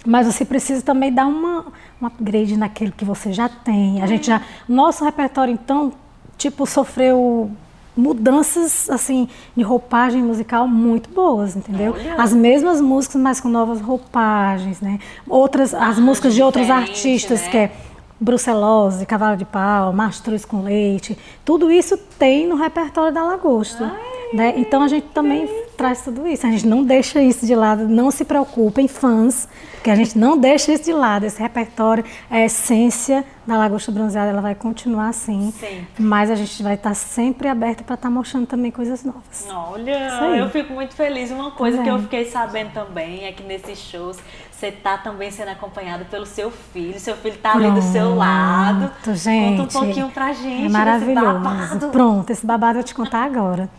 mas 0.05 0.27
você 0.27 0.43
precisa 0.45 0.83
também 0.83 1.11
dar 1.11 1.25
uma, 1.25 1.65
um 2.01 2.05
upgrade 2.05 2.57
naquilo 2.57 2.91
que 2.91 3.05
você 3.05 3.31
já 3.33 3.47
tem. 3.49 4.01
A 4.01 4.05
gente 4.07 4.27
já, 4.27 4.41
nosso 4.67 5.03
repertório 5.05 5.53
então, 5.53 5.93
tipo, 6.37 6.65
sofreu 6.65 7.49
mudanças 7.95 8.89
assim 8.89 9.27
de 9.55 9.63
roupagem 9.63 10.21
musical 10.21 10.67
muito 10.67 11.09
boas, 11.09 11.55
entendeu? 11.55 11.93
Olha. 11.93 12.15
As 12.15 12.33
mesmas 12.33 12.81
músicas, 12.81 13.21
mas 13.21 13.39
com 13.39 13.49
novas 13.49 13.81
roupagens, 13.81 14.81
né? 14.81 14.99
Outras, 15.27 15.73
as 15.73 15.99
músicas 15.99 16.33
de 16.33 16.41
outros 16.41 16.69
artistas 16.69 17.41
né? 17.43 17.49
que 17.49 17.57
é 17.57 17.71
Brucelose, 18.19 19.05
Cavalo 19.05 19.35
de 19.37 19.45
Pau, 19.45 19.91
Mastruz 19.91 20.45
com 20.45 20.61
Leite, 20.61 21.17
tudo 21.43 21.69
isso 21.69 21.97
tem 22.17 22.47
no 22.47 22.55
repertório 22.55 23.13
da 23.13 23.23
Lagosta. 23.23 23.91
Né? 24.33 24.55
Então 24.57 24.81
a 24.81 24.87
gente 24.87 25.07
também 25.13 25.47
traz 25.77 26.01
tudo 26.01 26.27
isso. 26.27 26.47
A 26.47 26.49
gente 26.49 26.65
não 26.65 26.83
deixa 26.83 27.21
isso 27.21 27.45
de 27.45 27.53
lado, 27.53 27.87
não 27.87 28.09
se 28.09 28.25
preocupem, 28.25 28.87
fãs, 28.87 29.47
que 29.83 29.91
a 29.91 29.95
gente 29.95 30.17
não 30.17 30.37
deixa 30.37 30.71
isso 30.71 30.85
de 30.85 30.93
lado. 30.93 31.25
Esse 31.25 31.41
repertório, 31.41 32.03
a 32.29 32.39
essência 32.39 33.23
da 33.45 33.57
Lagosta 33.57 33.91
Bronzeada, 33.91 34.29
ela 34.29 34.41
vai 34.41 34.55
continuar 34.55 35.09
assim. 35.09 35.51
Sempre. 35.59 35.87
Mas 35.99 36.31
a 36.31 36.35
gente 36.35 36.63
vai 36.63 36.75
estar 36.75 36.93
sempre 36.93 37.47
aberta 37.47 37.83
para 37.83 37.95
estar 37.95 38.09
mostrando 38.09 38.47
também 38.47 38.71
coisas 38.71 39.03
novas. 39.03 39.47
Olha, 39.51 40.37
eu 40.37 40.49
fico 40.49 40.73
muito 40.73 40.95
feliz. 40.95 41.29
Uma 41.29 41.51
coisa 41.51 41.77
Também. 41.77 41.91
que 41.91 41.99
eu 41.99 42.03
fiquei 42.03 42.25
sabendo 42.25 42.71
também 42.71 43.25
é 43.25 43.31
que 43.33 43.43
nesses 43.43 43.77
shows 43.77 44.17
você 44.51 44.71
tá 44.71 44.97
também 44.97 45.29
sendo 45.29 45.49
acompanhado 45.49 46.05
pelo 46.05 46.25
seu 46.25 46.49
filho. 46.49 46.97
Seu 46.97 47.17
filho 47.17 47.37
tá 47.37 47.51
ali 47.51 47.69
do 47.69 47.81
seu 47.81 48.15
lado. 48.15 48.89
Gente. 49.13 49.57
Conta 49.57 49.77
um 49.77 49.81
pouquinho 49.81 50.09
pra 50.09 50.31
gente. 50.31 50.67
É 50.67 50.69
maravilhoso. 50.69 51.89
Pronto, 51.91 52.29
esse 52.29 52.45
babado 52.45 52.77
eu 52.77 52.81
vou 52.81 52.83
te 52.83 52.95
contar 52.95 53.23
agora. 53.25 53.69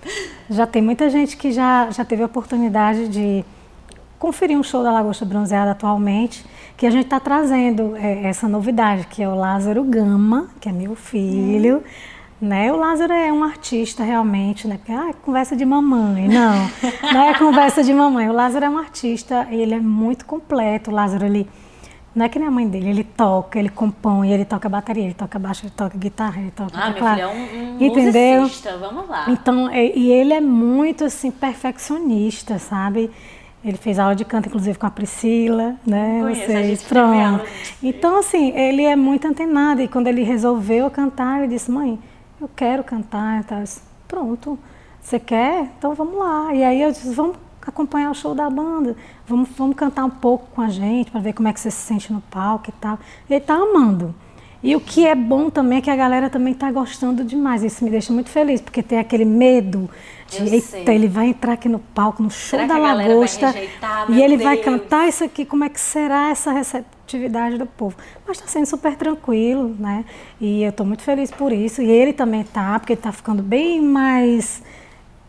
Já 0.51 0.67
tem 0.67 0.83
muita 0.83 1.09
gente 1.09 1.39
que 1.39 1.51
já, 1.53 1.91
já 1.91 2.05
teve 2.05 2.23
a 2.23 2.27
oportunidade 2.27 3.09
de 3.09 3.43
conferir 4.25 4.57
um 4.59 4.63
show 4.63 4.83
da 4.83 4.91
Lagosta 4.91 5.23
Bronzeada 5.27 5.73
atualmente, 5.73 6.47
que 6.79 6.87
a 6.87 6.91
gente 6.91 7.05
está 7.05 7.21
trazendo 7.21 7.95
é, 7.95 8.25
essa 8.25 8.49
novidade, 8.49 9.07
que 9.09 9.23
é 9.23 9.29
o 9.29 9.35
Lázaro 9.35 9.85
Gama, 9.85 10.49
que 10.59 10.67
é 10.67 10.73
meu 10.73 10.95
filho. 10.95 11.83
Né? 12.41 12.73
O 12.73 12.77
Lázaro 12.77 13.13
é 13.13 13.31
um 13.31 13.45
artista 13.45 14.03
realmente, 14.03 14.67
né? 14.67 14.79
Porque, 14.79 14.93
ah, 14.93 15.11
é 15.11 15.13
conversa 15.13 15.55
de 15.55 15.65
mamãe. 15.67 16.27
Não, 16.27 16.55
não 17.13 17.23
é 17.29 17.35
conversa 17.39 17.83
de 17.85 17.93
mamãe. 17.93 18.27
O 18.31 18.33
Lázaro 18.33 18.65
é 18.65 18.71
um 18.71 18.79
artista, 18.79 19.47
ele 19.51 19.75
é 19.75 19.79
muito 19.81 20.25
completo. 20.25 20.91
O 20.91 20.95
Lázaro, 20.95 21.27
ele 21.27 21.47
não 22.15 22.25
é 22.25 22.29
que 22.29 22.39
nem 22.39 22.49
a 22.49 22.51
mãe 22.51 22.67
dele, 22.67 22.89
ele 22.91 23.05
toca, 23.05 23.59
ele 23.59 23.69
compõe, 23.69 24.31
ele 24.31 24.45
toca 24.45 24.69
bateria, 24.69 25.05
ele 25.05 25.15
toca 25.15 25.39
baixo, 25.39 25.67
ele 25.67 25.73
toca 25.77 25.99
guitarra, 25.99 26.41
ele 26.41 26.51
toca 26.53 26.71
Ah, 26.75 26.85
meu 26.87 26.95
teclado. 26.95 27.15
filho 27.17 27.29
é 27.29 27.29
um, 27.29 27.77
um 27.77 27.85
Entendeu? 27.85 28.41
musicista. 28.43 28.77
Vamos 28.79 29.09
lá. 29.09 29.27
Então, 29.29 29.69
é- 29.69 29.97
e 29.97 30.11
ele 30.13 30.33
é 30.33 30.41
muito 30.41 31.05
assim 31.05 31.31
perfeccionista, 31.31 32.59
sabe? 32.59 33.11
Ele 33.65 33.79
fez 33.79 33.99
aula 33.99 34.15
de 34.15 34.25
canto, 34.25 34.49
inclusive, 34.49 34.79
com 34.79 34.87
a 34.87 34.91
Priscila, 34.91 35.77
né? 35.87 36.21
Conheço, 36.21 36.47
Vocês, 36.47 36.83
pronto. 36.83 37.45
Então, 37.83 38.19
assim, 38.19 38.51
ele 38.55 38.83
é 38.83 38.95
muito 38.95 39.27
antenado. 39.27 39.81
E 39.81 39.89
quando 39.89 40.07
ele 40.07 40.23
resolveu 40.23 40.91
cantar, 40.91 41.39
ele 41.39 41.49
disse, 41.49 41.71
mãe, 41.71 41.99
eu 42.41 42.51
quero 42.55 42.85
cantar. 42.85 43.43
e. 43.43 43.55
Eu 43.55 43.63
disse, 43.63 43.81
Pronto, 44.07 44.59
você 45.01 45.19
quer? 45.19 45.71
Então 45.79 45.95
vamos 45.95 46.17
lá. 46.17 46.55
E 46.55 46.63
aí 46.63 46.83
eu 46.83 46.93
disse, 46.93 47.13
vamos 47.15 47.37
acompanhar 47.63 48.11
o 48.11 48.15
show 48.15 48.35
da 48.35 48.49
banda. 48.49 48.97
Vamos, 49.27 49.49
vamos 49.57 49.77
cantar 49.77 50.05
um 50.05 50.11
pouco 50.11 50.47
com 50.55 50.61
a 50.61 50.69
gente, 50.69 51.11
para 51.11 51.21
ver 51.21 51.33
como 51.33 51.49
é 51.49 51.53
que 51.53 51.61
você 51.61 51.71
se 51.71 51.79
sente 51.79 52.13
no 52.13 52.21
palco 52.21 52.69
e 52.69 52.73
tal. 52.73 52.99
Ele 53.29 53.41
tá 53.41 53.55
amando. 53.55 54.15
E 54.63 54.75
o 54.75 54.81
que 54.81 55.07
é 55.07 55.15
bom 55.15 55.51
também 55.51 55.79
é 55.79 55.81
que 55.81 55.91
a 55.91 55.97
galera 55.97 56.31
também 56.31 56.53
está 56.55 56.71
gostando 56.73 57.23
demais. 57.23 57.63
Isso 57.63 57.85
me 57.85 57.91
deixa 57.91 58.13
muito 58.13 58.31
feliz, 58.31 58.61
porque 58.61 58.83
tem 58.83 58.99
aquele 58.99 59.25
medo 59.25 59.91
Eu 60.39 60.47
eita, 60.47 60.67
sei. 60.67 60.85
ele 60.89 61.09
vai 61.09 61.27
entrar 61.29 61.53
aqui 61.53 61.69
no 61.69 61.79
palco, 61.79 62.23
no 62.23 62.31
show 62.31 62.59
Será 62.59 62.67
da 62.67 62.79
vai 62.79 62.95
Lagosta, 63.09 63.51
rejeitar? 63.51 64.11
e 64.11 64.23
ele 64.23 64.37
vai 64.37 64.57
Deus. 64.57 64.65
cantar 64.65 65.09
isso 65.09 65.25
aqui, 65.25 65.45
como 65.45 65.65
é 65.65 65.69
que 65.69 65.81
será 65.81 66.31
essa 66.31 66.53
receptividade 66.53 67.59
do 67.59 67.67
povo? 67.67 67.97
Mas 68.27 68.39
está 68.39 68.49
sendo 68.49 68.67
super 68.67 68.97
tranquilo, 68.97 69.75
né? 69.79 70.05
E 70.41 70.63
eu 70.63 70.71
estou 70.71 70.85
muito 70.87 71.03
feliz 71.03 71.31
por 71.31 71.53
isso. 71.53 71.83
E 71.83 71.91
ele 71.91 72.13
também 72.13 72.45
tá, 72.45 72.79
porque 72.79 72.93
ele 72.95 73.01
está 73.01 73.13
ficando 73.13 73.43
bem 73.43 73.81
mais 73.81 74.63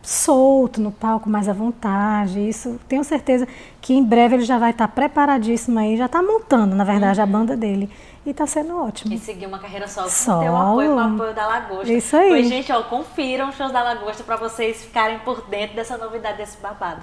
solto 0.06 0.80
no 0.80 0.92
palco, 0.92 1.28
mais 1.28 1.48
à 1.48 1.52
vontade. 1.52 2.38
Isso, 2.48 2.78
tenho 2.88 3.02
certeza 3.02 3.46
que 3.80 3.92
em 3.92 4.04
breve 4.04 4.36
ele 4.36 4.44
já 4.44 4.56
vai 4.58 4.70
estar 4.70 4.86
preparadíssimo 4.88 5.78
aí, 5.78 5.96
já 5.96 6.06
está 6.06 6.22
montando, 6.22 6.76
na 6.76 6.84
verdade, 6.84 7.20
a 7.20 7.26
banda 7.26 7.56
dele. 7.56 7.90
E 8.24 8.30
está 8.30 8.46
sendo 8.46 8.76
ótimo. 8.80 9.12
E 9.14 9.18
seguir 9.18 9.46
uma 9.46 9.58
carreira 9.58 9.86
solo, 9.86 10.08
Solo. 10.08 10.40
ter 10.42 10.50
o 10.50 10.56
apoio 10.56 10.94
o 10.94 10.98
apoio 10.98 11.34
da 11.34 11.46
Lagosta. 11.46 11.92
Isso 11.92 12.16
aí. 12.16 12.28
Pois, 12.28 12.48
gente, 12.48 12.72
ó, 12.72 12.82
confiram 12.82 13.48
os 13.50 13.56
shows 13.56 13.72
da 13.72 13.82
Lagosta 13.82 14.24
pra 14.24 14.36
vocês 14.36 14.82
ficarem 14.84 15.18
por 15.20 15.42
dentro 15.48 15.76
dessa 15.76 15.96
novidade, 15.96 16.38
desse 16.38 16.56
babado. 16.58 17.02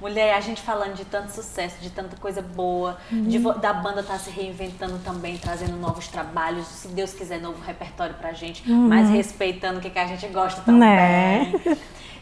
Mulher, 0.00 0.34
a 0.34 0.40
gente 0.40 0.60
falando 0.60 0.92
de 0.94 1.06
tanto 1.06 1.30
sucesso, 1.32 1.76
de 1.80 1.88
tanta 1.90 2.16
coisa 2.16 2.42
boa, 2.42 2.98
de 3.10 3.38
vo- 3.38 3.54
da 3.54 3.72
banda 3.72 4.02
tá 4.02 4.18
se 4.18 4.28
reinventando 4.30 4.98
também, 4.98 5.38
trazendo 5.38 5.74
novos 5.78 6.06
trabalhos, 6.08 6.66
se 6.66 6.88
Deus 6.88 7.14
quiser, 7.14 7.40
novo 7.40 7.58
repertório 7.62 8.14
pra 8.14 8.32
gente, 8.34 8.62
mas 8.70 9.08
respeitando 9.08 9.78
o 9.78 9.80
que, 9.82 9.88
que 9.88 9.98
a 9.98 10.06
gente 10.06 10.26
gosta 10.28 10.60
também. 10.62 10.80
Né? 10.80 11.52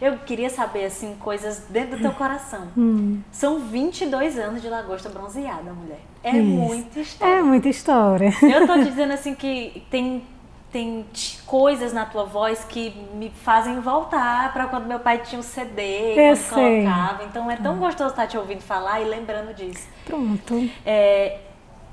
Eu 0.04 0.18
queria 0.18 0.50
saber, 0.50 0.84
assim, 0.84 1.16
coisas 1.18 1.64
dentro 1.70 1.96
do 1.96 2.02
teu 2.02 2.12
coração. 2.12 2.68
Hum. 2.76 3.22
São 3.32 3.58
22 3.58 4.38
anos 4.38 4.60
de 4.60 4.68
lagosta 4.68 5.08
bronzeada, 5.08 5.72
mulher. 5.72 6.00
É 6.22 6.36
Isso. 6.36 6.44
muita 6.44 7.00
história. 7.00 7.32
É 7.32 7.42
muita 7.42 7.68
história. 7.70 8.30
Eu 8.42 8.66
tô 8.66 8.74
te 8.74 8.84
dizendo 8.84 9.14
assim 9.14 9.34
que 9.34 9.82
tem 9.90 10.22
tem 10.70 11.06
coisas 11.46 11.92
na 11.92 12.04
tua 12.04 12.24
voz 12.24 12.64
que 12.64 12.90
me 13.14 13.30
fazem 13.30 13.78
voltar 13.78 14.52
para 14.52 14.66
quando 14.66 14.86
meu 14.86 14.98
pai 14.98 15.18
tinha 15.22 15.38
um 15.38 15.42
CD, 15.42 16.14
Eu 16.14 16.36
quando 16.36 16.36
sei. 16.36 16.82
colocava. 16.82 17.24
Então 17.24 17.48
é 17.48 17.56
tão 17.56 17.78
gostoso 17.78 18.10
estar 18.10 18.26
te 18.26 18.36
ouvindo 18.36 18.60
falar 18.60 19.00
e 19.00 19.04
lembrando 19.04 19.54
disso. 19.54 19.88
Pronto. 20.04 20.68
É, 20.84 21.38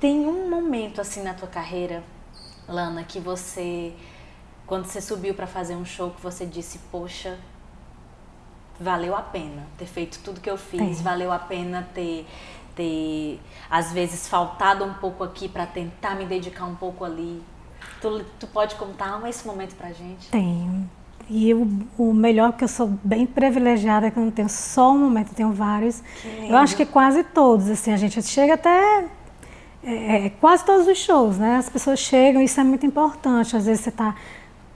tem 0.00 0.26
um 0.26 0.50
momento 0.50 1.00
assim 1.00 1.22
na 1.22 1.32
tua 1.32 1.46
carreira, 1.46 2.02
Lana, 2.68 3.04
que 3.04 3.20
você, 3.20 3.94
quando 4.66 4.84
você 4.86 5.00
subiu 5.00 5.32
para 5.32 5.46
fazer 5.46 5.76
um 5.76 5.84
show, 5.84 6.10
que 6.10 6.20
você 6.20 6.44
disse, 6.44 6.80
poxa, 6.90 7.38
valeu 8.80 9.14
a 9.16 9.22
pena 9.22 9.66
ter 9.78 9.86
feito 9.86 10.18
tudo 10.24 10.40
que 10.40 10.50
eu 10.50 10.56
fiz, 10.56 10.80
Tem. 10.80 10.94
valeu 10.94 11.32
a 11.32 11.38
pena 11.38 11.88
ter, 11.94 12.26
ter 12.74 13.40
às 13.70 13.92
vezes 13.92 14.28
faltado 14.28 14.84
um 14.84 14.94
pouco 14.94 15.22
aqui 15.24 15.48
para 15.48 15.66
tentar 15.66 16.14
me 16.14 16.24
dedicar 16.24 16.64
um 16.64 16.74
pouco 16.74 17.04
ali. 17.04 17.42
Tu, 18.00 18.24
tu 18.38 18.46
pode 18.46 18.74
contar 18.76 19.20
esse 19.28 19.46
momento 19.46 19.74
pra 19.76 19.92
gente? 19.92 20.28
Tenho. 20.30 20.88
E 21.28 21.54
o, 21.54 21.68
o 21.96 22.12
melhor, 22.12 22.50
porque 22.50 22.64
eu 22.64 22.68
sou 22.68 22.88
bem 23.02 23.26
privilegiada, 23.26 24.10
que 24.10 24.18
eu 24.18 24.24
não 24.24 24.30
tenho 24.30 24.48
só 24.48 24.92
um 24.92 24.98
momento, 24.98 25.28
eu 25.28 25.34
tenho 25.34 25.52
vários. 25.52 26.00
Que. 26.20 26.48
Eu 26.50 26.56
acho 26.56 26.76
que 26.76 26.84
quase 26.84 27.22
todos, 27.24 27.70
assim, 27.70 27.92
a 27.92 27.96
gente 27.96 28.22
chega 28.22 28.54
até 28.54 29.04
é, 29.84 30.26
é, 30.26 30.30
quase 30.30 30.64
todos 30.64 30.86
os 30.86 30.98
shows, 30.98 31.38
né? 31.38 31.56
As 31.56 31.68
pessoas 31.68 31.98
chegam, 31.98 32.40
isso 32.40 32.60
é 32.60 32.64
muito 32.64 32.86
importante. 32.86 33.56
Às 33.56 33.66
vezes 33.66 33.82
você 33.82 33.88
está 33.88 34.14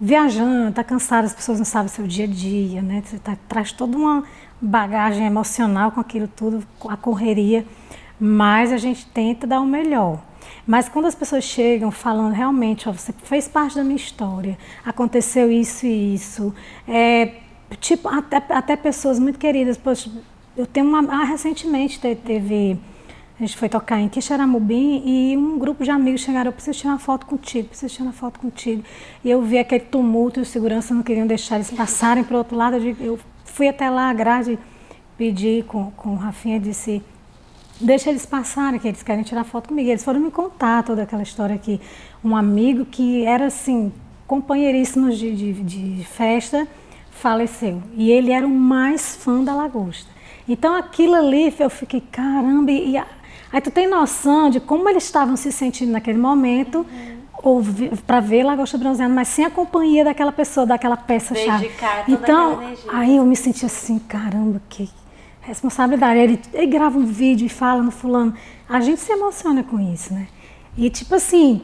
viajando, 0.00 0.70
está 0.70 0.84
cansado, 0.84 1.24
as 1.24 1.34
pessoas 1.34 1.58
não 1.58 1.64
sabem 1.64 1.86
o 1.86 1.90
seu 1.90 2.06
dia 2.06 2.24
a 2.24 2.28
dia, 2.28 2.82
né? 2.82 3.02
Você 3.04 3.18
tá, 3.18 3.36
traz 3.48 3.72
toda 3.72 3.96
uma 3.96 4.24
bagagem 4.60 5.26
emocional 5.26 5.90
com 5.92 6.00
aquilo 6.00 6.28
tudo, 6.28 6.62
a 6.88 6.96
correria, 6.96 7.66
mas 8.18 8.72
a 8.72 8.76
gente 8.76 9.06
tenta 9.06 9.46
dar 9.46 9.60
o 9.60 9.66
melhor. 9.66 10.20
Mas 10.66 10.88
quando 10.88 11.06
as 11.06 11.14
pessoas 11.14 11.44
chegam 11.44 11.90
falando 11.90 12.32
realmente, 12.32 12.88
ó, 12.88 12.92
você 12.92 13.12
fez 13.12 13.48
parte 13.48 13.76
da 13.76 13.84
minha 13.84 13.96
história, 13.96 14.58
aconteceu 14.84 15.50
isso 15.50 15.86
e 15.86 16.14
isso, 16.14 16.54
é, 16.88 17.34
tipo, 17.80 18.08
até, 18.08 18.36
até 18.50 18.76
pessoas 18.76 19.18
muito 19.18 19.38
queridas, 19.38 19.76
poxa, 19.76 20.10
eu 20.56 20.66
tenho 20.66 20.86
uma, 20.86 21.00
ah, 21.20 21.24
recentemente 21.24 22.00
te- 22.00 22.14
teve, 22.14 22.78
a 23.38 23.44
gente 23.44 23.56
foi 23.56 23.68
tocar 23.68 24.00
em 24.00 24.08
Quixeramobim 24.08 25.02
e 25.04 25.36
um 25.36 25.58
grupo 25.58 25.84
de 25.84 25.90
amigos 25.90 26.22
chegaram, 26.22 26.48
eu 26.48 26.52
preciso 26.52 26.78
tirar 26.78 26.92
uma 26.94 26.98
foto 26.98 27.26
contigo, 27.26 27.68
preciso 27.68 27.92
tirar 27.92 28.06
uma 28.06 28.12
foto 28.12 28.40
contigo. 28.40 28.82
E 29.22 29.30
eu 29.30 29.42
vi 29.42 29.58
aquele 29.58 29.84
tumulto 29.84 30.40
e 30.40 30.42
os 30.42 30.48
seguranças 30.48 30.90
não 30.90 31.02
queriam 31.02 31.26
deixar 31.26 31.56
eles 31.56 31.70
passarem 31.70 32.24
para 32.24 32.34
o 32.34 32.38
outro 32.38 32.56
lado, 32.56 32.76
eu, 32.76 33.18
fui 33.44 33.68
até 33.68 33.90
lá, 33.90 34.08
a 34.10 34.12
grade, 34.14 34.58
pedi 35.18 35.64
com, 35.66 35.90
com 35.92 36.10
o 36.10 36.16
Rafinha, 36.16 36.58
disse, 36.58 37.02
deixa 37.80 38.08
eles 38.10 38.24
passarem, 38.24 38.78
que 38.80 38.88
eles 38.88 39.02
querem 39.02 39.22
tirar 39.22 39.44
foto 39.44 39.68
comigo. 39.68 39.88
Eles 39.88 40.04
foram 40.04 40.20
me 40.20 40.30
contar 40.30 40.82
toda 40.82 41.02
aquela 41.02 41.22
história 41.22 41.54
aqui. 41.54 41.80
Um 42.24 42.34
amigo 42.36 42.84
que 42.86 43.24
era 43.24 43.46
assim, 43.46 43.92
companheiríssimo 44.26 45.10
de, 45.10 45.34
de, 45.34 45.52
de 45.62 46.04
festa, 46.04 46.66
faleceu. 47.10 47.82
E 47.94 48.10
ele 48.10 48.30
era 48.32 48.46
o 48.46 48.50
mais 48.50 49.16
fã 49.16 49.42
da 49.42 49.54
lagosta. 49.54 50.10
Então 50.48 50.74
aquilo 50.76 51.14
ali, 51.14 51.52
eu 51.58 51.70
fiquei, 51.70 52.00
caramba, 52.00 52.70
e, 52.70 52.90
e 52.92 52.96
a- 52.96 53.06
aí 53.56 53.62
tu 53.62 53.70
tem 53.70 53.88
noção 53.88 54.50
de 54.50 54.60
como 54.60 54.86
eles 54.86 55.04
estavam 55.04 55.34
se 55.34 55.50
sentindo 55.50 55.90
naquele 55.90 56.18
momento, 56.18 56.84
para 58.06 58.20
ver 58.20 58.42
lagosta 58.42 58.76
bronzeando, 58.76 59.14
mas 59.14 59.28
sem 59.28 59.46
a 59.46 59.50
companhia 59.50 60.04
daquela 60.04 60.30
pessoa, 60.30 60.66
daquela 60.66 60.94
peça 60.96 61.34
chave. 61.34 61.64
Dedicar 61.64 62.04
toda 62.04 62.12
Então, 62.12 62.74
aí 62.92 63.16
eu 63.16 63.24
me 63.24 63.34
senti 63.34 63.64
assim, 63.64 63.98
caramba, 63.98 64.60
que 64.68 64.90
responsabilidade. 65.40 66.18
Ele, 66.18 66.40
ele 66.52 66.66
grava 66.66 66.98
um 66.98 67.06
vídeo 67.06 67.46
e 67.46 67.48
fala 67.48 67.82
no 67.82 67.90
fulano. 67.90 68.34
A 68.68 68.78
gente 68.80 69.00
se 69.00 69.10
emociona 69.10 69.62
com 69.62 69.80
isso, 69.80 70.12
né? 70.12 70.28
E 70.76 70.90
tipo 70.90 71.14
assim, 71.14 71.62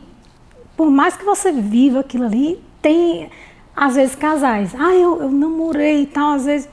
por 0.74 0.90
mais 0.90 1.14
que 1.14 1.26
você 1.26 1.52
viva 1.52 2.00
aquilo 2.00 2.24
ali, 2.24 2.58
tem 2.80 3.28
às 3.76 3.96
vezes 3.96 4.14
casais. 4.14 4.74
Ah, 4.78 4.94
eu, 4.94 5.20
eu 5.20 5.30
namorei 5.30 6.04
e 6.04 6.06
tal, 6.06 6.36
às 6.36 6.46
vezes 6.46 6.66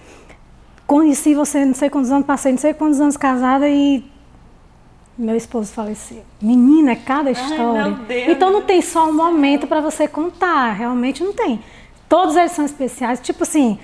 conheci 0.87 1.35
você 1.35 1.65
não 1.65 1.73
sei 1.73 1.89
quantos 1.89 2.09
anos, 2.09 2.25
passei 2.25 2.53
não 2.53 2.59
sei 2.59 2.73
quantos 2.73 3.01
anos 3.01 3.17
casada 3.17 3.67
e 3.67 4.08
meu 5.19 5.35
esposo 5.35 5.73
faleceu. 5.73 6.23
Menina, 6.41 6.93
é 6.93 6.95
cada 6.95 7.29
história. 7.29 7.89
meu 7.89 7.93
Deus. 8.05 8.29
então 8.29 8.51
não 8.51 8.61
tem 8.61 8.81
só 8.81 9.09
um 9.09 9.13
momento 9.13 9.67
para 9.67 9.81
você 9.81 10.07
contar, 10.07 10.71
realmente 10.71 11.23
não 11.23 11.33
tem. 11.33 11.59
Todos 12.07 12.35
eles 12.35 12.53
são 12.53 12.65
especiais, 12.65 13.19
tipo 13.19 13.43
assim, 13.43 13.77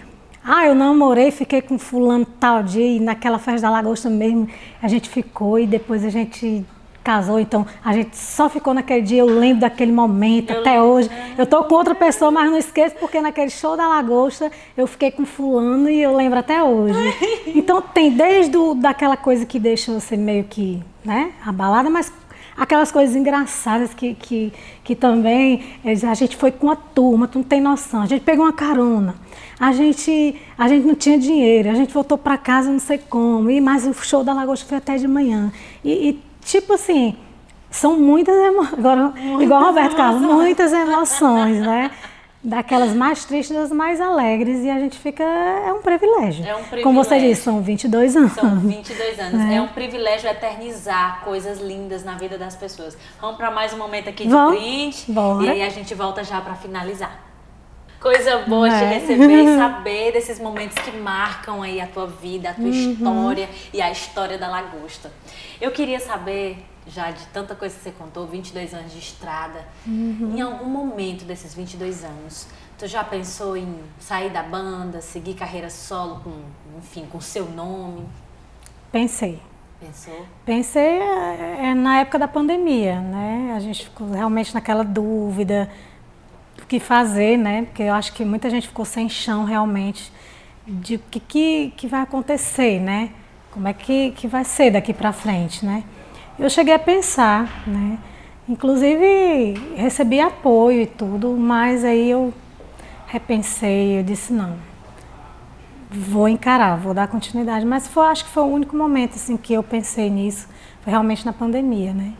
ah, 0.43 0.65
eu 0.65 0.73
namorei, 0.73 1.31
fiquei 1.31 1.61
com 1.61 1.77
fulano 1.77 2.25
tal 2.25 2.63
dia 2.63 2.85
e 2.85 2.99
naquela 2.99 3.37
festa 3.37 3.67
da 3.67 3.69
lagosta 3.69 4.09
mesmo 4.09 4.47
a 4.81 4.87
gente 4.87 5.09
ficou 5.09 5.59
e 5.59 5.67
depois 5.67 6.05
a 6.05 6.09
gente 6.09 6.65
casou, 7.05 7.39
então 7.39 7.67
a 7.83 7.93
gente 7.93 8.17
só 8.17 8.49
ficou 8.49 8.73
naquele 8.73 9.03
dia, 9.03 9.19
eu 9.19 9.27
lembro 9.27 9.61
daquele 9.61 9.91
momento 9.91 10.51
Eu 10.51 10.61
até 10.61 10.71
lembro. 10.71 10.87
hoje. 10.87 11.09
Eu 11.37 11.45
tô 11.45 11.63
com 11.65 11.75
outra 11.75 11.93
pessoa, 11.93 12.31
mas 12.31 12.49
não 12.49 12.57
esqueço 12.57 12.95
porque 12.95 13.21
naquele 13.21 13.51
show 13.51 13.77
da 13.77 13.87
lagosta 13.87 14.51
eu 14.75 14.87
fiquei 14.87 15.11
com 15.11 15.23
fulano 15.23 15.87
e 15.87 16.01
eu 16.01 16.15
lembro 16.15 16.39
até 16.39 16.63
hoje. 16.63 16.97
Então 17.55 17.81
tem 17.81 18.11
desde 18.11 18.57
o, 18.57 18.73
daquela 18.73 19.15
coisa 19.15 19.45
que 19.45 19.59
deixa 19.59 19.93
você 19.93 20.17
meio 20.17 20.43
que, 20.45 20.81
né, 21.03 21.31
abalada, 21.45 21.89
mas 21.89 22.11
aquelas 22.57 22.91
coisas 22.91 23.15
engraçadas 23.15 23.93
que, 23.93 24.13
que, 24.15 24.51
que 24.83 24.95
também 24.95 25.63
eh, 25.83 25.93
a 26.07 26.13
gente 26.13 26.35
foi 26.35 26.51
com 26.51 26.69
a 26.71 26.75
turma, 26.75 27.27
tu 27.27 27.39
não 27.39 27.45
tem 27.45 27.61
noção. 27.61 28.01
A 28.01 28.05
gente 28.05 28.23
pegou 28.23 28.45
uma 28.45 28.53
carona. 28.53 29.15
A 29.59 29.71
gente, 29.71 30.35
a 30.57 30.67
gente 30.67 30.85
não 30.85 30.95
tinha 30.95 31.17
dinheiro, 31.17 31.69
a 31.69 31.73
gente 31.73 31.93
voltou 31.93 32.17
para 32.17 32.37
casa 32.37 32.69
não 32.69 32.79
sei 32.79 32.97
como, 32.97 33.49
e 33.49 33.61
mas 33.61 33.85
o 33.85 33.93
show 33.93 34.21
da 34.21 34.33
Lagosta 34.33 34.65
foi 34.65 34.77
até 34.77 34.97
de 34.97 35.07
manhã. 35.07 35.51
E, 35.83 36.09
e, 36.09 36.19
tipo 36.45 36.73
assim, 36.73 37.17
são 37.69 37.99
muitas 37.99 38.35
emoções, 38.35 38.79
agora, 38.79 39.13
igual 39.41 39.61
o 39.61 39.65
Roberto 39.65 39.95
Carlos, 39.95 40.21
muitas 40.21 40.71
emoções, 40.71 41.59
né? 41.59 41.91
Daquelas 42.41 42.93
mais 42.93 43.25
tristes 43.25 43.57
das 43.57 43.71
mais 43.71 43.99
alegres, 43.99 44.63
e 44.63 44.69
a 44.69 44.79
gente 44.79 44.99
fica, 44.99 45.23
é 45.23 45.73
um 45.73 45.81
privilégio. 45.81 46.45
É 46.45 46.55
um 46.55 46.63
Como 46.83 47.03
você 47.03 47.09
privilégio. 47.09 47.29
disse, 47.29 47.41
são 47.41 47.59
22 47.59 48.15
anos. 48.15 48.33
São 48.33 48.59
22 48.59 49.19
anos. 49.19 49.33
Né? 49.33 49.55
É 49.55 49.61
um 49.61 49.67
privilégio 49.69 50.29
eternizar 50.29 51.21
coisas 51.23 51.59
lindas 51.59 52.03
na 52.03 52.13
vida 52.13 52.37
das 52.37 52.55
pessoas. 52.55 52.95
Vamos 53.19 53.37
para 53.37 53.49
mais 53.49 53.73
um 53.73 53.77
momento 53.77 54.09
aqui 54.09 54.25
de 54.25 54.29
Vamos. 54.29 54.59
brinde. 54.59 55.05
Bora. 55.07 55.45
E 55.45 55.49
aí 55.49 55.63
a 55.63 55.69
gente 55.69 55.95
volta 55.95 56.23
já 56.23 56.39
para 56.39 56.53
finalizar. 56.53 57.19
Coisa 58.05 58.37
boa 58.47 58.67
É. 58.67 58.99
receber 58.99 59.41
e 59.45 59.55
saber 59.57 60.11
desses 60.13 60.39
momentos 60.39 60.77
que 60.77 60.95
marcam 60.95 61.63
aí 61.63 61.81
a 61.81 61.87
tua 61.87 62.05
vida, 62.05 62.51
a 62.51 62.53
tua 62.53 62.65
Uhum. 62.65 62.69
história 62.69 63.49
e 63.73 63.81
a 63.81 63.89
história 63.89 64.37
da 64.37 64.47
lagosta. 64.47 65.11
Eu 65.59 65.71
queria 65.71 65.99
saber, 65.99 66.63
já 66.85 67.09
de 67.09 67.25
tanta 67.33 67.55
coisa 67.55 67.75
que 67.75 67.81
você 67.81 67.89
contou, 67.89 68.27
22 68.27 68.75
anos 68.75 68.91
de 68.93 68.99
estrada, 68.99 69.65
Uhum. 69.87 70.33
em 70.35 70.39
algum 70.39 70.69
momento 70.69 71.25
desses 71.25 71.55
22 71.55 72.03
anos, 72.03 72.47
tu 72.77 72.85
já 72.85 73.03
pensou 73.03 73.57
em 73.57 73.75
sair 73.99 74.29
da 74.29 74.43
banda, 74.43 75.01
seguir 75.01 75.33
carreira 75.33 75.71
solo 75.71 76.21
com, 76.23 76.43
enfim, 76.77 77.07
com 77.11 77.19
seu 77.19 77.45
nome? 77.49 78.05
Pensei. 78.91 79.41
Pensou? 79.79 80.27
Pensei 80.45 80.99
é, 81.01 81.69
é, 81.69 81.73
na 81.73 82.01
época 82.01 82.19
da 82.19 82.27
pandemia, 82.27 82.99
né? 83.01 83.53
A 83.55 83.59
gente 83.59 83.85
ficou 83.85 84.11
realmente 84.11 84.53
naquela 84.53 84.83
dúvida 84.83 85.69
que 86.67 86.79
fazer, 86.79 87.37
né? 87.37 87.63
Porque 87.63 87.83
eu 87.83 87.93
acho 87.93 88.13
que 88.13 88.25
muita 88.25 88.49
gente 88.49 88.67
ficou 88.67 88.85
sem 88.85 89.07
chão 89.07 89.45
realmente 89.45 90.11
de 90.67 90.95
o 90.95 90.99
que, 91.11 91.19
que, 91.19 91.73
que 91.77 91.87
vai 91.87 92.01
acontecer, 92.01 92.79
né? 92.79 93.11
Como 93.51 93.67
é 93.67 93.73
que, 93.73 94.11
que 94.11 94.27
vai 94.27 94.43
ser 94.43 94.71
daqui 94.71 94.93
para 94.93 95.13
frente, 95.13 95.65
né? 95.65 95.83
Eu 96.37 96.49
cheguei 96.49 96.73
a 96.73 96.79
pensar, 96.79 97.63
né? 97.67 97.97
Inclusive 98.47 99.53
recebi 99.75 100.19
apoio 100.19 100.81
e 100.81 100.85
tudo, 100.85 101.31
mas 101.31 101.83
aí 101.83 102.09
eu 102.11 102.33
repensei, 103.07 103.99
eu 103.99 104.03
disse 104.03 104.33
não, 104.33 104.55
vou 105.89 106.27
encarar, 106.27 106.75
vou 106.75 106.93
dar 106.93 107.07
continuidade. 107.07 107.65
Mas 107.65 107.87
foi, 107.87 108.07
acho 108.07 108.25
que 108.25 108.31
foi 108.31 108.43
o 108.43 108.47
único 108.47 108.75
momento 108.75 109.15
assim 109.15 109.37
que 109.37 109.53
eu 109.53 109.63
pensei 109.63 110.09
nisso, 110.09 110.47
foi 110.81 110.91
realmente 110.91 111.25
na 111.25 111.33
pandemia, 111.33 111.93
né? 111.93 112.13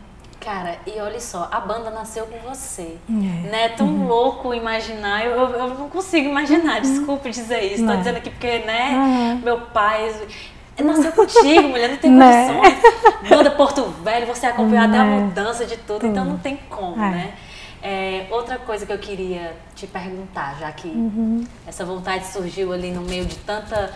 Cara, 0.46 0.76
e 0.86 1.00
olha 1.00 1.18
só, 1.18 1.48
a 1.50 1.58
banda 1.58 1.90
nasceu 1.90 2.24
com 2.26 2.38
você. 2.48 2.96
É. 3.10 3.12
Né? 3.12 3.64
É 3.64 3.68
tão 3.70 4.06
louco 4.06 4.54
imaginar, 4.54 5.24
eu, 5.26 5.32
eu- 5.32 5.50
eu 5.50 5.68
não 5.70 5.88
consigo 5.90 6.28
imaginar, 6.28 6.80
desculpe 6.80 7.30
dizer 7.30 7.62
isso. 7.64 7.78
Tô 7.84 7.90
Não. 7.90 7.96
dizendo 7.98 8.18
aqui 8.18 8.30
porque, 8.30 8.60
né, 8.60 8.92
Uhum. 8.94 9.40
meu 9.42 9.60
pai 9.62 10.08
nasceu 10.84 11.10
contigo, 11.10 11.68
mulher, 11.68 11.88
não 11.90 11.96
tem 11.96 12.12
Né? 12.12 12.46
condições. 12.46 13.28
Banda 13.28 13.50
Porto 13.50 13.82
Velho, 14.04 14.24
você 14.28 14.46
acompanhou 14.46 14.84
até 14.84 14.98
a 14.98 15.04
Né? 15.04 15.18
mudança 15.18 15.66
de 15.66 15.78
tudo, 15.78 16.06
então 16.06 16.24
não 16.24 16.38
tem 16.38 16.56
como, 16.70 17.02
É. 17.02 17.10
né? 17.10 17.34
É, 17.82 18.26
outra 18.30 18.56
coisa 18.56 18.86
que 18.86 18.92
eu 18.92 18.98
queria 18.98 19.52
te 19.74 19.88
perguntar, 19.88 20.56
já 20.60 20.70
que 20.70 20.86
Uhum. 20.86 21.44
essa 21.66 21.84
vontade 21.84 22.24
surgiu 22.28 22.72
ali 22.72 22.92
no 22.92 23.00
meio 23.00 23.24
de 23.26 23.34
tanta, 23.38 23.92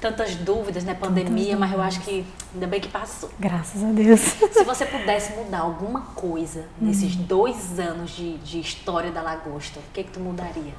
tantas 0.00 0.34
dúvidas, 0.36 0.82
né? 0.84 0.94
Pandemia, 0.94 1.56
mas 1.56 1.72
eu 1.72 1.80
acho 1.80 2.00
que 2.00 2.24
ainda 2.54 2.66
bem 2.66 2.80
que 2.80 2.88
passou. 2.88 3.30
Graças 3.38 3.82
a 3.84 3.88
Deus. 3.92 4.20
Se 4.52 4.64
você 4.64 4.86
pudesse 4.86 5.32
mudar 5.36 5.60
alguma 5.60 6.00
coisa 6.14 6.64
nesses 6.80 7.14
Uhum. 7.14 7.22
dois 7.24 7.78
anos 7.78 8.10
de, 8.10 8.38
de 8.38 8.60
história 8.60 9.10
da 9.10 9.20
lagosta, 9.22 9.78
o 9.78 9.82
que 9.92 10.02
que 10.04 10.10
tu 10.10 10.20
mudaria? 10.20 10.72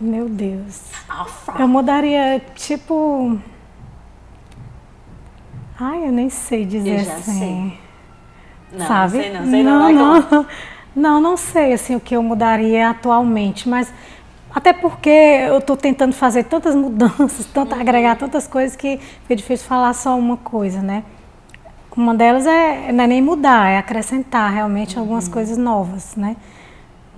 Meu 0.00 0.28
Deus. 0.28 0.82
Afra. 1.08 1.60
Eu 1.60 1.66
mudaria, 1.66 2.40
tipo. 2.54 3.38
Ai, 5.80 6.06
eu 6.06 6.12
nem 6.12 6.28
sei 6.28 6.64
dizer 6.64 7.00
Eu 7.00 7.04
já 7.04 7.14
assim. 7.14 7.38
sei. 7.38 8.78
Não, 8.78 8.86
sabe? 8.86 9.16
não 9.16 9.22
sei 9.22 9.32
não, 9.32 9.50
sei 9.50 9.62
não. 9.62 9.92
não, 9.92 10.20
não, 10.30 10.46
não, 10.94 11.20
não 11.20 11.36
sei 11.36 11.72
assim 11.72 11.96
o 11.96 12.00
que 12.00 12.14
eu 12.14 12.22
mudaria 12.22 12.90
atualmente, 12.90 13.68
mas 13.68 13.92
até 14.54 14.72
porque 14.72 15.08
eu 15.10 15.58
estou 15.58 15.76
tentando 15.76 16.12
fazer 16.14 16.44
tantas 16.44 16.74
mudanças, 16.74 17.46
tanto 17.52 17.74
Uhum. 17.74 17.80
agregar 17.80 18.16
tantas 18.16 18.46
coisas 18.46 18.74
que 18.76 18.98
fica 19.22 19.36
difícil 19.36 19.66
falar 19.66 19.92
só 19.94 20.16
uma 20.18 20.36
coisa, 20.36 20.80
né? 20.80 21.02
Uma 21.96 22.14
delas 22.14 22.46
é 22.46 22.92
não 22.92 23.04
é 23.04 23.06
nem 23.08 23.20
mudar, 23.20 23.68
é 23.70 23.78
acrescentar 23.78 24.52
realmente 24.52 24.94
Uhum. 24.96 25.02
algumas 25.02 25.26
coisas 25.28 25.58
novas, 25.58 26.14
né? 26.16 26.36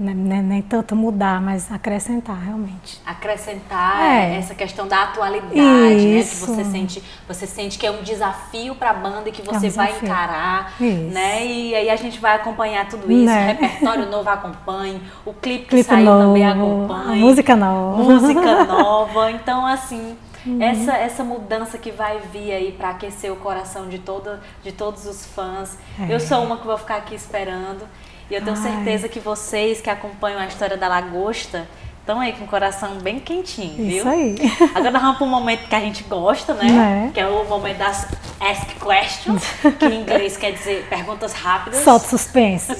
Nem, 0.03 0.15
nem, 0.15 0.43
nem 0.43 0.63
tanto 0.63 0.97
mudar, 0.97 1.43
mas 1.43 1.71
acrescentar 1.71 2.35
realmente. 2.43 2.99
acrescentar 3.05 4.01
É. 4.01 4.37
essa 4.37 4.55
questão 4.55 4.89
da 4.89 5.03
atualidade, 5.03 5.55
né? 5.55 5.95
Que 5.95 6.19
Isso. 6.21 6.47
você 6.47 6.65
sente, 6.65 7.03
você 7.29 7.47
sente 7.47 7.79
que 7.79 7.87
é 7.87 7.91
um 7.91 8.03
desafio 8.03 8.75
para 8.75 8.91
a 8.91 8.95
banda 8.95 9.29
e 9.29 9.33
que 9.33 9.43
É 9.47 9.51
um 9.51 9.61
você 9.61 9.69
vai 9.69 9.95
encarar, 9.97 10.73
Isso. 10.81 11.13
né? 11.13 11.45
E 11.47 11.75
aí 11.75 11.91
a 11.91 11.97
gente 11.97 12.19
vai 12.19 12.35
acompanhar 12.37 12.89
tudo 12.89 13.13
isso, 13.13 13.27
Né? 13.27 13.43
o 13.45 13.47
repertório 13.63 14.07
novo 14.11 14.31
acompanhe, 14.31 15.03
o 15.27 15.35
clipe 15.35 15.65
que 15.65 15.69
Clipe 15.71 15.85
saiu 15.85 16.07
também 16.07 16.47
novo, 16.55 16.93
a 16.93 16.97
acompanhe, 16.97 17.21
música 17.21 17.55
nova. 17.57 18.03
música 18.03 18.65
nova. 18.65 19.31
Então 19.31 19.67
assim, 19.67 20.17
Uhum. 20.47 20.63
essa 20.63 20.97
essa 20.97 21.23
mudança 21.23 21.77
que 21.77 21.91
vai 21.91 22.19
vir 22.33 22.51
aí 22.53 22.73
para 22.73 22.89
aquecer 22.89 23.31
o 23.31 23.37
coração 23.37 23.87
de 23.91 23.99
toda 23.99 24.41
de 24.63 24.73
todos 24.73 25.05
os 25.05 25.27
fãs. 25.27 25.77
É. 26.01 26.15
Eu 26.15 26.19
sou 26.19 26.43
uma 26.43 26.57
que 26.57 26.67
vou 26.67 26.79
ficar 26.79 26.97
aqui 26.97 27.15
esperando. 27.15 27.87
E 28.31 28.35
eu 28.35 28.43
tenho 28.43 28.57
Ai. 28.57 28.63
certeza 28.63 29.09
que 29.09 29.19
vocês 29.19 29.81
que 29.81 29.91
acompanham 29.91 30.39
a 30.41 30.47
história 30.47 30.77
da 30.77 30.87
Lagosta 30.89 31.67
estão 32.01 32.21
aí 32.21 32.33
com 32.33 32.45
o 32.45 32.49
coração 32.49 32.97
bem 32.99 33.19
quentinho, 33.21 33.77
viu? 33.77 33.99
Isso 33.99 34.09
aí. 34.09 34.37
Agora 34.75 34.91
nós 34.93 35.03
vamos 35.03 35.17
para 35.19 35.27
um 35.27 35.31
momento 35.31 35.69
que 35.69 35.75
a 35.75 35.81
gente 35.81 36.03
gosta, 36.05 36.55
né? 36.55 36.65
Né? 36.65 37.11
Que 37.13 37.21
é 37.21 37.27
o 37.27 37.45
momento 37.45 37.79
das 37.79 38.07
Ask 38.41 38.69
Questions, 38.81 39.45
que 39.79 39.85
em 39.87 40.01
inglês 40.01 40.37
quer 40.37 40.53
dizer 40.53 40.87
perguntas 40.89 41.33
rápidas. 41.35 41.81
Solta 41.85 42.07
suspense. 42.07 42.73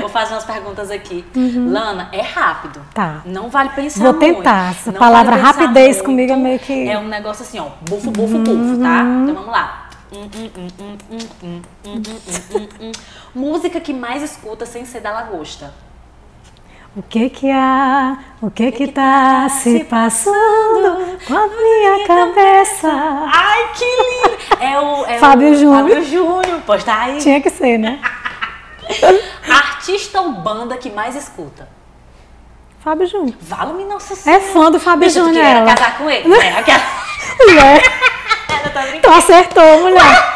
Vou 0.00 0.08
fazer 0.08 0.34
umas 0.34 0.44
perguntas 0.44 0.90
aqui. 0.90 1.24
Lana, 1.34 2.08
é 2.12 2.20
rápido. 2.22 2.80
Tá. 2.94 3.22
Não 3.24 3.48
vale 3.48 3.70
pensar 3.70 4.02
Vou 4.04 4.12
muito. 4.14 4.36
tentar. 4.36 4.70
Essa 4.70 4.92
Não 4.92 4.98
palavra 4.98 5.36
vale 5.36 5.42
rapidez 5.42 5.96
muito. 5.96 6.04
comigo 6.06 6.32
é 6.32 6.36
meio 6.36 6.58
que- 6.58 6.88
É 6.88 6.98
um 6.98 7.08
negócio 7.08 7.42
assim, 7.42 7.58
ó. 7.58 7.68
Bufo, 7.88 8.10
bufo, 8.10 8.38
bufo, 8.38 8.80
tá? 8.82 9.00
Então 9.00 9.34
vamos 9.34 9.50
lá. 9.50 9.83
Música 13.34 13.80
que 13.80 13.92
mais 13.92 14.22
escuta 14.22 14.64
sem 14.64 14.84
ser 14.84 15.00
da 15.00 15.10
lagosta. 15.12 15.74
O 16.96 17.02
que 17.02 17.28
que 17.28 17.50
há? 17.50 18.18
O 18.40 18.50
que 18.50 18.70
que, 18.70 18.86
que 18.86 18.92
tá, 18.92 19.42
tá 19.42 19.48
se 19.48 19.82
passando 19.82 21.18
com 21.26 21.34
a 21.34 21.48
minha 21.48 22.06
cabeça? 22.06 22.88
Ai, 22.88 23.72
que 23.74 23.84
lindo! 23.84 24.62
É 24.62 24.80
o, 24.80 25.04
é 25.04 25.18
Fábio 25.18 25.50
o, 25.50 25.54
Júnior. 25.56 25.88
Fábio 25.88 26.04
Júnior, 26.04 26.62
pois 26.64 26.84
tá 26.84 27.00
aí. 27.00 27.18
Tinha 27.18 27.40
que 27.40 27.50
ser, 27.50 27.78
né? 27.78 28.00
Artista 29.50 30.20
ou 30.20 30.34
banda 30.34 30.76
que 30.76 30.88
mais 30.88 31.16
escuta? 31.16 31.68
Fábio 32.78 33.08
Júnior. 33.08 33.34
Vala-me 33.40 33.84
Nossa 33.86 34.14
Senhora. 34.14 34.44
É 34.44 34.46
fã 34.52 34.70
do 34.70 34.78
Fábio 34.78 35.10
Júnior. 35.10 35.44
É 35.44 35.50
ela 35.50 35.74
casar 35.74 35.98
com 35.98 36.08
ele. 36.08 36.28
Né? 36.30 36.58
Aquela... 36.58 36.84
Ela 38.64 38.72
tá 38.72 38.80
brincando. 38.80 39.02
tu 39.02 39.10
acertou, 39.10 39.80
mulher. 39.82 40.00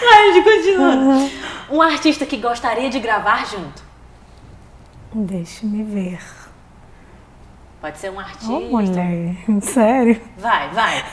Vai, 0.00 0.32
gente, 0.32 0.44
continua. 0.44 1.30
Um 1.70 1.80
artista 1.80 2.26
que 2.26 2.36
gostaria 2.36 2.90
de 2.90 2.98
gravar 2.98 3.46
junto. 3.46 3.82
Deixa-me 5.14 5.84
ver. 5.84 6.18
Pode 7.80 7.98
ser 7.98 8.10
um 8.10 8.18
artista. 8.18 8.52
Ô, 8.52 8.60
mulher, 8.60 9.36
sério. 9.62 10.20
Vai, 10.36 10.68
vai. 10.70 11.04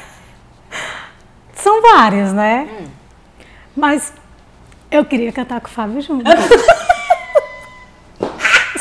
São 1.54 1.80
vários, 1.82 2.34
né? 2.34 2.68
Hum. 2.70 2.88
Mas 3.76 4.14
eu 4.90 5.06
queria 5.06 5.32
cantar 5.32 5.62
com 5.62 5.68
o 5.68 5.72
Fábio 5.72 6.02
Júnior. 6.02 6.26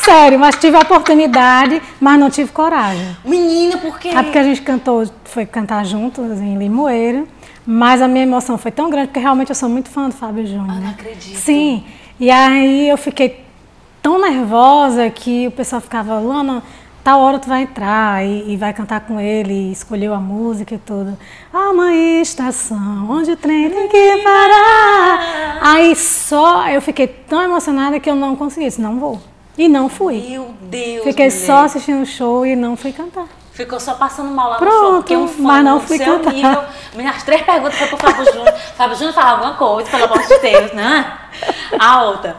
Sério, 0.04 0.38
mas 0.38 0.56
tive 0.56 0.76
a 0.76 0.80
oportunidade, 0.80 1.80
mas 2.00 2.18
não 2.18 2.28
tive 2.28 2.50
coragem. 2.50 3.16
Menina, 3.24 3.78
por 3.78 4.00
quê? 4.00 4.08
É 4.08 4.20
porque 4.20 4.38
a 4.38 4.42
gente 4.42 4.60
cantou, 4.60 5.08
foi 5.24 5.46
cantar 5.46 5.84
juntos 5.86 6.40
em 6.40 6.58
Limoeiro, 6.58 7.28
mas 7.64 8.02
a 8.02 8.08
minha 8.08 8.24
emoção 8.24 8.58
foi 8.58 8.72
tão 8.72 8.90
grande 8.90 9.08
porque 9.08 9.20
realmente 9.20 9.50
eu 9.50 9.54
sou 9.54 9.68
muito 9.68 9.88
fã 9.88 10.08
do 10.08 10.14
Fábio 10.14 10.44
Júnior. 10.44 10.70
Ah, 10.70 10.80
não 10.80 10.90
acredito. 10.90 11.36
Sim, 11.36 11.84
e 12.18 12.30
aí 12.32 12.88
eu 12.88 12.96
fiquei 12.98 13.44
tão 14.02 14.20
nervosa 14.20 15.08
que 15.08 15.46
o 15.46 15.52
pessoal 15.52 15.80
ficava, 15.80 16.18
Lana, 16.18 16.64
tal 17.04 17.20
hora 17.20 17.38
tu 17.38 17.48
vai 17.48 17.62
entrar 17.62 18.26
e, 18.26 18.52
e 18.52 18.56
vai 18.56 18.72
cantar 18.72 19.02
com 19.02 19.20
ele, 19.20 19.70
escolheu 19.70 20.12
a 20.12 20.18
música 20.18 20.74
e 20.74 20.78
tudo. 20.78 21.16
Há 21.52 21.70
uma 21.70 21.94
estação 21.94 23.06
onde 23.08 23.30
o 23.30 23.36
trem 23.36 23.70
tem 23.70 23.88
que 23.88 24.16
parar. 24.24 25.58
Aí 25.62 25.94
só 25.94 26.68
eu 26.68 26.82
fiquei 26.82 27.06
tão 27.06 27.40
emocionada 27.40 28.00
que 28.00 28.10
eu 28.10 28.16
não 28.16 28.34
consegui, 28.34 28.66
disse, 28.66 28.80
não 28.80 28.98
vou. 28.98 29.31
E 29.56 29.68
não 29.68 29.88
fui. 29.88 30.20
Meu 30.30 30.54
Deus, 30.62 31.04
Fiquei 31.04 31.26
mulher. 31.26 31.46
só 31.46 31.64
assistindo 31.64 32.02
o 32.02 32.06
show 32.06 32.46
e 32.46 32.56
não 32.56 32.76
fui 32.76 32.92
cantar. 32.92 33.26
Ficou 33.52 33.78
só 33.78 33.94
passando 33.94 34.30
mal 34.30 34.48
lá 34.48 34.54
no 34.54 34.60
Pronto, 34.60 34.80
show, 34.80 34.92
porque 34.94 35.16
um 35.16 35.28
fã 35.28 35.42
mas 35.42 35.64
não 35.64 35.78
fui 35.80 35.98
seu 35.98 36.18
cantar. 36.18 36.32
nível... 36.32 36.64
Minhas 36.94 37.22
três 37.22 37.42
perguntas 37.42 37.78
foram 37.78 37.98
pro 37.98 38.10
Fábio 38.10 38.32
Júnior. 38.32 38.54
Fábio 38.76 38.96
Júnior 38.96 39.14
fala 39.14 39.30
alguma 39.32 39.54
coisa, 39.54 39.90
pelo 39.90 40.04
amor 40.04 40.22
de 40.26 40.38
Deus, 40.38 40.72
né? 40.72 41.18
A 41.78 42.02
outra. 42.02 42.36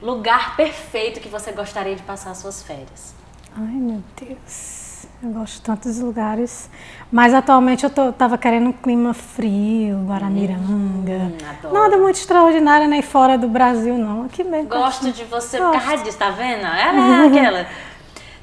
Lugar 0.00 0.56
perfeito 0.56 1.20
que 1.20 1.28
você 1.28 1.52
gostaria 1.52 1.94
de 1.94 2.02
passar 2.02 2.30
as 2.30 2.38
suas 2.38 2.62
férias. 2.62 3.14
Ai, 3.54 3.74
meu 3.74 4.02
Deus. 4.18 4.77
Eu 5.20 5.30
gosto 5.30 5.54
de 5.54 5.62
tantos 5.62 5.98
lugares. 5.98 6.70
Mas 7.10 7.34
atualmente 7.34 7.82
eu 7.82 7.90
tô, 7.90 8.12
tava 8.12 8.38
querendo 8.38 8.68
um 8.68 8.72
clima 8.72 9.12
frio, 9.12 10.04
Guaramiranga. 10.06 10.62
Hum, 10.62 11.36
adoro. 11.48 11.74
Nada 11.74 11.96
muito 11.96 12.16
extraordinário 12.16 12.86
nem 12.86 13.02
fora 13.02 13.36
do 13.36 13.48
Brasil, 13.48 13.98
não. 13.98 14.24
Aqui 14.26 14.44
mesmo. 14.44 14.68
Gosto 14.68 15.10
de 15.10 15.24
você 15.24 15.58
Gosto. 15.58 15.72
por 15.72 15.84
causa 15.84 16.04
disso, 16.04 16.18
tá 16.18 16.30
vendo? 16.30 16.64
É 16.66 17.26
aquela. 17.26 17.66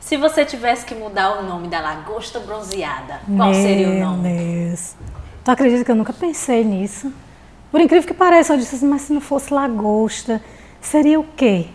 Se 0.02 0.18
você 0.18 0.44
tivesse 0.44 0.86
que 0.86 0.94
mudar 0.94 1.40
o 1.40 1.44
nome 1.44 1.68
da 1.70 1.80
lagosta 1.80 2.40
bronzeada, 2.40 3.22
qual 3.38 3.54
seria 3.54 3.88
o 3.88 3.92
Meu 3.94 4.06
nome? 4.08 4.68
Deus. 4.70 4.96
Tu 5.44 5.52
acredita 5.52 5.84
que 5.86 5.92
eu 5.92 5.96
nunca 5.96 6.12
pensei 6.14 6.64
nisso? 6.64 7.12
Por 7.72 7.80
incrível 7.80 8.08
que 8.08 8.14
pareça, 8.14 8.54
eu 8.54 8.58
disse 8.58 8.76
assim, 8.76 8.88
mas 8.88 9.04
se 9.04 9.14
não 9.14 9.22
fosse 9.22 9.54
lagosta, 9.54 10.42
seria 10.82 11.20
o 11.20 11.24
quê? 11.36 11.68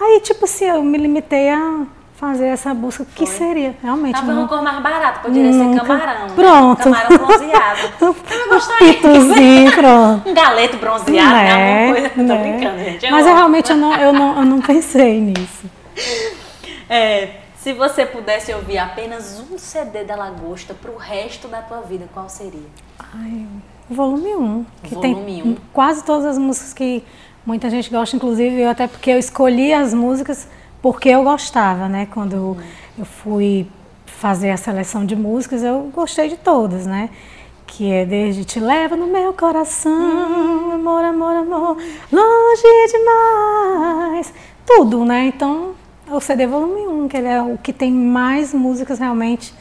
Aí, 0.00 0.20
tipo 0.20 0.44
assim, 0.44 0.64
eu 0.66 0.82
me 0.82 0.96
limitei 0.96 1.50
a 1.50 1.86
fazer 2.18 2.46
essa 2.46 2.74
busca. 2.74 3.04
O 3.04 3.06
que 3.06 3.24
Foi. 3.24 3.36
seria? 3.36 3.76
Realmente. 3.82 4.14
Tava 4.16 4.32
não- 4.32 4.40
uma 4.42 4.48
cor 4.48 4.60
mais 4.60 4.82
barata, 4.82 5.20
poderia 5.20 5.52
ser 5.52 5.58
Nunca. 5.58 5.84
camarão. 5.86 6.26
né? 6.26 6.32
Pronto. 6.34 6.82
Camarão 6.82 7.16
bronzeado. 7.16 7.80
Eu 8.00 8.10
Um 8.10 8.48
gostaria. 8.48 8.94
pitozinho, 8.94 9.72
pronto. 9.72 10.28
Um 10.28 10.34
galeto 10.34 10.76
bronzeado, 10.78 11.30
né? 11.30 11.52
Alguma 11.84 11.92
coisa. 11.94 12.08
Tô 12.14 12.22
né? 12.22 12.38
brincando, 12.58 12.78
gente. 12.84 13.04
Eu 13.06 13.12
Mas 13.12 13.26
eu 13.26 13.34
realmente 13.34 13.70
eu 13.70 13.76
não, 13.76 13.94
eu, 13.94 14.12
não, 14.12 14.36
eu 14.40 14.44
não 14.44 14.60
pensei 14.60 15.20
nisso. 15.20 15.66
É, 16.90 17.40
se 17.56 17.74
você 17.74 18.06
pudesse 18.06 18.50
ouvir 18.54 18.78
apenas 18.78 19.42
um 19.50 19.58
CD 19.58 20.04
da 20.04 20.16
lagosta 20.16 20.72
pro 20.72 20.96
resto 20.96 21.46
da 21.48 21.60
tua 21.60 21.82
vida, 21.82 22.08
qual 22.14 22.28
seria? 22.30 22.62
Ai, 23.14 23.46
volume 23.90 24.34
1. 24.34 24.66
Que 24.84 24.94
Volume 24.94 25.24
tem 25.24 25.42
um. 25.42 25.56
quase 25.70 26.02
todas 26.02 26.24
as 26.24 26.38
músicas 26.38 26.72
que 26.72 27.04
muita 27.44 27.68
gente 27.68 27.90
gosta, 27.90 28.16
inclusive 28.16 28.60
eu 28.62 28.70
até 28.70 28.86
porque 28.86 29.10
eu 29.10 29.18
escolhi 29.18 29.72
as 29.74 29.92
músicas 29.92 30.48
porque 30.80 31.08
eu 31.08 31.22
gostava, 31.22 31.88
né? 31.88 32.06
Quando 32.12 32.56
eu, 32.98 33.04
fui 33.04 33.66
fazer 34.06 34.50
a 34.50 34.56
seleção 34.56 35.04
de 35.04 35.14
músicas, 35.14 35.62
eu 35.62 35.90
gostei 35.94 36.28
de 36.28 36.36
todas, 36.36 36.86
né? 36.86 37.10
Que 37.66 37.90
é 37.92 38.04
desde 38.04 38.44
Te 38.44 38.60
Leva 38.60 38.96
no 38.96 39.06
Meu 39.06 39.32
Coração, 39.32 40.72
Amor, 40.72 41.04
Amor, 41.04 41.36
Amor, 41.36 41.76
Longe 42.10 42.92
Demais, 42.92 44.32
tudo, 44.66 45.04
né? 45.04 45.26
Então, 45.26 45.74
o 46.10 46.20
CD 46.20 46.46
volume 46.46 46.86
1, 46.86 47.08
que 47.08 47.16
ele 47.16 47.28
é 47.28 47.42
o 47.42 47.58
que 47.58 47.72
tem 47.72 47.92
mais 47.92 48.54
músicas 48.54 48.98
realmente, 48.98 49.54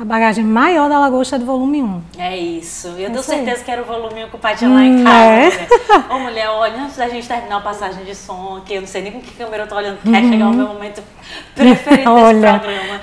a 0.00 0.04
bagagem 0.04 0.44
maior 0.44 0.88
da 0.88 0.96
Lagosta 1.00 1.34
é 1.34 1.38
do 1.40 1.44
volume 1.44 1.82
1. 1.82 2.02
É 2.18 2.36
isso. 2.36 2.86
Eu 2.88 2.94
tenho 3.10 3.18
Isso 3.20 3.32
aí. 3.32 3.38
certeza 3.38 3.64
que 3.64 3.70
era 3.70 3.82
o 3.82 3.84
volume 3.84 4.26
que 4.28 4.36
o 4.36 4.38
pai 4.38 4.54
tinha 4.54 4.70
lá 4.70 4.82
em 4.84 5.00
Hum, 5.00 5.04
casa. 5.04 5.18
é. 5.18 5.48
né? 5.50 5.66
Ô, 6.08 6.18
mulher, 6.20 6.48
olha, 6.50 6.82
antes 6.82 6.96
da 6.96 7.08
gente 7.08 7.26
terminar 7.26 7.56
a 7.56 7.60
passagem 7.60 8.04
de 8.04 8.14
som, 8.14 8.60
que 8.64 8.74
eu 8.74 8.80
não 8.82 8.86
sei 8.88 9.02
nem 9.02 9.10
com 9.12 9.20
que 9.20 9.32
câmera 9.34 9.64
eu 9.64 9.68
tô 9.68 9.74
olhando, 9.74 9.96
porque 9.96 10.10
vai 10.10 10.22
chegar 10.28 10.46
o 10.48 10.54
meu 10.54 10.68
momento 10.68 11.02
preferido 11.54 11.94
desse 11.94 12.08
Uhum. 12.08 12.14
Olha. 12.26 12.58
programa, 12.60 13.00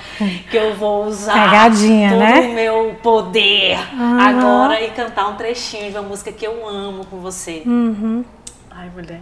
que 0.50 0.56
eu 0.56 0.74
vou 0.74 1.04
usar 1.04 1.34
Pegadinha, 1.44 2.08
todo 2.10 2.18
né? 2.20 2.40
o 2.40 2.52
meu 2.54 2.96
poder 3.02 3.78
Aham. 3.92 4.20
agora 4.20 4.80
e 4.82 4.90
cantar 4.92 5.28
um 5.28 5.34
trechinho 5.34 5.90
de 5.92 5.98
uma 5.98 6.08
música 6.08 6.32
que 6.32 6.46
eu 6.46 6.66
amo 6.66 7.04
com 7.04 7.18
você. 7.20 7.62
Uhum. 7.66 8.24
Ai, 8.70 8.90
mulher. 8.94 9.20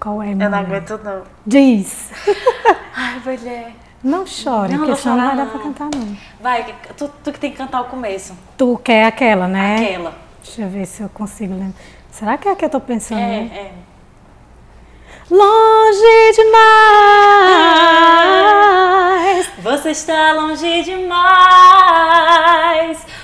Qual 0.00 0.22
é, 0.22 0.32
Eu 0.32 0.36
não 0.36 0.46
mulher? 0.46 0.60
aguento, 0.60 1.00
não. 1.04 1.22
Diz. 1.46 2.10
Ai, 2.96 3.20
mulher. 3.24 3.72
Não 4.04 4.26
chore, 4.26 4.72
Não, 4.72 4.78
porque 4.80 4.92
vou 4.92 5.00
senão 5.00 5.16
não 5.16 5.26
vai 5.26 5.36
dar 5.36 5.46
pra 5.46 5.58
não. 5.58 5.64
cantar, 5.72 5.88
não. 5.98 6.16
Vai, 6.40 6.74
tu, 6.96 7.10
tu 7.24 7.32
que 7.32 7.40
tem 7.40 7.50
que 7.50 7.56
cantar 7.56 7.80
o 7.80 7.84
começo. 7.86 8.34
Tu 8.56 8.78
quer 8.84 9.06
aquela, 9.06 9.48
né? 9.48 9.76
Aquela. 9.76 10.14
Deixa 10.42 10.62
eu 10.62 10.68
ver 10.68 10.86
se 10.86 11.02
eu 11.02 11.08
consigo 11.08 11.54
lembrar. 11.54 11.74
Será 12.10 12.38
que 12.38 12.48
é 12.48 12.52
a 12.52 12.56
que 12.56 12.64
eu 12.64 12.70
tô 12.70 12.78
pensando? 12.80 13.20
É, 13.20 13.26
né? 13.26 13.50
é. 13.54 13.72
longe 15.34 16.32
demais. 18.16 19.50
Você 19.62 19.90
está 19.90 20.32
longe 20.32 20.82
demais. 20.82 21.26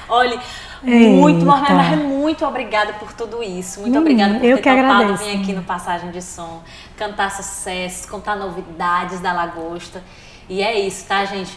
Olha, 0.08 0.38
muito, 0.82 1.44
Eita. 1.48 1.74
mas 1.74 1.98
muito 1.98 2.44
obrigada 2.44 2.92
por 2.94 3.12
tudo 3.12 3.40
isso. 3.42 3.80
Muito 3.80 3.96
Hum, 3.96 4.00
obrigada 4.00 4.34
por 4.34 4.44
eu 4.44 4.56
ter 4.56 4.62
que 4.62 4.70
topado 4.70 5.02
agradeço. 5.04 5.24
vir 5.24 5.40
aqui 5.40 5.52
no 5.52 5.62
Passagem 5.62 6.10
de 6.10 6.20
Som, 6.20 6.62
cantar 6.96 7.30
sucessos, 7.30 8.04
contar 8.06 8.34
novidades 8.36 9.20
da 9.20 9.32
Lagosta. 9.32 10.02
E 10.48 10.62
é 10.62 10.78
isso, 10.78 11.06
tá, 11.06 11.24
gente? 11.24 11.50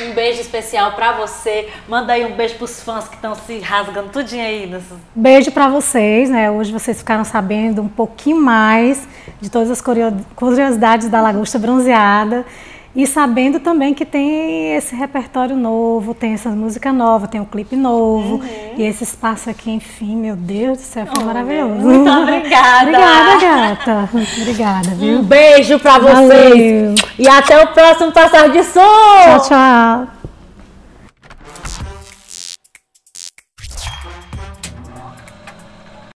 Um 0.00 0.12
beijo 0.14 0.40
especial 0.40 0.92
pra 0.92 1.12
você. 1.12 1.68
Manda 1.88 2.12
aí 2.12 2.24
um 2.24 2.36
beijo 2.36 2.54
pros 2.54 2.80
fãs 2.82 3.08
que 3.08 3.16
estão 3.16 3.34
se 3.34 3.58
rasgando 3.58 4.10
tudinho 4.10 4.44
aí. 4.44 4.72
Beijo 5.14 5.50
para 5.50 5.68
vocês, 5.68 6.30
né? 6.30 6.50
Hoje 6.50 6.70
vocês 6.72 6.98
ficaram 6.98 7.24
sabendo 7.24 7.82
um 7.82 7.88
pouquinho 7.88 8.40
mais 8.40 9.08
de 9.40 9.50
todas 9.50 9.70
as 9.70 9.80
curio- 9.80 10.16
curiosidades 10.36 11.08
da 11.08 11.20
Lagosta 11.20 11.58
Bronzeada 11.58 12.44
e 12.98 13.06
sabendo 13.06 13.60
também 13.60 13.94
que 13.94 14.04
tem 14.04 14.74
esse 14.74 14.92
repertório 14.96 15.54
novo, 15.56 16.12
tem 16.12 16.32
essa 16.34 16.48
música 16.50 16.92
nova, 16.92 17.28
tem 17.28 17.40
um 17.40 17.44
clipe 17.44 17.76
novo 17.76 18.40
e 18.76 18.82
esse 18.82 19.04
espaço 19.04 19.48
aqui, 19.48 19.70
enfim, 19.70 20.16
meu 20.16 20.34
Deus 20.34 20.78
do 20.78 20.82
céu, 20.82 21.06
foi 21.06 21.22
Oh, 21.22 21.26
maravilhoso. 21.26 21.74
muito 21.74 22.10
obrigada. 22.10 22.88
obrigada, 22.90 23.38
gata. 23.40 24.08
Obrigada, 24.40 24.88
viu? 24.96 25.18
Um 25.20 25.22
beijo 25.22 25.78
pra 25.78 26.00
vocês. 26.00 26.18
Valeu. 26.28 26.94
E 27.16 27.28
até 27.28 27.62
o 27.62 27.68
próximo 27.68 28.10
Passagem 28.10 28.50
de 28.50 28.64
Som. 28.64 28.80
Tchau, 28.80 29.40
tchau. 29.48 30.17